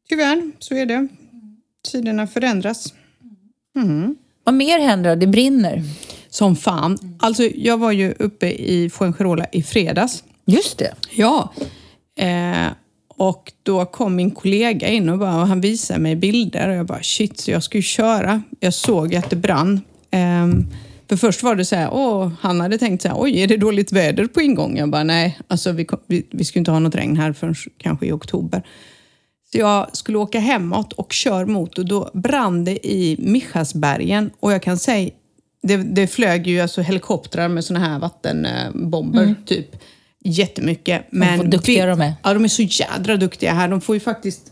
Tyvärr, 0.09 0.51
så 0.59 0.75
är 0.75 0.87
det. 0.87 1.09
Tiderna 1.93 2.27
förändras. 2.27 2.93
Vad 4.45 4.55
mer 4.55 4.79
händer? 4.79 5.17
Det 5.17 5.27
brinner. 5.27 5.83
Som 6.29 6.57
fan. 6.57 7.17
Alltså, 7.19 7.43
jag 7.43 7.79
var 7.79 7.93
ju 7.93 8.15
uppe 8.19 8.47
i 8.47 8.91
Fuengirola 8.91 9.47
i 9.53 9.63
fredags. 9.63 10.25
Just 10.45 10.79
det. 10.79 10.95
Ja. 11.11 11.53
Eh, 12.17 12.73
och 13.09 13.53
då 13.63 13.85
kom 13.85 14.17
min 14.17 14.31
kollega 14.31 14.89
in 14.89 15.09
och, 15.09 15.19
bara, 15.19 15.41
och 15.41 15.47
han 15.47 15.61
visade 15.61 16.01
mig 16.01 16.17
bilder 16.17 16.69
och 16.69 16.75
jag 16.75 16.87
bara 16.87 17.03
shit, 17.03 17.41
så 17.41 17.51
jag 17.51 17.63
ju 17.79 17.83
köra. 17.83 18.43
Jag 18.61 18.75
såg 18.75 19.15
att 19.15 19.31
det 19.31 19.37
brann. 19.37 19.81
Eh, 20.11 20.49
för 21.09 21.17
först 21.17 21.43
var 21.43 21.55
det 21.55 21.65
så 21.65 21.77
här, 21.77 21.89
åh, 21.93 22.31
han 22.41 22.61
hade 22.61 22.79
tänkt 22.79 23.03
så 23.03 23.09
här, 23.09 23.17
oj, 23.19 23.43
är 23.43 23.47
det 23.47 23.57
dåligt 23.57 23.93
väder 23.93 24.27
på 24.27 24.41
ingång? 24.41 24.77
Jag 24.77 24.91
bara, 24.91 25.05
nej, 25.05 25.39
alltså 25.49 25.73
vi, 25.73 25.87
vi, 26.07 26.27
vi 26.31 26.45
ju 26.45 26.59
inte 26.59 26.71
ha 26.71 26.79
något 26.79 26.95
regn 26.95 27.17
här 27.17 27.33
förrän 27.33 27.55
kanske 27.79 28.07
i 28.07 28.13
oktober. 28.13 28.63
Så 29.53 29.59
jag 29.59 29.97
skulle 29.97 30.19
åka 30.19 30.39
hemåt 30.39 30.93
och 30.93 31.13
kör 31.13 31.47
mot 31.47 31.79
och 31.79 31.87
då 31.87 32.11
brann 32.15 32.65
det 32.65 32.87
i 32.87 33.17
Michasbergen 33.19 34.31
och 34.41 34.53
jag 34.53 34.63
kan 34.63 34.79
säga, 34.79 35.11
det, 35.63 35.77
det 35.77 36.07
flög 36.07 36.47
ju 36.47 36.61
alltså 36.61 36.81
helikoptrar 36.81 37.49
med 37.49 37.65
såna 37.65 37.81
här 37.81 37.99
vattenbomber 37.99 39.35
typ 39.47 39.77
jättemycket. 40.25 41.07
Men 41.11 41.39
vad 41.39 41.51
duktiga 41.51 41.87
de 41.87 42.01
är. 42.01 42.13
Ja, 42.23 42.35
de 42.35 42.45
är 42.45 42.49
så 42.49 42.63
jädra 42.63 43.17
duktiga 43.17 43.53
här. 43.53 43.69
De 43.69 43.81
får 43.81 43.97
ju 43.97 44.01
faktiskt, 44.01 44.43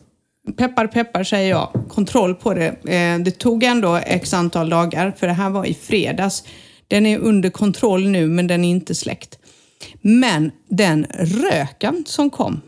peppar 0.57 0.87
peppar 0.87 1.25
säger 1.25 1.51
jag, 1.51 1.85
kontroll 1.89 2.35
på 2.35 2.55
det. 2.55 2.67
Eh, 2.69 3.19
det 3.19 3.39
tog 3.39 3.65
ändå 3.65 3.97
x 3.97 4.35
antal 4.35 4.71
dagar 4.71 5.15
för 5.19 5.27
det 5.27 5.33
här 5.33 5.51
var 5.51 5.65
i 5.65 5.75
fredags. 5.75 6.45
Den 6.89 7.07
är 7.07 7.19
under 7.19 7.51
kontroll 7.51 8.09
nu 8.09 8.27
men 8.27 8.47
den 8.47 8.65
är 8.65 8.71
inte 8.71 8.95
släckt. 8.95 9.39
Men 10.01 10.51
den 10.69 11.07
röken 11.19 12.05
som 12.07 12.31
kom, 12.31 12.61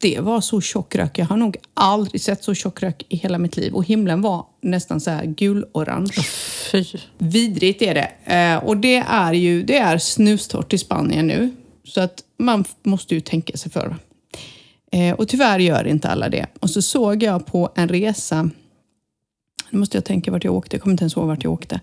det 0.00 0.20
var 0.20 0.40
så 0.40 0.60
tjock 0.60 0.94
rök. 0.94 1.18
Jag 1.18 1.26
har 1.26 1.36
nog 1.36 1.56
aldrig 1.74 2.20
sett 2.20 2.44
så 2.44 2.54
tjock 2.54 2.82
rök 2.82 3.06
i 3.08 3.16
hela 3.16 3.38
mitt 3.38 3.56
liv. 3.56 3.74
Och 3.74 3.84
himlen 3.84 4.22
var 4.22 4.46
nästan 4.60 5.00
så 5.00 5.10
här 5.10 5.24
gul-orange. 5.24 6.22
Fy. 6.72 6.84
Vidrigt 7.18 7.82
är 7.82 7.94
det. 7.94 8.34
Eh, 8.34 8.64
och 8.64 8.76
det 8.76 8.96
är 8.96 9.32
ju 9.32 9.62
det 9.62 9.76
är 9.76 9.98
snustort 9.98 10.72
i 10.72 10.78
Spanien 10.78 11.26
nu. 11.26 11.50
Så 11.84 12.00
att 12.00 12.24
man 12.38 12.64
måste 12.82 13.14
ju 13.14 13.20
tänka 13.20 13.56
sig 13.56 13.72
för. 13.72 13.96
Eh, 14.92 15.14
och 15.14 15.28
tyvärr 15.28 15.58
gör 15.58 15.86
inte 15.86 16.08
alla 16.08 16.28
det. 16.28 16.46
Och 16.60 16.70
så 16.70 16.82
såg 16.82 17.22
jag 17.22 17.46
på 17.46 17.72
en 17.74 17.88
resa, 17.88 18.50
nu 19.70 19.78
måste 19.78 19.96
jag 19.96 20.04
tänka 20.04 20.30
vart 20.30 20.44
jag 20.44 20.54
åkte, 20.54 20.76
jag 20.76 20.82
kommer 20.82 20.92
inte 20.92 21.02
ens 21.02 21.16
ihåg 21.16 21.26
vart 21.26 21.44
jag 21.44 21.52
åkte. 21.52 21.80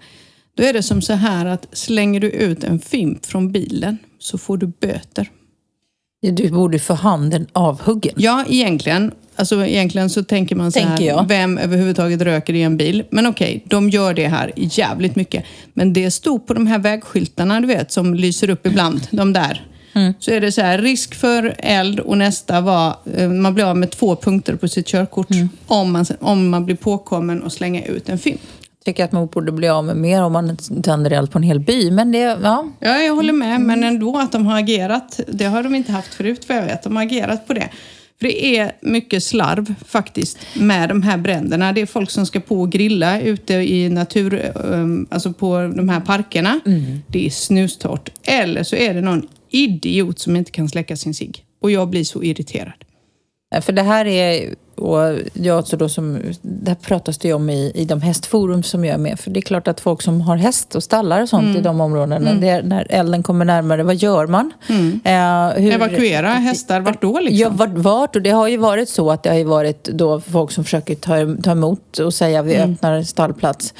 Då 0.57 0.63
är 0.63 0.73
det 0.73 0.83
som 0.83 1.01
så 1.01 1.13
här 1.13 1.45
att 1.45 1.67
slänger 1.71 2.19
du 2.19 2.29
ut 2.29 2.63
en 2.63 2.79
fimp 2.79 3.25
från 3.25 3.51
bilen 3.51 3.97
så 4.19 4.37
får 4.37 4.57
du 4.57 4.67
böter. 4.67 5.29
Du 6.21 6.51
borde 6.51 6.79
få 6.79 6.93
handen 6.93 7.47
avhuggen. 7.53 8.13
Ja, 8.17 8.45
egentligen. 8.49 9.11
Alltså 9.35 9.65
egentligen 9.65 10.09
så 10.09 10.23
tänker 10.23 10.55
man 10.55 10.71
så 10.71 10.79
Tänker 10.79 11.17
här, 11.17 11.25
vem 11.27 11.57
överhuvudtaget 11.57 12.21
röker 12.21 12.53
i 12.53 12.63
en 12.63 12.77
bil? 12.77 13.03
Men 13.09 13.25
okej, 13.27 13.63
de 13.65 13.89
gör 13.89 14.13
det 14.13 14.27
här 14.27 14.51
jävligt 14.55 15.15
mycket. 15.15 15.43
Men 15.73 15.93
det 15.93 16.11
stod 16.11 16.47
på 16.47 16.53
de 16.53 16.67
här 16.67 16.79
vägskyltarna, 16.79 17.61
du 17.61 17.67
vet, 17.67 17.91
som 17.91 18.13
lyser 18.13 18.49
upp 18.49 18.65
ibland, 18.65 19.07
de 19.11 19.33
där. 19.33 19.65
Mm. 19.93 20.13
Så 20.19 20.31
är 20.31 20.41
det 20.41 20.51
så 20.51 20.61
här, 20.61 20.77
risk 20.77 21.15
för 21.15 21.55
eld 21.57 21.99
och 21.99 22.17
nästa 22.17 22.61
var, 22.61 22.95
eh, 23.15 23.29
man 23.29 23.53
blir 23.53 23.65
av 23.65 23.77
med 23.77 23.91
två 23.91 24.15
punkter 24.15 24.55
på 24.55 24.67
sitt 24.67 24.87
körkort 24.87 25.31
Mm. 25.31 25.49
om, 25.67 25.91
man, 25.91 26.05
om 26.19 26.49
man 26.49 26.65
blir 26.65 26.75
påkommen 26.75 27.43
och 27.43 27.51
slänga 27.51 27.85
ut 27.85 28.09
en 28.09 28.19
fimp. 28.19 28.41
Tycker 28.87 29.05
att 29.05 29.11
man 29.11 29.27
borde 29.27 29.51
bli 29.51 29.69
av 29.69 29.85
med 29.85 29.97
mer 29.97 30.23
om 30.23 30.33
man 30.33 30.57
tänder 30.83 31.11
eld 31.11 31.31
på 31.31 31.37
en 31.37 31.43
hel 31.43 31.59
by. 31.59 31.91
Men 31.91 32.11
det, 32.11 32.19
ja. 32.19 32.67
Ja, 32.79 32.97
jag 32.97 33.15
håller 33.15 33.33
med, 33.33 33.61
men 33.61 33.83
ändå 33.83 34.17
att 34.17 34.31
de 34.31 34.45
har 34.45 34.59
agerat, 34.59 35.19
det 35.27 35.45
har 35.45 35.63
de 35.63 35.75
inte 35.75 35.91
haft 35.91 36.13
förut 36.13 36.45
vad 36.49 36.57
jag 36.57 36.65
vet. 36.65 36.83
De 36.83 36.95
har 36.95 37.03
agerat 37.03 37.47
på 37.47 37.53
det. 37.53 37.69
För 38.19 38.27
det 38.27 38.57
är 38.57 38.71
mycket 38.81 39.23
slarv 39.23 39.73
faktiskt 39.85 40.37
med 40.53 40.89
de 40.89 41.01
här 41.01 41.17
bränderna. 41.17 41.73
Det 41.73 41.81
är 41.81 41.85
folk 41.85 42.09
som 42.09 42.25
ska 42.25 42.39
på 42.39 42.61
och 42.61 42.71
grilla 42.71 43.21
ute 43.21 43.53
i 43.53 43.89
natur, 43.89 44.51
um, 44.55 45.07
alltså 45.11 45.33
på 45.33 45.73
de 45.75 45.89
här 45.89 45.99
parkerna. 45.99 46.59
Mm. 46.65 46.99
Det 47.07 47.25
är 47.25 47.29
snustort. 47.29 48.09
Eller 48.23 48.63
så 48.63 48.75
är 48.75 48.93
det 48.93 49.01
någon 49.01 49.27
idiot 49.49 50.19
som 50.19 50.35
inte 50.35 50.51
kan 50.51 50.69
släcka 50.69 50.95
sin 50.97 51.13
cigg. 51.13 51.43
Och 51.61 51.71
jag 51.71 51.89
blir 51.89 52.03
så 52.03 52.23
irriterad. 52.23 52.83
För 53.61 53.73
det 53.73 53.83
här 53.83 54.05
är, 54.05 54.55
och 54.77 55.19
jag 55.33 55.57
alltså 55.57 55.77
då 55.77 55.89
som, 55.89 56.19
det 56.41 56.69
här 56.71 56.75
pratas 56.75 57.17
det 57.17 57.27
ju 57.27 57.33
om 57.33 57.49
i, 57.49 57.71
i 57.75 57.85
de 57.85 58.01
hästforum 58.01 58.63
som 58.63 58.85
jag 58.85 58.93
är 58.93 58.97
med. 58.97 59.19
För 59.19 59.31
det 59.31 59.39
är 59.39 59.41
klart 59.41 59.67
att 59.67 59.79
folk 59.79 60.01
som 60.01 60.21
har 60.21 60.35
häst 60.37 60.75
och 60.75 60.83
stallar 60.83 61.21
och 61.21 61.29
sånt 61.29 61.43
Mm. 61.43 61.57
i 61.57 61.61
de 61.61 61.81
områdena, 61.81 62.33
det 62.33 62.49
är, 62.49 62.63
när 62.63 62.87
elden 62.89 63.23
kommer 63.23 63.45
närmare, 63.45 63.83
vad 63.83 63.95
gör 63.95 64.27
man? 64.27 64.51
Eh, 65.03 65.61
hur- 65.61 65.71
Evakuera 65.73 66.29
hästar, 66.29 66.79
vart 66.79 67.01
då 67.01 67.19
liksom? 67.19 67.37
Ja, 67.37 67.49
vart, 67.49 67.73
vart? 67.77 68.15
Och 68.15 68.21
det 68.21 68.29
har 68.29 68.47
ju 68.47 68.57
varit 68.57 68.89
så 68.89 69.11
att 69.11 69.23
det 69.23 69.29
har 69.29 69.37
ju 69.37 69.43
varit 69.43 69.83
då 69.83 70.19
folk 70.21 70.51
som 70.51 70.63
försöker 70.63 70.95
ta, 70.95 71.41
ta 71.43 71.51
emot 71.51 71.99
och 71.99 72.13
säga 72.13 72.41
vi 72.41 72.55
Mm. 72.55 72.73
öppnar 72.73 73.03
stallplats. 73.03 73.73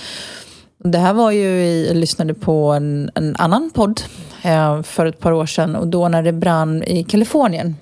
Det 0.84 0.98
här 0.98 1.14
var 1.14 1.32
ju, 1.32 1.66
jag 1.88 1.98
lyssnade 1.98 2.34
på 2.34 2.72
en, 2.72 3.10
en 3.16 3.36
annan 3.40 3.70
podd 3.74 4.02
eh, 4.44 4.82
för 4.84 5.06
ett 5.06 5.20
par 5.20 5.32
år 5.32 5.46
sedan 5.46 5.76
och 5.76 5.88
då 5.88 6.08
när 6.10 6.24
det 6.24 6.34
brann 6.34 6.84
i 6.84 7.04
Kalifornien. 7.04 7.76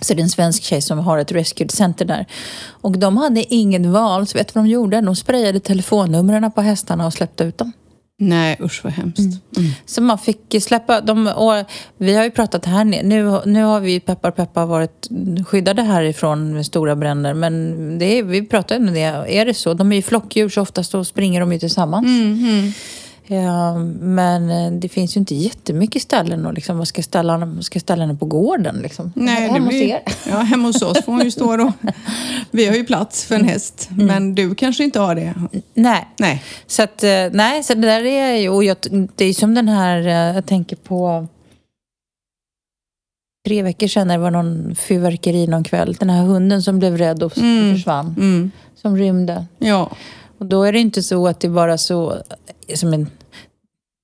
Mm. 0.00 0.04
Så 0.04 0.14
det 0.14 0.20
är 0.20 0.24
en 0.24 0.30
svensk 0.30 0.62
tjej 0.62 0.82
som 0.82 0.98
har 0.98 1.18
ett 1.18 1.32
rescue 1.32 1.68
center 1.68 2.04
där. 2.04 2.26
Och 2.68 2.98
de 2.98 3.16
hade 3.16 3.54
inget 3.54 3.86
val, 3.86 4.26
så 4.26 4.38
vet 4.38 4.48
du 4.48 4.52
vad 4.54 4.64
de 4.64 4.70
gjorde? 4.70 5.00
De 5.00 5.16
sprayade 5.16 5.60
telefonnumren 5.60 6.52
på 6.52 6.60
hästarna 6.60 7.06
och 7.06 7.12
släppte 7.12 7.44
ut 7.44 7.58
dem. 7.58 7.72
Nej, 8.22 8.56
usch 8.60 8.80
vad 8.84 8.92
hemskt. 8.92 9.18
Mm. 9.18 9.70
Så 9.86 10.02
man 10.02 10.18
fick 10.18 10.62
släppa. 10.62 10.98
Och 11.34 11.66
vi 11.98 12.16
har 12.16 12.24
ju 12.24 12.30
pratat 12.30 12.66
här. 12.66 12.84
Nu, 12.84 13.40
nu 13.46 13.62
har 13.62 13.80
vi 13.80 14.00
peppar 14.00 14.30
peppar 14.30 14.66
varit 14.66 15.08
skyddade 15.46 15.82
härifrån 15.82 16.54
med 16.54 16.66
stora 16.66 16.96
bränder. 16.96 17.34
Men 17.34 17.98
det 17.98 18.18
är, 18.18 18.22
vi 18.22 18.46
pratar 18.46 18.78
ju 18.78 18.88
om 18.88 18.94
det. 18.94 19.00
Är 19.00 19.46
det 19.46 19.54
så? 19.54 19.74
De 19.74 19.92
är 19.92 19.96
ju 19.96 20.02
flockdjur 20.02 20.48
så 20.48 20.62
oftast 20.62 20.90
så 20.90 21.04
springer 21.04 21.40
de 21.40 21.52
ju 21.52 21.58
tillsammans. 21.58 22.06
Ja, 22.06 22.72
men 24.00 24.50
eh, 24.50 24.72
det 24.80 24.88
finns 24.88 25.16
ju 25.16 25.20
inte 25.20 25.34
jättemycket 25.34 26.02
ställen 26.02 26.46
och 26.46 26.54
liksom, 26.54 26.86
ska 26.86 27.02
ställa 27.02 27.38
henne, 27.38 27.62
ska 27.62 27.80
ställa 27.80 28.02
henne 28.06 28.18
på 28.18 28.26
gården 28.26 28.76
liksom? 28.82 29.12
Nej, 29.16 29.34
Hemma 29.34 29.54
det 29.54 29.60
hos 29.60 29.68
blir, 29.68 29.88
er? 29.88 30.02
ja, 30.28 30.36
hemma 30.38 30.68
hos 30.68 30.82
oss 30.82 31.04
får 31.04 31.12
hon 31.12 31.24
ju 31.24 31.30
stå 31.30 31.56
då. 31.56 31.72
Vi 32.50 32.66
har 32.66 32.74
ju 32.74 32.84
plats 32.84 33.24
för 33.24 33.34
en 33.34 33.44
häst, 33.44 33.88
men 33.90 34.34
du 34.34 34.54
kanske 34.54 34.84
inte 34.84 35.00
har 35.00 35.14
det. 35.14 35.34
Nej. 35.74 36.08
Nej. 36.18 36.42
Så 36.66 36.82
att, 36.82 37.02
eh, 37.04 37.10
nej, 37.32 37.62
så 37.62 37.74
det 37.74 37.80
där 37.80 38.04
är 38.04 38.34
ju, 38.36 38.48
och 38.48 38.64
jag, 38.64 38.76
det 39.16 39.24
är 39.24 39.32
som 39.32 39.54
den 39.54 39.68
här, 39.68 39.98
eh, 40.06 40.34
jag 40.34 40.46
tänker 40.46 40.76
på 40.76 41.26
tre 43.46 43.62
veckor 43.62 43.86
sedan 43.86 44.08
när 44.08 44.16
det 44.16 44.22
var 44.22 44.30
någon 44.30 44.74
fyrverkeri 44.74 45.46
någon 45.46 45.64
kväll. 45.64 45.94
Den 46.00 46.10
här 46.10 46.22
hunden 46.24 46.62
som 46.62 46.78
blev 46.78 46.98
rädd 46.98 47.22
och 47.22 47.38
Mm. 47.38 47.74
försvann. 47.74 48.06
Mm. 48.18 48.50
Som 48.82 48.96
rymde. 48.96 49.46
Ja. 49.58 49.90
Och 50.38 50.46
då 50.46 50.62
är 50.62 50.72
det 50.72 50.78
inte 50.78 51.02
så 51.02 51.26
att 51.28 51.40
det 51.40 51.48
bara 51.48 51.78
så 51.78 52.22
som 52.74 52.92
en 52.92 53.10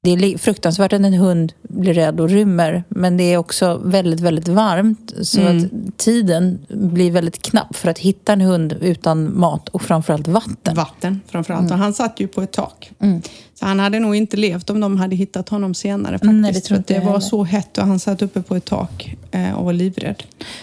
det 0.06 0.32
är 0.34 0.38
fruktansvärt 0.38 0.92
att 0.92 1.00
en 1.00 1.14
hund 1.14 1.52
blir 1.62 1.94
rädd 1.94 2.20
och 2.20 2.28
rymmer. 2.30 2.84
Men 2.88 3.16
det 3.16 3.24
är 3.32 3.36
också 3.36 3.80
väldigt, 3.84 4.20
väldigt 4.20 4.48
varmt. 4.48 5.12
Så 5.22 5.40
Mm. 5.40 5.56
att 5.58 5.98
tiden 5.98 6.58
blir 6.68 7.10
väldigt 7.10 7.42
knapp 7.42 7.76
för 7.76 7.90
att 7.90 7.98
hitta 7.98 8.32
en 8.32 8.40
hund 8.40 8.76
utan 8.80 9.38
mat 9.38 9.68
och 9.68 9.82
framförallt 9.82 10.28
vatten. 10.28 10.74
Vatten 10.76 11.20
framförallt. 11.26 11.70
Och 11.70 11.78
han 11.78 11.92
satt 11.94 12.20
ju 12.20 12.28
på 12.28 12.42
ett 12.42 12.52
tak. 12.52 12.90
Mm. 13.00 13.22
Så 13.54 13.66
han 13.66 13.78
hade 13.80 14.00
nog 14.00 14.16
inte 14.16 14.36
levt 14.36 14.70
om 14.70 14.80
de 14.80 14.96
hade 14.96 15.16
hittat 15.16 15.48
honom 15.48 15.74
senare 15.74 16.12
faktiskt. 16.12 16.32
Nej, 16.32 16.52
det 16.52 16.68
för 16.68 16.82
det 16.86 16.98
var 16.98 17.06
heller. 17.06 17.20
så 17.20 17.44
hett 17.44 17.78
och 17.78 17.86
han 17.86 17.98
satt 17.98 18.22
uppe 18.22 18.42
på 18.42 18.56
ett 18.56 18.64
tak 18.64 19.16
och 19.56 19.64
var 19.64 19.72
livrädd. 19.72 20.22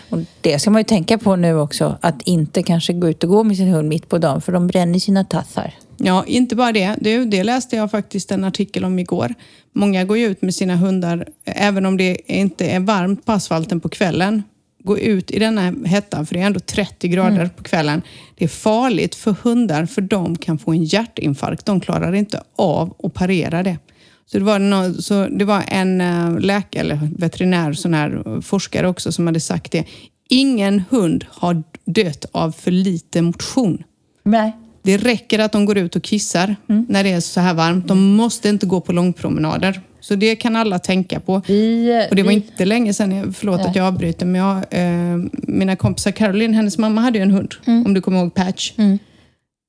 Och 0.10 0.20
det 0.42 0.60
ska 0.60 0.70
man 0.72 0.80
ju 0.80 0.84
tänka 0.84 1.18
på 1.18 1.36
nu 1.36 1.56
också. 1.60 1.98
Att 2.02 2.22
inte 2.22 2.64
kanske 2.64 2.94
gå 2.94 3.10
ut 3.10 3.24
och 3.24 3.30
gå 3.30 3.44
med 3.44 3.58
sin 3.58 3.68
hund 3.68 3.90
mitt 3.90 4.10
på 4.10 4.18
dagen 4.18 4.42
för 4.42 4.52
de 4.52 4.68
bränner 4.68 5.00
sina 5.00 5.24
tassar. 5.24 5.74
Ja, 5.98 6.24
inte 6.28 6.56
bara 6.56 6.72
det. 6.72 6.96
det. 7.02 7.26
Det 7.26 7.44
läste 7.44 7.76
jag 7.76 7.92
faktiskt 7.92 8.32
en 8.32 8.44
artikel 8.44 8.86
om 8.86 9.00
igår. 9.00 9.34
Många 9.74 10.04
går 10.04 10.18
ju 10.18 10.26
ut 10.26 10.42
med 10.42 10.56
sina 10.56 10.76
hundar, 10.76 11.28
även 11.46 11.86
om 11.86 11.98
det 11.98 12.18
inte 12.26 12.66
är 12.66 12.80
varmt 12.80 13.26
på 13.26 13.32
asfalten 13.32 13.80
på 13.80 13.90
kvällen. 13.90 14.44
Gå 14.84 14.98
ut 15.00 15.32
i 15.32 15.40
denna 15.40 15.74
hettan, 15.86 16.26
för 16.26 16.36
det 16.36 16.42
är 16.42 16.46
ändå 16.46 16.60
30 16.60 17.08
grader 17.08 17.36
Mm. 17.36 17.50
på 17.50 17.64
kvällen. 17.64 18.02
Det 18.36 18.44
är 18.44 18.50
farligt 18.50 19.16
för 19.16 19.36
hundar, 19.44 19.86
för 19.86 20.02
de 20.02 20.38
kan 20.38 20.58
få 20.58 20.72
en 20.72 20.84
hjärtinfarkt. 20.84 21.66
De 21.66 21.80
klarar 21.82 22.14
inte 22.14 22.44
av 22.56 22.94
att 23.04 23.14
parera 23.14 23.64
det. 23.64 23.78
Så 24.26 24.38
det 24.40 24.44
var, 24.44 24.60
nå- 24.60 24.94
så 24.94 25.28
det 25.28 25.46
var 25.46 25.64
en 25.68 26.02
äh, 26.02 26.40
läkare, 26.40 26.82
eller 26.82 27.00
veterinär, 27.18 27.74
sån 27.74 27.94
här 27.94 28.24
eh, 28.36 28.42
forskare 28.42 28.88
också, 28.88 29.12
som 29.12 29.28
hade 29.28 29.40
sagt 29.40 29.72
det. 29.72 29.84
Ingen 30.30 30.84
hund 30.90 31.26
har 31.30 31.64
dött 31.86 32.26
av 32.32 32.52
för 32.52 32.72
lite 32.72 33.22
motion. 33.22 33.84
Nej. 34.24 34.52
Det 34.84 34.98
räcker 34.98 35.40
att 35.40 35.52
de 35.52 35.66
går 35.66 35.78
ut 35.78 35.96
och 35.96 36.04
kissar 36.04 36.56
när 36.90 37.04
det 37.04 37.12
är 37.12 37.20
så 37.20 37.40
här 37.40 37.54
varmt. 37.54 37.88
De 37.88 38.16
måste 38.16 38.50
inte 38.50 38.66
gå 38.66 38.82
på 38.82 38.92
långpromenader. 38.92 39.82
Så 40.00 40.16
det 40.16 40.36
kan 40.36 40.56
alla 40.56 40.80
tänka 40.80 41.20
på. 41.20 41.42
Vi, 41.48 42.08
Och 42.10 42.16
det 42.16 42.24
var 42.24 42.30
vi, 42.30 42.36
inte 42.36 42.66
länge 42.66 42.94
sedan, 42.94 43.34
förlåt 43.34 43.62
att 43.62 43.76
jag 43.76 43.86
avbryter, 43.86 44.26
men 44.26 44.42
jag, 44.42 44.58
eh, 44.70 45.18
mina 45.32 45.76
kompisar 45.76 46.12
Caroline, 46.12 46.54
hennes 46.54 46.78
mamma 46.78 47.02
hade 47.02 47.18
ju 47.18 47.22
en 47.24 47.32
hund, 47.32 47.54
om 47.66 47.94
du 47.94 48.02
kommer 48.02 48.20
ihåg 48.20 48.34
Patch. 48.34 48.74
Mm. 48.78 49.00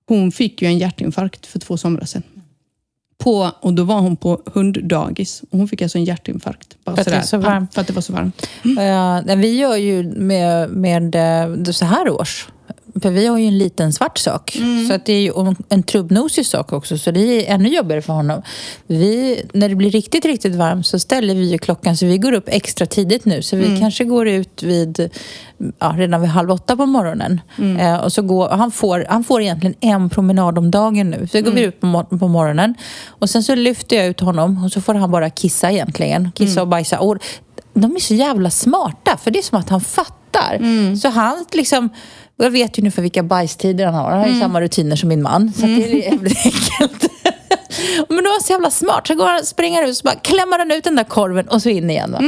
Hon 0.09 0.33
fick 0.33 0.63
ju 0.63 0.69
en 0.69 0.79
hjärtinfarkt 0.79 1.47
för 1.47 1.59
två 1.59 1.77
somrar 1.77 2.05
sedan. 2.05 2.23
På, 3.19 3.51
och 3.61 3.75
då 3.75 3.85
var 3.85 4.01
hon 4.01 4.17
på 4.17 4.43
hunddagis. 4.47 5.43
Och 5.51 5.59
hon 5.59 5.69
fick 5.69 5.83
alltså 5.83 5.99
en 5.99 6.05
hjärtinfarkt. 6.05 6.77
Bara 6.85 6.97
För 6.97 7.01
att 7.01 7.09
det 7.09 7.15
är 7.15 7.23
så 7.23 7.39
varmt. 7.39 7.75
För 7.75 7.81
att 7.81 7.87
det 7.87 7.93
var 7.93 8.03
så 8.03 8.13
varmt. 8.13 8.49
Ja, 8.63 9.21
nej, 9.21 9.37
vi 9.37 9.59
gör 9.59 9.77
ju 9.77 10.03
med, 10.03 10.71
med 10.71 11.15
eh, 11.15 11.65
så 11.65 11.85
här 11.85 12.11
års. 12.11 12.49
För 13.03 13.11
vi 13.11 13.27
har 13.27 13.39
ju 13.39 13.47
en 13.47 13.59
liten 13.59 13.93
svart 13.93 14.19
sak. 14.19 14.59
Så 14.89 14.95
att 14.95 15.07
det 15.07 15.13
är 15.13 15.21
ju 15.21 15.55
en 15.69 15.83
trubbnosig 15.83 16.47
sak 16.47 16.73
också. 16.73 16.99
Så 16.99 17.11
det 17.11 17.21
är 17.21 17.55
ännu 17.55 17.69
jobbigare 17.69 18.03
för 18.03 18.13
honom. 18.13 18.43
Vi, 18.87 19.43
när 19.53 19.69
det 19.69 19.75
blir 19.75 19.91
riktigt, 19.91 20.25
riktigt 20.25 20.55
varmt 20.55 20.87
så 20.87 20.99
ställer 20.99 21.35
vi 21.35 21.51
ju 21.51 21.59
klockan. 21.59 21.97
Så 21.97 22.07
vi 22.07 22.19
går 22.19 22.33
upp 22.33 22.45
extra 22.47 22.87
tidigt 22.87 23.25
nu. 23.25 23.43
Så 23.43 23.57
vi 23.57 23.79
kanske 23.81 24.05
går 24.05 24.29
ut 24.29 24.63
vid, 24.63 25.11
ja, 25.79 25.95
redan 25.97 26.21
vid 26.21 26.31
halv 26.31 26.51
åtta 26.51 26.77
på 26.77 26.87
morgonen. 26.87 27.41
Eh, 27.79 27.97
och 27.97 28.13
så 28.13 28.23
går, 28.23 28.49
han, 28.49 28.71
får, 28.71 29.07
han 29.09 29.25
får 29.25 29.43
egentligen 29.43 29.75
en 29.81 30.11
promenad 30.11 30.59
om 30.59 30.71
dagen 30.71 31.11
nu. 31.11 31.27
Så 31.33 31.41
går 31.41 31.51
vi 31.51 31.61
ut 31.63 31.81
på, 31.81 32.05
på 32.19 32.29
morgonen. 32.29 32.75
Och 33.07 33.31
sen 33.31 33.43
så 33.43 33.55
lyfter 33.55 33.97
jag 33.97 34.07
ut 34.07 34.21
honom 34.21 34.65
och 34.65 34.73
så 34.73 34.81
får 34.81 34.95
han 34.95 35.11
bara 35.11 35.31
kissa 35.31 35.71
egentligen. 35.71 36.33
Kissa 36.35 36.63
och 36.63 36.69
bajsa. 36.69 37.01
Och 37.01 37.17
de 37.75 37.97
är 37.97 38.01
så 38.01 38.15
jävla 38.15 38.51
smarta, 38.51 39.17
för 39.17 39.31
det 39.31 39.39
är 39.39 39.43
som 39.43 39.59
att 39.59 39.69
han 39.69 39.81
fattar. 39.81 40.97
Så 40.97 41.09
han 41.09 41.45
liksom... 41.53 41.89
Jag 42.37 42.51
vet 42.51 42.79
ju 42.79 42.83
nu 42.83 42.91
för 42.91 43.03
vilka 43.03 43.23
bajstider 43.23 43.85
han 43.87 43.95
har. 43.95 44.11
Han 44.11 44.21
har 44.21 44.27
ju 44.29 44.41
samma 44.41 44.61
rutiner 44.61 44.97
som 44.97 45.09
min 45.09 45.23
man. 45.23 45.53
Så 45.53 45.65
att 45.65 45.77
det 45.77 45.93
är 45.93 46.11
jävligt 46.13 46.39
enkelt. 46.45 47.11
Men 48.09 48.17
då 48.17 48.25
är 48.25 48.33
han 48.33 48.41
så 48.43 48.53
jävla 48.53 48.71
smart. 48.71 49.07
Så 49.07 49.15
går 49.15 49.27
han, 49.27 49.45
springer 49.45 49.83
ut 49.83 49.89
och 49.89 49.97
så 49.97 50.05
bara 50.05 50.15
klämmer 50.15 50.59
han 50.59 50.71
ut 50.71 50.85
den 50.85 50.97
där 50.97 51.05
korven 51.05 51.49
och 51.49 51.63
så 51.63 51.69
in 51.69 51.91
igen. 51.91 52.13
Va? 52.13 52.19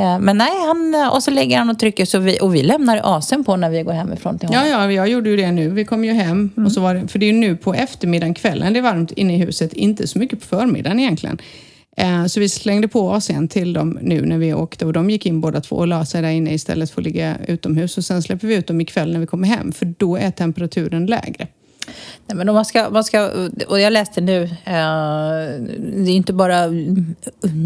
Eh, 0.00 0.18
Men 0.18 0.38
nej, 0.38 0.50
han, 0.66 1.10
och 1.12 1.22
så 1.22 1.30
lägger 1.30 1.58
han 1.58 1.70
och 1.70 1.78
trycker 1.78 2.04
så 2.04 2.18
vi, 2.18 2.38
och 2.40 2.54
vi 2.54 2.62
lämnar 2.62 3.00
asen 3.04 3.44
på 3.44 3.56
när 3.56 3.70
vi 3.70 3.82
går 3.82 3.92
hemifrån 3.92 4.38
till 4.38 4.48
honom. 4.48 4.66
Ja, 4.66 4.84
ja, 4.84 4.92
jag 4.92 5.08
gjorde 5.08 5.30
ju 5.30 5.36
det 5.36 5.52
nu. 5.52 5.68
Vi 5.68 5.84
kom 5.84 6.04
ju 6.04 6.12
hem. 6.12 6.50
Och 6.66 6.72
så 6.72 6.80
var 6.80 6.94
det, 6.94 7.08
för 7.08 7.18
det 7.18 7.26
är 7.26 7.32
ju 7.32 7.38
nu 7.38 7.56
på 7.56 7.74
eftermiddagen, 7.74 8.34
kvällen, 8.34 8.72
det 8.72 8.78
är 8.78 8.82
varmt 8.82 9.12
inne 9.12 9.34
i 9.34 9.38
huset. 9.38 9.72
Inte 9.72 10.06
så 10.08 10.18
mycket 10.18 10.40
på 10.40 10.46
förmiddagen 10.46 11.00
egentligen. 11.00 11.38
Eh, 11.96 12.26
så 12.26 12.40
vi 12.40 12.48
slängde 12.48 12.88
på 12.88 13.12
AC'n 13.12 13.48
till 13.48 13.72
dem 13.72 13.98
nu 14.02 14.26
när 14.26 14.38
vi 14.38 14.54
åkte 14.54 14.86
och 14.86 14.92
de 14.92 15.10
gick 15.10 15.26
in 15.26 15.40
båda 15.40 15.60
två 15.60 15.76
och 15.76 15.86
la 15.86 16.04
sig 16.04 16.22
där 16.22 16.30
inne 16.30 16.54
istället 16.54 16.90
för 16.90 17.00
att 17.00 17.04
ligga 17.04 17.36
utomhus. 17.46 17.98
Och 17.98 18.04
sen 18.04 18.22
släpper 18.22 18.48
vi 18.48 18.54
ut 18.54 18.66
dem 18.66 18.80
ikväll 18.80 19.12
när 19.12 19.20
vi 19.20 19.26
kommer 19.26 19.48
hem 19.48 19.72
för 19.72 19.94
då 19.98 20.16
är 20.16 20.30
temperaturen 20.30 21.06
lägre. 21.06 21.48
Nej, 22.26 22.36
men 22.36 22.48
om 22.48 22.54
man 22.54 22.64
ska, 22.64 22.90
man 22.90 23.04
ska, 23.04 23.30
och 23.68 23.80
jag 23.80 23.92
läste 23.92 24.20
nu, 24.20 24.42
eh, 24.42 24.50
det 25.94 26.10
är 26.10 26.16
inte 26.16 26.32
bara 26.32 26.68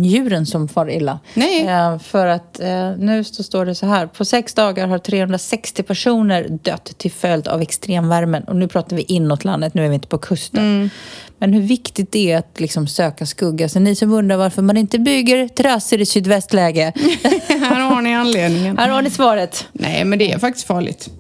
djuren 0.03 0.47
som 0.47 0.69
far 0.69 0.91
illa. 0.91 1.19
Nej. 1.35 1.67
Eh, 1.67 1.99
för 1.99 2.27
att 2.27 2.61
eh, 2.61 2.91
nu 2.99 3.25
så 3.25 3.43
står 3.43 3.67
det 3.67 3.75
så 3.75 3.87
här, 3.87 4.07
på 4.07 4.25
sex 4.25 4.55
dagar 4.55 4.87
har 4.87 4.99
360 4.99 5.83
personer 5.83 6.49
dött 6.63 6.99
till 6.99 7.13
följd 7.13 7.49
av 7.49 7.61
extremvärmen. 7.61 8.45
Och 8.45 8.57
nu 8.57 8.69
pratar 8.69 8.97
vi 8.97 9.03
inåt 9.03 9.45
landet, 9.45 9.75
nu 9.75 9.85
är 9.85 9.89
vi 9.89 9.95
inte 9.95 10.09
på 10.09 10.19
kusten. 10.19 10.91
Men 11.39 11.53
hur 11.53 11.63
viktigt 11.63 12.13
det 12.13 12.33
är 12.33 12.39
att 12.39 12.61
liksom 12.61 12.87
söka 12.87 13.27
skugga. 13.27 13.69
Så 13.69 13.81
ni 13.81 13.95
som 13.95 14.13
undrar 14.13 14.37
varför 14.37 14.63
man 14.63 14.77
inte 14.77 14.99
bygger 14.99 15.49
terrasser 15.49 16.01
i 16.01 16.07
sydvästläge. 16.07 16.93
Här 17.49 17.81
har 17.81 18.03
ni 18.03 18.15
anledningen. 18.15 18.79
här 18.79 18.89
har 18.89 19.03
ni 19.03 19.11
svaret. 19.11 19.67
Nej, 19.73 20.05
men 20.05 20.19
det 20.19 20.33
är 20.33 20.39
faktiskt 20.39 20.67
farligt. 20.67 21.11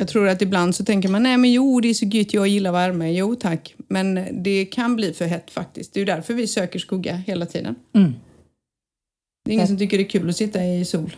Jag 0.00 0.08
tror 0.08 0.28
att 0.28 0.42
ibland 0.42 0.74
så 0.74 0.84
tänker 0.84 1.08
man, 1.08 1.22
nej 1.22 1.36
men 1.36 1.52
jo, 1.52 1.80
det 1.80 1.90
är 1.90 1.94
så 1.94 2.04
gött, 2.06 2.34
jag 2.34 2.48
gillar 2.48 2.72
värme. 2.72 3.12
Jo 3.12 3.34
tack, 3.34 3.74
men 3.88 4.26
det 4.42 4.64
kan 4.64 4.96
bli 4.96 5.12
för 5.12 5.24
hett 5.24 5.50
faktiskt. 5.50 5.94
Det 5.94 5.98
är 5.98 6.00
ju 6.00 6.04
därför 6.04 6.34
vi 6.34 6.46
söker 6.46 6.78
skugga 6.78 7.14
hela 7.14 7.46
tiden. 7.46 7.74
Det 9.44 9.50
är 9.50 9.54
ingen 9.54 9.66
som 9.66 9.78
tycker 9.78 9.98
det 9.98 10.04
är 10.04 10.08
kul 10.08 10.30
att 10.30 10.36
sitta 10.36 10.64
i 10.64 10.84
sol. 10.84 11.16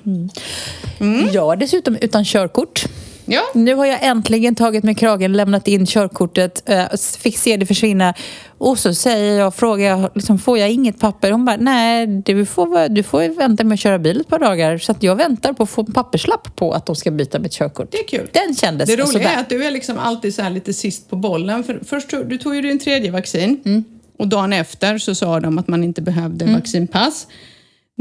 Jag 1.33 1.53
är 1.53 1.57
dessutom 1.57 1.97
utan 2.01 2.25
körkort. 2.25 2.85
Ja, 3.33 3.43
Nu 3.55 3.75
har 3.75 3.87
jag 3.87 3.99
äntligen 4.03 4.55
tagit 4.55 4.85
mig 4.85 4.95
kragen, 4.95 5.33
lämnat 5.33 5.69
in 5.69 5.87
körkortet, 5.87 6.63
eh, 6.67 6.85
fick 7.19 7.39
se 7.39 7.57
det 7.57 7.67
försvinna. 7.67 8.15
Och 8.59 8.79
så 8.79 8.95
säger 8.95 9.39
jag, 9.39 9.55
frågar 9.55 9.89
jag, 9.89 10.11
liksom, 10.15 10.39
får 10.39 10.59
jag 10.59 10.71
inget 10.71 11.01
papper? 11.01 11.31
Hon 11.31 11.45
bara, 11.45 11.57
nej, 11.57 12.07
du 12.07 12.45
får, 12.47 12.89
du 12.89 13.03
får 13.03 13.37
vänta 13.39 13.65
med 13.65 13.75
att 13.75 13.81
köra 13.81 13.99
bil 13.99 14.21
ett 14.21 14.29
par 14.29 14.39
dagar. 14.39 14.79
Så 14.79 14.93
att 14.93 15.03
jag 15.03 15.17
väntar 15.17 15.53
på 15.53 15.63
att 15.63 15.71
få 15.71 15.81
en 15.81 15.93
papperslapp 15.93 16.57
på 16.57 16.73
att 16.73 16.87
de 16.87 16.97
ska 16.97 17.11
byta 17.11 17.39
mitt 17.39 17.53
körkort. 17.53 17.89
det 17.91 17.99
är 17.99 18.09
kul. 18.09 18.29
Den 18.33 18.55
kändes 18.55 18.89
Det 18.91 18.97
roliga 18.97 19.31
är 19.31 19.41
att 19.41 19.49
du 19.49 19.65
är 19.65 19.71
liksom 19.71 19.99
alltid 19.99 20.35
så 20.35 20.49
lite 20.49 20.73
sist 20.73 21.11
på 21.11 21.17
bollen. 21.17 21.65
För 21.65 21.81
först 21.87 22.09
tog, 22.11 22.29
du 22.29 22.39
tog 22.39 22.55
ju 22.57 22.63
din 22.63 22.79
tredje 22.79 23.11
vaccin 23.11 23.61
Mm. 23.65 23.85
och 24.19 24.29
dagen 24.29 24.53
efter 24.53 24.99
så 24.99 25.15
sa 25.15 25.41
de 25.41 25.59
att 25.59 25.69
man 25.69 25.85
inte 25.85 26.03
behövde 26.03 26.45
vaccinpass. 26.45 27.27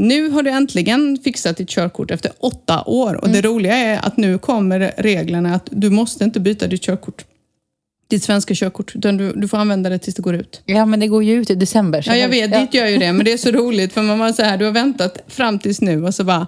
Nu 0.02 0.28
har 0.30 0.42
du 0.42 0.50
äntligen 0.50 1.18
fixat 1.24 1.56
ditt 1.56 1.68
körkort 1.68 2.10
efter 2.10 2.32
åtta 2.38 2.82
år 2.86 3.14
och 3.14 3.28
Mm. 3.28 3.42
det 3.42 3.48
roliga 3.48 3.74
är 3.76 4.06
att 4.06 4.16
nu 4.16 4.38
kommer 4.38 4.92
reglerna 4.96 5.54
att 5.54 5.68
du 5.70 5.90
måste 5.90 6.24
inte 6.24 6.40
byta 6.40 6.66
ditt 6.66 6.82
körkort. 6.82 7.24
Ditt 8.10 8.22
svenska 8.22 8.54
körkort, 8.54 8.96
utan 8.96 9.16
du, 9.16 9.32
du 9.32 9.48
får 9.48 9.58
använda 9.58 9.90
det 9.90 9.98
tills 9.98 10.14
det 10.16 10.22
går 10.22 10.34
ut. 10.34 10.62
Ja, 10.64 10.86
men 10.86 11.00
det 11.00 11.06
går 11.06 11.24
ju 11.24 11.34
ut 11.34 11.50
i 11.50 11.54
december. 11.54 12.04
Ja, 12.08 12.16
jag 12.16 12.28
vet, 12.28 12.52
ditt 12.52 12.74
gör 12.74 12.86
ju 12.86 12.98
det, 12.98 13.12
men 13.12 13.24
det 13.24 13.32
är 13.32 13.36
så 13.36 13.50
roligt 13.50 13.92
för 13.92 14.02
man 14.02 14.18
var 14.18 14.32
så 14.32 14.42
här, 14.42 14.58
du 14.58 14.64
har 14.64 14.72
väntat 14.72 15.18
fram 15.28 15.58
tills 15.58 15.80
nu 15.80 16.04
och 16.04 16.14
så 16.14 16.24
bara, 16.24 16.46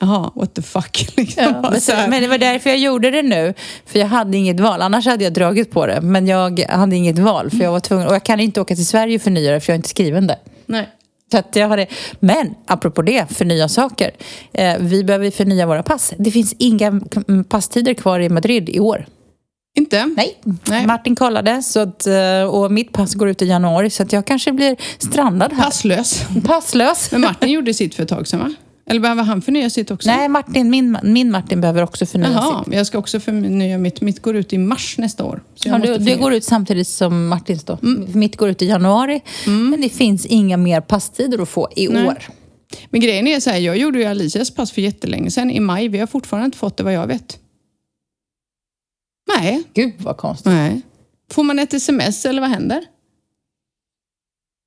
jaha, 0.00 0.30
what 0.34 0.54
the 0.54 0.62
fuck. 0.62 1.08
Liksom. 1.16 1.44
Ja, 1.44 1.70
men, 1.96 2.10
men 2.10 2.22
det 2.22 2.28
var 2.28 2.38
därför 2.38 2.70
jag 2.70 2.78
gjorde 2.78 3.10
det 3.10 3.22
nu. 3.22 3.54
För 3.86 3.98
jag 3.98 4.06
hade 4.06 4.36
inget 4.36 4.60
val. 4.60 4.82
Annars 4.82 5.06
hade 5.06 5.24
jag 5.24 5.32
dragit 5.32 5.70
på 5.70 5.86
det. 5.86 6.00
Men 6.00 6.26
jag 6.26 6.60
hade 6.60 6.96
inget 6.96 7.18
val. 7.18 7.50
För 7.50 7.58
jag 7.58 7.72
var 7.72 7.80
tvungen. 7.80 8.06
Och 8.06 8.14
jag 8.14 8.22
kan 8.24 8.40
inte 8.40 8.60
åka 8.60 8.74
till 8.74 8.86
Sverige 8.86 9.18
förnya 9.18 9.52
det 9.52 9.60
för 9.60 9.72
jag 9.72 9.74
är 9.74 9.78
inte 9.78 9.88
skriven 9.88 10.26
där. 10.26 10.36
Nej. 10.66 10.88
Så 11.30 11.38
att 11.38 11.56
jag 11.56 11.68
har 11.68 11.76
det. 11.76 11.86
Men 12.20 12.54
apropå 12.66 13.02
det, 13.02 13.26
förnya 13.30 13.68
saker. 13.68 14.10
Eh, 14.52 14.74
vi 14.80 15.04
behöver 15.04 15.30
förnya 15.30 15.66
våra 15.66 15.82
pass. 15.82 16.12
Det 16.18 16.30
finns 16.30 16.54
inga 16.58 17.00
passtider 17.48 17.94
kvar 17.94 18.20
i 18.20 18.28
Madrid 18.28 18.68
i 18.68 18.80
år. 18.80 19.06
Inte? 19.78 20.06
Nej. 20.16 20.38
Nej. 20.64 20.86
Martin 20.86 21.16
kollade 21.16 21.62
så 21.62 21.80
att, 21.80 22.06
eh, 22.06 22.42
och 22.42 22.72
mitt 22.72 22.92
pass 22.92 23.14
går 23.14 23.28
ut 23.28 23.42
i 23.42 23.46
januari 23.46 23.90
så 23.90 24.02
att 24.02 24.12
jag 24.12 24.26
kanske 24.26 24.52
blir 24.52 24.76
strandad 24.98 25.52
här. 25.52 25.64
Passlös. 25.64 26.26
Passlös. 26.44 27.12
Men 27.12 27.20
Martin 27.20 27.50
gjorde 27.50 27.74
sitt 27.74 27.94
för 27.94 28.02
ett 28.02 28.08
tag 28.08 28.28
sedan 28.28 28.40
va? 28.40 28.54
Eller 28.90 29.00
behöver 29.00 29.22
han 29.22 29.42
förnya 29.42 29.70
sitt 29.70 29.90
också? 29.90 30.10
Nej, 30.10 30.28
Martin, 30.28 30.70
min, 30.70 30.98
min 31.02 31.30
Martin 31.30 31.60
behöver 31.60 31.82
också 31.82 32.06
förnya 32.06 32.30
Jaha, 32.30 32.64
sitt. 32.64 32.74
jag 32.74 32.86
ska 32.86 32.98
också 32.98 33.20
förnya 33.20 33.78
mitt. 33.78 34.00
Mitt 34.00 34.22
går 34.22 34.36
ut 34.36 34.52
i 34.52 34.58
mars 34.58 34.98
nästa 34.98 35.24
år. 35.24 35.42
Ja, 35.54 35.78
måste 35.78 35.98
det, 35.98 36.14
går 36.14 36.32
ut 36.32 36.44
samtidigt 36.44 36.88
som 36.88 37.28
Martins 37.28 37.64
då. 37.64 37.78
Mitt 38.14 38.36
går 38.36 38.48
ut 38.48 38.62
i 38.62 38.66
januari. 38.66 39.22
Men 39.46 39.80
det 39.80 39.88
finns 39.88 40.26
inga 40.26 40.56
mer 40.56 40.80
passtider 40.80 41.42
att 41.42 41.48
få 41.48 41.68
i 41.76 41.88
Nej. 41.88 42.06
år. 42.06 42.22
Men 42.90 43.00
grejen 43.00 43.26
är 43.26 43.40
så 43.40 43.50
här, 43.50 43.58
jag 43.58 43.76
gjorde 43.76 43.98
ju 43.98 44.04
Alicias 44.04 44.50
pass 44.50 44.72
för 44.72 44.82
jättelänge 44.82 45.30
sedan 45.30 45.50
i 45.50 45.60
maj. 45.60 45.88
Vi 45.88 45.98
har 45.98 46.06
fortfarande 46.06 46.44
inte 46.44 46.58
fått 46.58 46.76
det 46.76 46.82
vad 46.84 46.92
jag 46.92 47.06
vet. 47.06 47.38
Nej, 49.36 49.62
Gud 49.74 49.92
vad 49.98 50.16
konstigt. 50.16 50.46
nej. 50.46 50.80
Får 51.32 51.42
man 51.44 51.58
ett 51.58 51.74
sms 51.74 52.26
eller 52.26 52.40
vad 52.40 52.50
händer? 52.50 52.84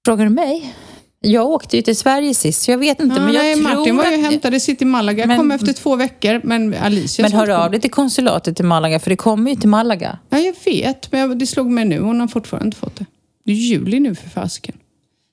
Frågar 0.05 0.23
du 0.25 0.29
mig? 0.29 0.75
Jag 1.21 1.47
åkte 1.47 1.75
ju 1.75 1.81
till 1.81 1.95
Sverige 1.95 2.33
sist, 2.33 2.61
så 2.61 2.71
jag 2.71 2.77
vet 2.77 2.99
inte. 2.99 3.15
Ja, 3.15 3.25
men 3.25 3.33
jag 3.33 3.43
nej, 3.43 3.53
tror 3.55 3.63
Martin 3.63 3.97
var 3.97 4.05
ju 4.05 4.15
att... 4.15 4.31
hämtade 4.31 4.59
sitt 4.59 4.81
i 4.81 4.85
Malaga. 4.85 5.25
Men- 5.25 5.37
kom 5.37 5.51
efter 5.51 5.73
två 5.73 5.95
veckor, 5.95 6.41
men 6.43 6.73
Alicia 6.73 7.23
Men 7.23 7.31
hör 7.31 7.45
kom. 7.45 7.55
av 7.55 7.71
dig 7.71 7.81
till 7.81 7.91
konsulatet 7.91 8.59
i 8.59 8.63
Malaga, 8.63 8.99
för 8.99 9.09
det 9.09 9.15
kommer 9.15 9.51
ju 9.51 9.55
till 9.55 9.69
Malaga. 9.69 10.19
Ja, 10.29 10.37
jag 10.39 10.55
vet, 10.65 11.11
men 11.11 11.39
det 11.39 11.47
slog 11.47 11.71
mig 11.71 11.85
nu. 11.85 11.99
Hon 11.99 12.19
har 12.19 12.27
fortfarande 12.27 12.65
inte 12.65 12.77
fått 12.77 12.95
det. 12.95 13.05
Det 13.45 13.51
är 13.51 13.55
juli 13.55 13.99
nu 13.99 14.15
för 14.15 14.29
fasiken. 14.29 14.75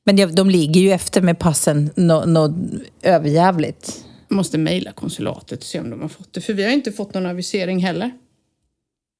Men 0.06 0.34
de 0.34 0.50
ligger 0.50 0.80
ju 0.80 0.92
efter 0.92 1.20
med 1.20 1.38
passen 1.38 1.90
något 1.96 2.28
no, 2.28 2.54
överjävligt. 3.02 4.04
Jag 4.28 4.36
måste 4.36 4.58
mejla 4.58 4.92
konsulatet 4.92 5.58
och 5.58 5.64
se 5.64 5.80
om 5.80 5.90
de 5.90 6.00
har 6.00 6.08
fått 6.08 6.32
det. 6.32 6.40
För 6.40 6.52
vi 6.52 6.64
har 6.64 6.70
inte 6.70 6.92
fått 6.92 7.14
någon 7.14 7.26
avisering 7.26 7.78
heller. 7.78 8.10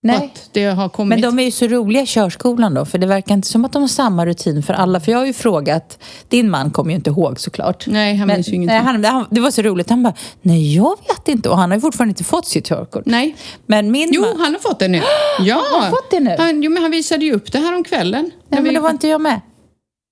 Nej. 0.07 0.17
Att 0.35 0.49
det 0.53 0.65
har 0.65 0.89
kommit. 0.89 1.09
Men 1.21 1.21
de 1.31 1.39
är 1.39 1.45
ju 1.45 1.51
så 1.51 1.67
roliga 1.67 2.03
i 2.03 2.07
körskolan 2.07 2.75
då, 2.75 2.85
för 2.85 2.99
det 2.99 3.07
verkar 3.07 3.35
inte 3.35 3.49
som 3.49 3.65
att 3.65 3.73
de 3.73 3.83
har 3.83 3.89
samma 3.89 4.27
rutin 4.27 4.63
för 4.63 4.75
alla. 4.75 5.01
För 5.01 5.13
jag 5.13 5.19
har 5.19 5.27
ju 5.27 5.33
frågat, 5.33 5.99
din 6.29 6.51
man 6.51 6.71
kommer 6.71 6.91
ju 6.91 6.97
inte 6.97 7.11
ihåg 7.11 7.41
såklart. 7.41 7.87
Nej, 7.87 8.17
han 8.17 8.27
Men, 8.27 8.37
minns 8.37 8.49
ju 8.49 8.55
ingenting. 8.55 8.77
nej, 8.77 8.85
han, 8.85 9.05
han, 9.05 9.27
det 9.31 9.41
var 9.41 9.51
så 9.51 9.63
roligt, 9.63 9.91
han 9.91 10.03
bara, 10.03 10.15
nej 10.43 10.77
jag 10.77 10.97
vet 11.09 11.29
inte. 11.29 11.49
Och 11.49 11.57
han 11.59 11.71
har 11.71 11.77
ju 11.77 11.81
fortfarande 11.81 12.11
inte 12.11 12.25
fått 12.25 12.47
sitt 12.47 12.67
körkort. 12.67 13.03
Nej. 13.07 13.37
Men 13.67 13.91
min 13.91 14.11
Jo, 14.13 14.21
man... 14.21 14.41
han 14.41 14.53
har 14.53 14.61
fått 14.61 14.79
det 14.79 14.89
nu. 14.89 15.03
Ja. 15.41 15.63
Han 15.73 15.83
har 15.83 15.91
fått 15.91 16.11
det 16.11 16.21
nu? 16.21 16.37
Han, 16.39 16.63
jo, 16.63 16.71
men 16.71 16.83
han 16.83 16.91
visade 16.91 17.25
ju 17.25 17.33
upp 17.33 17.53
det 17.53 17.59
här 17.59 17.77
om 17.77 17.85
kvällen. 17.85 18.23
Nej, 18.25 18.33
men 18.49 18.65
vi, 18.65 18.71
det 18.71 18.81
var 18.81 18.91
inte 18.91 19.09
jag 19.09 19.21
med. 19.21 19.41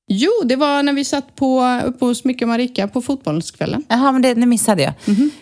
Jo, 0.06 0.30
det 0.44 0.56
var 0.56 0.82
när 0.82 0.92
vi 0.92 1.04
satt 1.04 1.36
på, 1.36 1.80
uppe 1.86 2.04
hos 2.04 2.24
Micke 2.24 2.42
och 2.42 2.48
Marika 2.48 2.88
på 2.88 3.00
fotbollskvällen. 3.00 3.84
Jaha, 3.88 4.12
men 4.12 4.22
det, 4.22 4.34
det 4.34 4.46
missade 4.46 4.82
jag. 4.82 4.92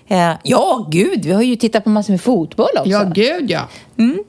Eh, 0.09 0.37
ja, 0.43 0.89
gud, 0.91 1.25
vi 1.25 1.33
har 1.33 1.43
ju 1.43 1.57
tittat 1.57 1.85
på 1.85 1.91
massor 1.91 2.13
med 2.13 2.21
fotboll 2.21 2.67
också. 2.79 2.91
Ja, 2.91 3.05
gud 3.15 3.51
ja. 3.51 3.69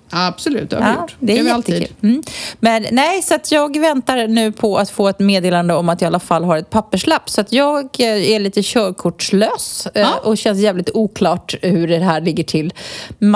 Absolut, 0.10 0.70
det 0.70 0.76
har 0.76 0.82
vi 0.84 0.88
Mm. 0.88 0.96
Ja, 0.98 1.02
gjort. 1.02 1.16
det 1.20 1.34
är 1.34 1.36
jättekul. 1.36 1.54
alltid. 1.54 1.88
Mm. 2.02 2.24
Men 2.60 2.86
nej, 2.92 3.22
så 3.22 3.36
att 3.36 3.52
jag 3.52 3.80
väntar 3.80 4.28
nu 4.28 4.52
på 4.52 4.78
att 4.78 4.90
få 4.90 5.08
ett 5.08 5.20
meddelande 5.20 5.74
om 5.74 5.90
att 5.90 6.02
jag 6.02 6.08
i 6.08 6.10
alla 6.10 6.20
fall 6.20 6.44
har 6.44 6.58
ett 6.58 6.70
papperslapp. 6.70 7.30
Så 7.30 7.42
att 7.42 7.52
jag 7.54 7.86
eh, 8.00 8.32
är 8.32 8.40
lite 8.40 8.62
körkortslös 8.64 9.88
eh, 9.94 10.02
Ja. 10.02 10.10
och 10.24 10.38
känns 10.38 10.60
jävligt 10.60 10.90
oklart 10.94 11.56
hur 11.62 11.88
det 11.88 11.98
här 12.00 12.22
ligger 12.22 12.44
till. 12.44 12.74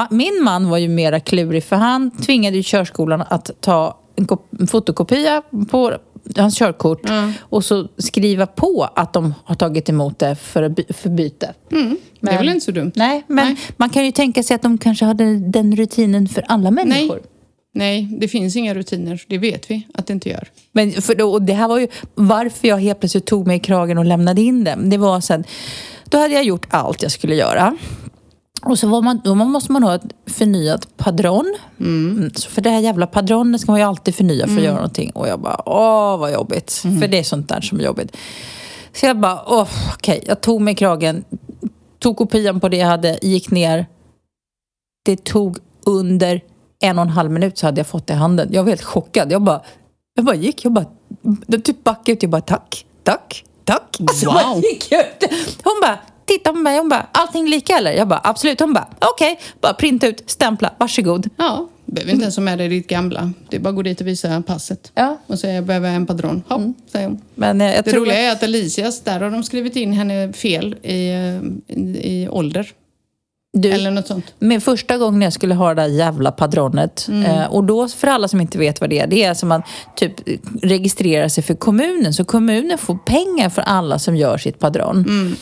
Min 0.09 0.43
man 0.43 0.69
var 0.69 0.77
ju 0.77 0.87
mera 0.87 1.19
klurig 1.19 1.63
för 1.63 1.75
han 1.75 2.11
tvingade 2.11 2.57
ju 2.57 2.63
körskolan 2.65 3.23
att 3.29 3.51
ta 3.61 3.97
en 4.59 4.67
fotokopia 4.67 5.41
på 5.71 5.93
hans 6.35 6.57
körkort 6.57 7.01
och 7.39 7.65
så 7.65 7.87
skriva 7.97 8.45
på 8.45 8.89
att 8.95 9.13
de 9.13 9.33
har 9.43 9.55
tagit 9.55 9.89
emot 9.89 10.19
det 10.19 10.35
för, 10.35 10.93
för 10.93 11.09
byte. 11.09 11.53
Det 11.69 11.75
är 11.75 11.95
Men- 12.19 12.37
väl 12.37 12.49
inte 12.49 12.65
så 12.65 12.71
dumt? 12.71 12.91
Nej, 12.95 13.23
men 13.27 13.45
Nej. 13.45 13.55
man 13.77 13.89
kan 13.89 14.05
ju 14.05 14.11
tänka 14.11 14.43
sig 14.43 14.55
att 14.55 14.61
de 14.61 14.77
kanske 14.77 15.05
hade 15.05 15.37
den 15.39 15.75
rutinen 15.75 16.27
för 16.27 16.43
alla 16.47 16.71
människor. 16.71 17.19
Nej, 17.73 18.07
det 18.19 18.27
finns 18.27 18.55
inga 18.55 18.73
rutiner. 18.75 19.21
Det 19.27 19.37
vet 19.37 19.71
vi 19.71 19.87
att 19.93 20.07
det 20.07 20.13
inte 20.13 20.29
gör. 20.29 20.47
Men 20.71 20.91
för 20.91 21.15
då, 21.15 21.31
och 21.31 21.41
det 21.41 21.53
här 21.53 21.67
var 21.67 21.79
ju 21.79 21.87
varför 22.15 22.67
jag 22.67 22.77
helt 22.77 22.99
plötsligt 22.99 23.25
tog 23.25 23.47
mig 23.47 23.57
i 23.57 23.59
kragen 23.59 23.97
och 23.97 24.05
lämnade 24.05 24.41
in 24.41 24.63
det. 24.63 24.77
Det 24.83 24.97
var 24.97 25.21
sen, 25.21 25.43
då 26.09 26.17
hade 26.17 26.33
jag 26.33 26.43
gjort 26.43 26.65
allt 26.69 27.01
jag 27.03 27.11
skulle 27.11 27.35
göra. 27.35 27.77
Och 28.61 28.79
så 28.79 28.87
man, 29.01 29.21
då 29.23 29.35
måste 29.35 29.71
man 29.71 29.83
ha 29.83 29.95
ett 29.95 30.03
förnyat 30.25 30.97
padron. 30.97 31.57
Mm. 31.79 32.31
Så 32.35 32.49
för 32.49 32.61
det 32.61 32.69
här 32.69 32.79
jävla 32.79 33.07
padronet 33.07 33.61
ska 33.61 33.71
man 33.71 33.79
ju 33.81 33.87
alltid 33.87 34.15
förnya 34.15 34.47
för 34.47 34.57
att 34.57 34.63
göra 34.63 34.75
någonting. 34.75 35.11
Och 35.11 35.27
jag 35.27 35.39
bara, 35.39 35.61
åh 35.65 36.17
vad 36.17 36.33
jobbigt. 36.33 36.71
För 36.73 37.07
det 37.07 37.19
är 37.19 37.23
sånt 37.23 37.49
där 37.49 37.61
som 37.61 37.79
är 37.79 37.83
jobbigt. 37.83 38.17
Så 38.93 39.05
jag 39.05 39.19
bara, 39.19 39.43
åh 39.47 39.67
okej. 39.93 40.23
Jag 40.27 40.41
tog 40.41 40.61
mig 40.61 40.75
kragen, 40.75 41.23
tog 41.99 42.17
kopian 42.17 42.59
på 42.59 42.69
det 42.69 42.77
jag 42.77 42.87
hade, 42.87 43.19
gick 43.21 43.51
ner. 43.51 43.85
Det 45.05 45.23
tog 45.23 45.57
under 45.85 46.41
en 46.79 46.97
och 46.97 47.01
en 47.05 47.09
halv 47.09 47.31
minut 47.31 47.57
så 47.57 47.65
hade 47.65 47.79
jag 47.79 47.87
fått 47.87 48.07
det 48.07 48.13
i 48.13 48.17
handen. 48.17 48.49
Jag 48.51 48.63
var 48.63 48.69
helt 48.69 48.83
chockad. 48.83 49.31
Jag 49.31 49.41
bara, 49.41 49.61
jag 50.15 50.25
bara 50.25 50.35
gick, 50.35 50.65
jag 50.65 50.73
bara, 50.73 50.85
jag 51.47 51.65
typ 51.65 51.83
backade 51.83 52.11
ut. 52.11 52.23
Jag 52.23 52.31
bara, 52.31 52.41
tack, 52.41 52.85
tack, 53.03 53.43
tack. 53.65 53.97
Alltså, 53.99 54.25
Wow. 54.29 54.61
gick 54.63 54.91
ut. 54.91 55.31
Hon 55.63 55.79
bara, 55.81 55.99
titta 56.27 56.51
på 56.51 56.57
mig. 56.57 56.77
Hon 56.77 56.89
bara, 56.89 57.07
allting 57.11 57.49
lika 57.49 57.77
eller? 57.77 57.91
Jag 57.91 58.07
bara, 58.07 58.21
absolut. 58.23 58.59
Hon 58.59 58.73
bara, 58.73 58.87
okej. 59.13 59.39
Bara 59.61 59.73
printa 59.73 60.07
ut, 60.07 60.23
stämpla, 60.25 60.73
varsågod. 60.77 61.29
Ja, 61.37 61.67
behöver 61.85 62.11
inte 62.11 62.23
ens 62.23 62.35
ha 62.35 62.43
med 62.43 62.57
dig 62.57 62.67
ditt 62.67 62.87
gamla. 62.87 63.31
Det 63.49 63.55
är 63.55 63.61
bara 63.61 63.69
att 63.69 63.75
gå 63.75 63.81
dit 63.81 64.01
och 64.01 64.07
visa 64.07 64.41
passet. 64.47 64.91
Ja. 64.95 65.17
Och 65.27 65.39
säga 65.39 65.53
jag 65.53 65.63
behöver 65.65 65.89
en 65.89 66.05
padron. 66.05 66.43
Ja, 66.47 66.61
säger 66.91 67.07
hon. 67.07 67.21
Men 67.35 67.61
eh, 67.61 67.75
jag 67.75 67.83
Det 67.83 67.91
tror 67.91 68.01
roliga 68.01 68.13
att- 68.13 68.19
är 68.23 68.31
att 68.31 68.43
Alicias, 68.43 69.01
där 69.01 69.19
har 69.19 69.31
de 69.31 69.43
skrivit 69.43 69.75
in 69.75 69.93
henne 69.93 70.33
fel 70.33 70.75
i, 70.83 71.09
eh, 71.09 71.75
i, 71.77 71.99
i 72.23 72.27
ålder. 72.31 72.71
du, 73.57 73.69
Eller 73.71 73.91
något 73.91 74.07
sånt. 74.07 74.25
Min 74.39 74.61
första 74.61 74.97
gången 74.97 75.21
jag 75.21 75.33
skulle 75.33 75.55
ha 75.55 75.73
det 75.73 75.81
där 75.81 75.87
jävla 75.89 76.31
padronet. 76.31 77.07
Eh, 77.25 77.45
och 77.53 77.63
då, 77.63 77.87
för 77.87 78.07
alla 78.07 78.27
som 78.27 78.41
inte 78.41 78.57
vet 78.57 78.81
vad 78.81 78.89
det 78.89 78.99
är, 78.99 79.07
det 79.07 79.23
är 79.23 79.33
som 79.33 79.49
man 79.49 79.61
typ 79.95 80.13
registrerar 80.61 81.27
sig 81.27 81.43
för 81.43 81.53
kommunen. 81.55 82.13
Så 82.13 82.25
kommunen 82.25 82.77
får 82.77 82.95
pengar 83.05 83.49
för 83.49 83.61
alla 83.61 83.99
som 83.99 84.15
gör 84.15 84.37
sitt 84.37 84.59
padron. 84.59 85.35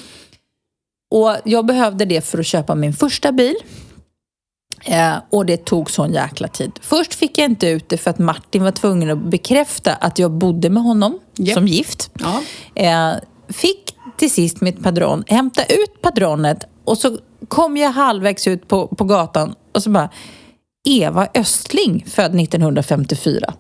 Och 1.16 1.36
jag 1.44 1.66
behövde 1.66 2.06
det 2.06 2.22
för 2.22 2.40
att 2.40 2.46
köpa 2.46 2.76
min 2.76 2.94
första 2.94 3.32
bil. 3.32 3.56
Eh, 4.86 5.16
och 5.30 5.46
det 5.46 5.66
tog 5.66 5.92
sån 5.92 6.14
jäkla 6.14 6.48
tid. 6.48 6.72
Först 6.82 7.14
fick 7.14 7.38
jag 7.38 7.46
inte 7.46 7.68
ut 7.68 7.90
det 7.90 7.98
för 7.98 8.10
att 8.10 8.20
Martin 8.20 8.64
var 8.64 8.72
tvungen 8.72 9.10
att 9.10 9.18
bekräfta 9.18 9.94
att 9.94 10.20
jag 10.20 10.32
bodde 10.32 10.70
med 10.70 10.84
honom 10.84 11.20
Japp. 11.38 11.54
som 11.54 11.68
gift. 11.68 12.12
Ja. 12.14 12.42
Eh, 12.76 13.14
fick 13.50 13.96
till 14.18 14.32
sist 14.32 14.62
mitt 14.62 14.84
padron, 14.84 15.24
hämta 15.28 15.64
ut 15.64 16.02
padronet 16.02 16.64
och 16.84 16.98
så 16.98 17.18
kom 17.48 17.78
jag 17.78 17.92
halvvägs 17.92 18.48
ut 18.48 18.68
på, 18.68 18.88
på 18.88 19.04
gatan 19.04 19.56
och 19.74 19.84
så 19.84 19.90
bara 19.90 20.10
Eva 20.88 21.28
Östling, 21.34 22.06
född 22.08 22.40
1954. 22.40 23.54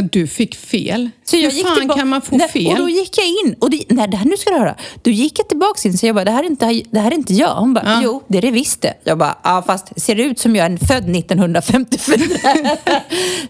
Du 0.00 0.26
fick 0.26 0.54
fel. 0.56 1.10
Så 1.24 1.36
jag 1.36 1.50
Hur 1.50 1.56
gick 1.56 1.66
fan 1.66 1.78
tillbaka- 1.78 1.98
kan 2.00 2.08
man 2.08 2.22
få 2.22 2.36
Nej, 2.36 2.48
fel? 2.48 2.66
Och 2.72 2.76
då 2.78 2.88
gick 2.88 3.18
jag 3.18 3.26
in. 3.26 3.54
Och 3.58 3.70
det, 3.70 3.84
nej, 3.88 4.08
det 4.08 4.16
här, 4.16 4.24
nu 4.24 4.36
ska 4.36 4.50
du 4.50 4.56
höra. 4.58 4.74
Då 5.02 5.10
gick 5.10 5.38
jag 5.38 5.48
tillbaka 5.48 5.88
in 5.88 5.98
så 5.98 6.06
jag 6.06 6.14
bara, 6.14 6.24
det 6.24 6.30
här 6.30 6.42
är 6.42 6.46
inte, 6.46 6.82
det 6.90 6.98
här 7.00 7.10
är 7.10 7.14
inte 7.14 7.34
jag. 7.34 7.54
Hon 7.54 7.74
bara, 7.74 7.84
Ja. 7.84 8.00
jo, 8.04 8.22
det 8.28 8.38
är 8.38 8.42
det 8.42 8.50
visst 8.50 8.80
det. 8.80 8.94
Jag 9.04 9.18
bara, 9.18 9.38
ja 9.44 9.62
fast 9.66 10.00
ser 10.00 10.14
det 10.14 10.22
ut 10.22 10.38
som 10.38 10.56
jag 10.56 10.66
är 10.72 10.76
född 10.86 11.16
1954? 11.16 12.16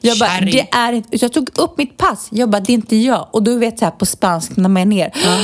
jag 0.01 0.19
bara, 0.19 0.29
Kärring. 0.31 0.53
det 0.53 0.69
är 0.73 0.93
inte. 0.93 1.19
Så 1.19 1.25
jag 1.25 1.33
tog 1.33 1.49
upp 1.59 1.79
mitt 1.79 1.97
pass. 1.97 2.29
Jag 2.31 2.51
bara, 2.51 2.61
det 2.61 2.73
är 2.73 2.75
inte 2.75 2.97
jag. 2.97 3.29
Och 3.31 3.43
då 3.43 3.57
vet 3.57 3.81
jag 3.81 3.99
på 3.99 4.07
spansk 4.07 4.57
när 4.57 4.69
man 4.69 4.83
är 4.83 4.87
ner. 4.87 5.13
Ja, 5.25 5.39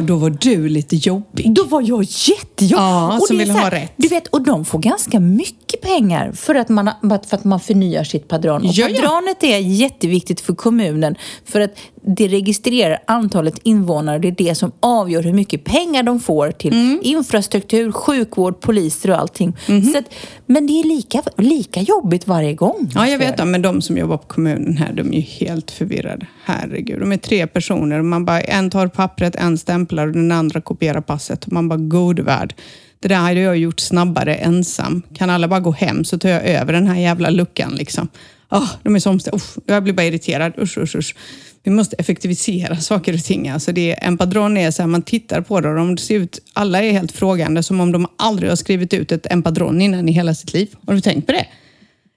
då 0.00 0.16
var 0.16 0.30
du 0.40 0.68
lite 0.68 0.96
jobbig. 0.96 1.54
Då 1.54 1.64
var 1.64 1.82
jag 1.82 2.02
jättejobbig. 2.02 2.76
Ja, 2.82 3.18
Och 3.20 3.26
som 3.26 3.38
ville 3.38 3.52
ha 3.52 3.70
rätt. 3.70 3.92
Du 3.96 4.08
vet, 4.08 4.26
och 4.26 4.42
de 4.42 4.64
får 4.64 4.78
ganska 4.78 5.20
mycket 5.20 5.80
pengar 5.80 6.32
för 6.32 6.54
att 6.54 6.68
man, 6.68 6.90
för 7.02 7.36
att 7.36 7.44
man 7.44 7.60
förnyar 7.60 8.04
sitt 8.04 8.28
padron. 8.28 8.56
Och 8.66 8.72
Ja, 8.72 8.88
ja. 8.88 8.96
padranet 8.96 9.42
är 9.42 9.58
jätteviktigt 9.58 10.40
för 10.40 10.54
kommunen 10.54 11.14
för 11.44 11.60
att 11.60 11.74
det 12.06 12.28
registrerar 12.28 12.98
antalet 13.06 13.54
invånare. 13.62 14.18
Det 14.18 14.28
är 14.28 14.32
det 14.48 14.54
som 14.54 14.72
avgör 14.80 15.22
hur 15.22 15.32
mycket 15.32 15.64
pengar 15.64 16.02
de 16.02 16.20
får 16.20 16.50
till 16.50 16.72
Mm. 16.72 17.00
infrastruktur, 17.02 17.92
sjukvård, 17.92 18.60
poliser 18.60 19.10
och 19.10 19.18
allting. 19.18 19.56
Mhm. 19.68 19.82
Så 19.82 19.98
att, 19.98 20.04
men 20.46 20.66
det 20.66 20.72
är 20.72 20.84
lika, 20.84 21.22
lika 21.38 21.80
jobbigt 21.80 22.26
varje 22.26 22.54
gång. 22.54 22.90
Ja, 22.94 23.08
jag 23.08 23.18
vet 23.18 23.36
det. 23.36 23.44
Men 23.44 23.62
de 23.62 23.82
som 23.82 23.96
jobbar 23.98 24.16
på 24.16 24.26
kommunen 24.26 24.76
här, 24.76 24.92
de 24.92 25.08
är 25.08 25.16
ju 25.16 25.20
helt 25.20 25.70
förvirrade. 25.70 26.26
Herregud. 26.44 27.00
De 27.00 27.12
är 27.12 27.16
tre 27.16 27.46
personer. 27.46 27.98
och 27.98 28.04
Man 28.04 28.24
bara, 28.24 28.40
en 28.40 28.70
tar 28.70 28.86
pappret, 28.88 29.36
en 29.36 29.58
stämplar 29.58 30.06
och 30.06 30.12
den 30.12 30.32
andra 30.32 30.60
kopierar 30.60 31.00
passet. 31.00 31.46
Man 31.46 31.68
bara, 31.68 31.78
god 31.78 32.20
värld. 32.20 32.54
Det 33.00 33.08
där 33.08 33.16
hade 33.16 33.40
jag 33.40 33.56
gjort 33.56 33.80
snabbare 33.80 34.34
ensam. 34.34 35.02
Kan 35.14 35.30
alla 35.30 35.48
bara 35.48 35.60
gå 35.60 35.70
hem 35.70 36.04
så 36.04 36.18
tar 36.18 36.28
jag 36.28 36.44
över 36.46 36.72
den 36.72 36.86
här 36.86 37.00
jävla 37.00 37.30
luckan 37.30 37.74
liksom. 37.74 38.08
Oh, 38.50 38.70
de 38.82 38.94
är 38.94 38.98
så 38.98 39.10
omställda. 39.10 39.36
Usch, 39.36 39.56
jag 39.66 39.82
blir 39.82 39.92
bara 39.94 40.06
irriterad. 40.06 40.52
Usch, 40.58 40.78
usch, 40.78 40.96
usch. 40.96 41.14
Vi 41.62 41.70
måste 41.70 41.96
effektivisera 41.96 42.76
saker 42.80 43.14
och 43.14 43.24
ting. 43.24 43.48
Alltså 43.48 43.72
det 43.72 44.04
en 44.04 44.18
padron 44.18 44.56
är 44.56 44.70
så 44.70 44.82
här, 44.82 44.88
man 44.88 45.02
tittar 45.02 45.40
på 45.40 45.60
det 45.60 45.68
och 45.68 45.76
de 45.76 45.98
ser 45.98 46.14
ut, 46.14 46.38
alla 46.52 46.82
är 46.82 46.92
helt 46.92 47.12
frågande 47.12 47.62
som 47.62 47.80
om 47.80 47.92
de 47.92 48.06
aldrig 48.16 48.50
har 48.50 48.56
skrivit 48.56 48.94
ut 48.94 49.12
ett 49.12 49.26
en 49.26 49.42
padron 49.42 49.82
innan 49.82 50.08
i 50.08 50.12
hela 50.12 50.34
sitt 50.34 50.52
liv. 50.52 50.74
Har 50.86 50.94
du 50.94 51.00
tänkt 51.00 51.26
på 51.26 51.32
det? 51.32 51.46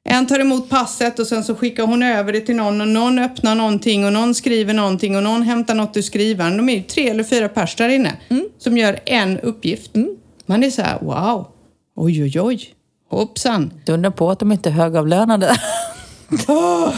En 0.08 0.28
tar 0.28 0.40
emot 0.40 0.70
passet 0.70 1.20
och 1.20 1.28
sen 1.28 1.44
så 1.44 1.56
skickar 1.56 1.84
hon 1.84 2.04
över 2.04 2.34
det 2.34 2.40
till 2.42 2.56
någon 2.56 2.82
och 2.82 2.88
någon 2.88 3.20
öppnar 3.20 3.56
någonting 3.56 4.06
och 4.06 4.14
någon 4.14 4.36
skriver 4.36 4.74
någonting 4.74 5.16
och 5.16 5.24
någon 5.24 5.42
hämtar 5.42 5.76
något 5.76 5.98
ur 5.98 6.02
skrivaren. 6.02 6.58
De 6.58 6.70
är 6.70 6.76
ju 6.76 6.84
tre 6.84 7.10
eller 7.10 7.24
fyra 7.24 7.50
pers 7.50 7.76
där 7.76 7.90
inne 7.90 8.14
som 8.58 8.78
gör 8.78 9.00
en 9.06 9.40
uppgift. 9.40 9.92
Man 10.46 10.64
är 10.64 10.70
så 10.70 10.82
här, 10.82 11.00
wow, 11.00 11.48
oj 11.96 12.24
oj 12.24 12.42
oj, 12.42 12.74
hoppsan. 13.10 13.74
Du 13.86 13.92
undrar 13.92 14.12
på 14.12 14.32
att 14.32 14.40
de 14.40 14.52
inte 14.52 14.70
är 14.70 14.74
högavlönade. 14.74 15.58
Ja, 16.48 16.94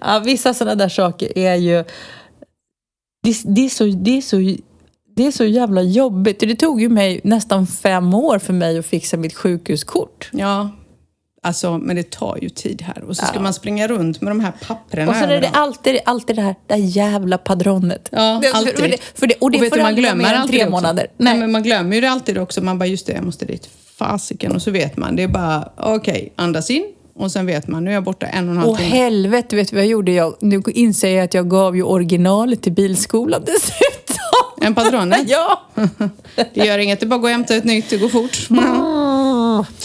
ja, 0.00 0.22
vissa 0.24 0.54
sådana 0.54 0.74
där 0.74 0.88
saker 0.88 1.38
är 1.38 1.54
ju... 1.54 1.84
det, 3.22 3.42
det, 3.44 3.64
är 3.64 3.68
så, 3.68 3.84
det, 3.84 4.16
är 4.16 4.20
så, 4.20 4.36
det 5.16 5.26
är 5.26 5.30
så 5.30 5.44
jävla 5.44 5.82
jobbigt. 5.82 6.40
Det 6.40 6.56
tog 6.56 6.80
ju 6.80 6.88
mig 6.88 7.20
nästan 7.24 7.66
fem 7.66 8.14
år 8.14 8.38
för 8.38 8.52
mig 8.52 8.78
att 8.78 8.86
fixa 8.86 9.16
mitt 9.16 9.34
sjukhuskort. 9.34 10.30
Ja, 10.32 10.70
alltså, 11.42 11.78
men 11.78 11.96
det 11.96 12.10
tar 12.10 12.38
ju 12.42 12.48
tid 12.48 12.82
här. 12.82 13.04
Och 13.04 13.16
så 13.16 13.26
ska 13.26 13.40
man 13.40 13.54
springa 13.54 13.88
runt 13.88 14.20
med 14.20 14.30
de 14.30 14.40
här 14.40 14.52
papperna 14.68 15.10
Och 15.10 15.16
så 15.16 15.24
är 15.24 15.40
det 15.40 15.48
alltid, 15.48 15.98
alltid 16.04 16.36
det 16.36 16.42
här 16.42 16.54
det 16.66 16.74
här 16.74 16.80
jävla 16.80 17.38
padronet. 17.38 18.08
Ja, 18.12 18.38
det, 18.42 18.52
alltid. 18.52 18.78
För 18.78 18.88
det, 18.88 18.98
för 19.14 19.26
det, 19.26 19.34
och 19.40 19.50
det 19.50 19.58
vet 19.58 19.68
får 19.68 19.76
du, 19.76 19.82
man 19.82 19.96
glömmer 19.96 20.34
alltid 20.34 20.50
tre 20.50 20.60
också. 20.64 20.70
månader. 20.70 21.06
Nej. 21.16 21.32
Nej. 21.32 21.40
men 21.40 21.52
man 21.52 21.62
glömmer 21.62 21.94
ju 21.94 22.00
det 22.00 22.10
alltid 22.10 22.38
också. 22.38 22.60
Man 22.60 22.78
bara, 22.78 22.86
just 22.86 23.06
det, 23.06 23.12
jag 23.12 23.24
måste 23.24 23.44
dit. 23.46 23.68
Fasiken. 23.96 24.54
Och 24.54 24.62
så 24.62 24.70
vet 24.70 24.96
man. 24.96 25.16
Det 25.16 25.22
är 25.22 25.28
bara, 25.28 25.68
okej, 25.76 26.32
andas 26.36 26.70
in. 26.70 26.84
Och 27.14 27.32
sen 27.32 27.46
vet 27.46 27.68
man, 27.68 27.84
nu 27.84 27.90
är 27.90 27.94
jag 27.94 28.04
borta 28.04 28.26
en 28.26 28.48
och 28.48 28.52
en 28.54 28.58
halv 28.58 28.70
Åh 28.70 28.76
timme. 28.78 28.88
helvete, 28.90 29.56
vet 29.56 29.68
du 29.70 29.76
vad 29.76 29.84
jag 29.84 29.90
gjorde? 29.90 30.12
Jag, 30.12 30.36
nu 30.40 30.62
inser 30.66 31.16
jag 31.16 31.24
att 31.24 31.34
jag 31.34 31.50
gav 31.50 31.76
ju 31.76 31.82
originalet 31.82 32.62
till 32.62 32.72
bilskolan 32.72 33.42
dessutom. 33.46 34.16
En 34.62 34.74
patronet? 34.74 35.20
ja! 35.28 35.62
Det 36.54 36.64
gör 36.66 36.78
inget, 36.78 37.00
det 37.00 37.06
är 37.06 37.08
bara 37.08 37.14
att 37.14 37.20
gå 37.20 37.26
och 37.26 37.32
hämta 37.32 37.54
ett 37.56 37.64
nytt, 37.64 37.90
det 37.90 37.96
går 37.96 38.08
fort. 38.08 38.50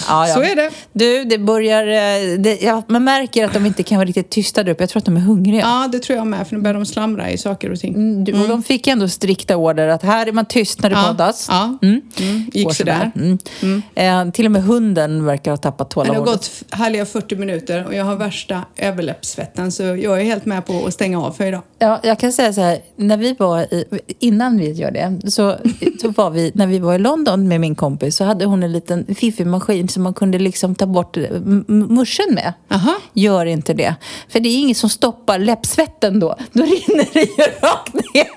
Ja, 0.08 0.28
ja. 0.28 0.34
Så 0.34 0.42
är 0.42 0.56
det. 0.56 0.70
Du, 0.94 1.24
det 1.26 1.38
börjar... 1.38 1.88
eh, 1.88 2.38
Det, 2.40 2.62
ja, 2.62 2.84
man 2.88 3.04
märker 3.04 3.46
att 3.46 3.54
de 3.54 3.66
inte 3.66 3.84
kan 3.84 3.98
vara 3.98 4.06
riktigt 4.08 4.30
tysta 4.30 4.64
där 4.64 4.72
uppe. 4.72 4.84
Jag 4.84 4.90
tror 4.90 5.00
att 5.00 5.06
de 5.06 5.18
är 5.18 5.22
hungriga. 5.22 5.62
Ja, 5.62 5.90
det 5.92 6.00
tror 6.00 6.18
jag 6.18 6.28
med, 6.28 6.48
för 6.48 6.56
nu 6.56 6.62
börjar 6.62 6.74
de 6.74 6.86
slamra 6.86 7.30
i 7.30 7.38
saker 7.38 7.72
och 7.72 7.80
ting. 7.80 7.94
Mm, 7.96 8.24
du, 8.24 8.42
och 8.42 8.48
De 8.48 8.64
fick 8.64 8.88
ändå 8.88 9.08
strikta 9.08 9.58
order 9.58 9.88
att 9.88 10.04
här 10.04 10.28
är 10.28 10.32
man 10.32 10.46
tyst 10.46 10.82
när 10.82 10.90
det 10.90 10.96
Ja, 10.96 11.08
poddas. 11.08 11.48
ja. 11.50 11.78
Mm. 11.82 12.02
Mm, 12.20 12.50
gick 12.54 12.74
sådär. 12.74 13.12
Mm. 13.16 13.82
Eh, 13.96 14.32
till 14.32 14.46
och 14.46 14.52
med 14.52 14.64
hunden 14.64 15.26
verkar 15.26 15.52
ha 15.52 15.58
tappat 15.58 15.90
Det 15.90 16.00
har 16.00 16.06
tålamodet. 16.06 16.34
gått 16.34 16.52
härliga 16.72 17.06
40 17.06 17.36
minuter 17.36 17.86
och 17.86 17.94
jag 17.96 18.06
har 18.06 18.16
värsta 18.16 18.62
överläppssvetten 18.78 19.72
så 19.72 19.84
jag 19.84 20.20
är 20.22 20.24
helt 20.24 20.46
med 20.46 20.66
på 20.66 20.86
att 20.88 20.94
stänga 20.94 21.22
av 21.22 21.32
för 21.32 21.46
idag. 21.46 21.62
Ja, 21.80 22.00
jag 22.04 22.20
kan 22.20 22.32
säga 22.34 22.54
så 22.54 22.62
här, 22.62 22.80
när 22.96 23.18
vi 23.18 23.36
var 23.40 23.60
i, 23.74 23.86
innan 24.20 24.58
vi 24.58 24.72
gör 24.72 24.92
det, 24.92 25.32
så, 25.32 25.56
så 26.02 26.10
var 26.10 26.30
vi, 26.30 26.52
när 26.56 26.68
vi 26.68 26.80
var 26.80 26.96
i 26.96 26.98
London 26.98 27.48
med 27.48 27.62
min 27.62 27.76
kompis 27.76 28.16
så 28.16 28.24
hade 28.24 28.46
hon 28.46 28.64
en 28.64 28.72
liten 28.72 29.16
fiffig 29.16 29.48
maskin 29.48 29.65
som 29.88 30.04
man 30.04 30.14
kunde 30.14 30.40
liksom 30.40 30.76
ta 30.76 30.86
bort 30.86 31.18
m- 31.18 31.66
muschen 31.68 32.34
med. 32.34 32.54
Aha. 32.72 32.96
Gör 33.14 33.46
inte 33.46 33.74
det. 33.74 33.96
För 34.30 34.40
det 34.40 34.50
är 34.50 34.58
inget 34.60 34.78
som 34.78 34.90
stoppar 34.90 35.40
läppsvetten 35.40 36.20
då. 36.20 36.36
Då 36.54 36.64
rinner 36.64 37.08
det 37.14 37.22
ju 37.22 37.44
rakt 37.62 37.94
ner. 37.94 38.28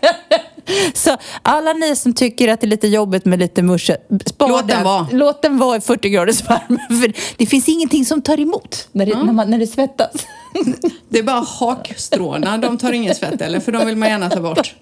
Så 0.94 1.16
alla 1.42 1.72
ni 1.72 1.96
som 1.96 2.12
tycker 2.14 2.48
att 2.48 2.60
det 2.60 2.66
är 2.66 2.68
lite 2.68 2.88
jobbigt 2.88 3.24
med 3.24 3.38
lite 3.38 3.62
musche, 3.62 3.96
spara 4.26 4.48
Låt 4.48 4.68
den 4.68 4.84
vara. 4.84 5.06
Låt 5.12 5.42
den 5.42 5.58
vara 5.58 5.76
i 5.76 5.80
40 5.80 6.08
graders 6.08 6.42
värme. 6.50 6.78
För 7.02 7.12
det 7.38 7.46
finns 7.46 7.68
ingenting 7.68 8.04
som 8.04 8.22
tar 8.22 8.40
emot 8.40 8.88
när 8.92 9.06
det, 9.06 9.22
när 9.24 9.32
man, 9.32 9.50
när 9.50 9.58
det 9.58 9.66
svettas. 9.66 10.12
Det 11.08 11.18
är 11.18 11.22
bara 11.22 11.40
hakstråna, 11.40 12.58
de 12.58 12.78
tar 12.78 12.92
ingen 12.92 13.14
svett 13.14 13.40
eller? 13.42 13.60
För 13.60 13.72
de 13.72 13.86
vill 13.86 13.96
man 13.96 14.08
gärna 14.08 14.30
ta 14.30 14.40
bort. 14.40 14.74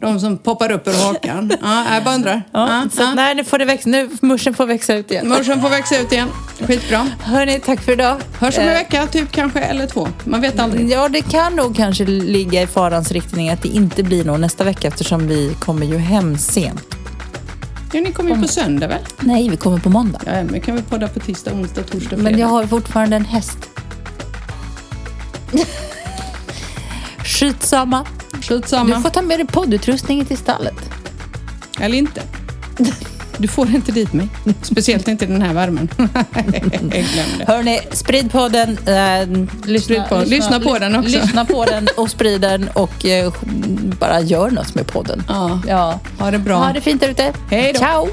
De 0.00 0.20
som 0.20 0.38
poppar 0.38 0.70
upp 0.72 0.88
ur 0.88 0.92
hakan. 1.06 1.52
Ja, 1.62 1.94
jag 1.94 2.04
bara 2.04 2.14
undrar. 2.14 2.42
Ja, 2.52 2.68
Ja, 2.82 2.88
så 2.92 3.02
ja. 3.02 3.14
nej, 3.14 3.34
nu 3.34 3.44
får 3.44 3.58
det 3.58 3.64
växa. 3.64 3.88
Nu 3.88 4.10
muschen 4.22 4.54
får 4.54 4.66
växa 4.66 4.94
ut 4.94 5.10
igen. 5.10 5.28
Morsan 5.28 5.60
får 5.62 5.68
växa 5.68 5.98
ut 5.98 6.12
igen. 6.12 6.28
Skitbra. 6.60 7.08
Hörni, 7.20 7.60
tack 7.60 7.80
för 7.80 7.92
idag. 7.92 8.16
Hörs 8.38 8.58
om 8.58 8.62
en 8.64 8.68
Eh, 8.68 8.74
vecka, 8.74 9.06
typ 9.06 9.32
kanske, 9.32 9.60
eller 9.60 9.86
två. 9.86 10.08
Man 10.24 10.40
vet 10.40 10.58
aldrig. 10.58 10.90
Ja, 10.90 11.08
det 11.08 11.22
kan 11.22 11.56
nog 11.56 11.76
kanske 11.76 12.04
ligga 12.06 12.62
i 12.62 12.66
farans 12.66 13.12
riktning 13.12 13.50
att 13.50 13.62
det 13.62 13.68
inte 13.68 14.02
blir 14.02 14.24
någon 14.24 14.40
nästa 14.40 14.64
vecka 14.64 14.88
eftersom 14.88 15.26
vi 15.28 15.54
kommer 15.60 15.86
ju 15.86 15.98
hem 15.98 16.38
sent. 16.38 16.82
Ja, 17.92 18.00
ni 18.00 18.12
kommer 18.12 18.36
ju 18.36 18.42
på 18.42 18.48
söndag 18.48 18.86
väl? 18.88 18.98
Nej, 19.20 19.48
vi 19.48 19.56
kommer 19.56 19.78
på 19.78 19.90
måndag. 19.90 20.20
Ja, 20.26 20.32
men 20.44 20.60
kan 20.60 20.76
vi 20.76 20.82
podda 20.82 21.08
på 21.08 21.20
tisdag, 21.20 21.52
onsdag, 21.52 21.82
torsdag, 21.82 22.08
fredag? 22.08 22.22
Men 22.22 22.38
jag 22.38 22.46
har 22.46 22.66
fortfarande 22.66 23.16
en 23.16 23.24
häst. 23.24 23.58
Skitsamma. 27.24 28.06
Skitsamma. 28.42 28.96
Du 28.96 29.02
får 29.02 29.10
ta 29.10 29.22
med 29.22 29.38
dig 29.38 29.46
poddutrustningen 29.46 30.26
till 30.26 30.36
stallet. 30.38 30.74
Eller 31.80 31.96
inte. 31.98 32.22
Du 33.38 33.48
får 33.48 33.68
inte 33.74 33.92
dit 33.92 34.12
mig. 34.12 34.28
Speciellt 34.62 35.08
inte 35.08 35.24
i 35.24 35.28
den 35.28 35.42
här 35.42 35.54
värmen. 35.54 35.88
Hörni, 37.46 37.80
sprid 37.92 38.32
podden. 38.32 38.78
Eh, 38.86 39.26
lyssna, 39.68 39.84
Sprid 39.94 40.02
på- 40.08 40.22
lyssna 40.26 40.60
på 40.60 40.78
den 40.78 40.96
också. 40.96 41.10
Lyssna 41.20 41.44
på 41.44 41.64
den 41.64 41.88
och 41.96 42.10
sprid 42.10 42.40
den 42.40 42.68
och 42.72 43.04
eh, 43.06 43.32
bara 44.00 44.20
gör 44.20 44.50
något 44.50 44.74
med 44.74 44.86
podden. 44.86 45.22
Ja. 45.28 45.60
Ja. 45.68 46.00
Ha 46.18 46.30
det 46.30 46.38
bra. 46.38 46.56
Ha 46.58 46.72
det 46.72 46.80
fint 46.80 47.00
där 47.00 47.08
ute. 47.08 47.32
Hej 47.50 47.72
då. 47.72 47.78
Ciao! 47.78 48.08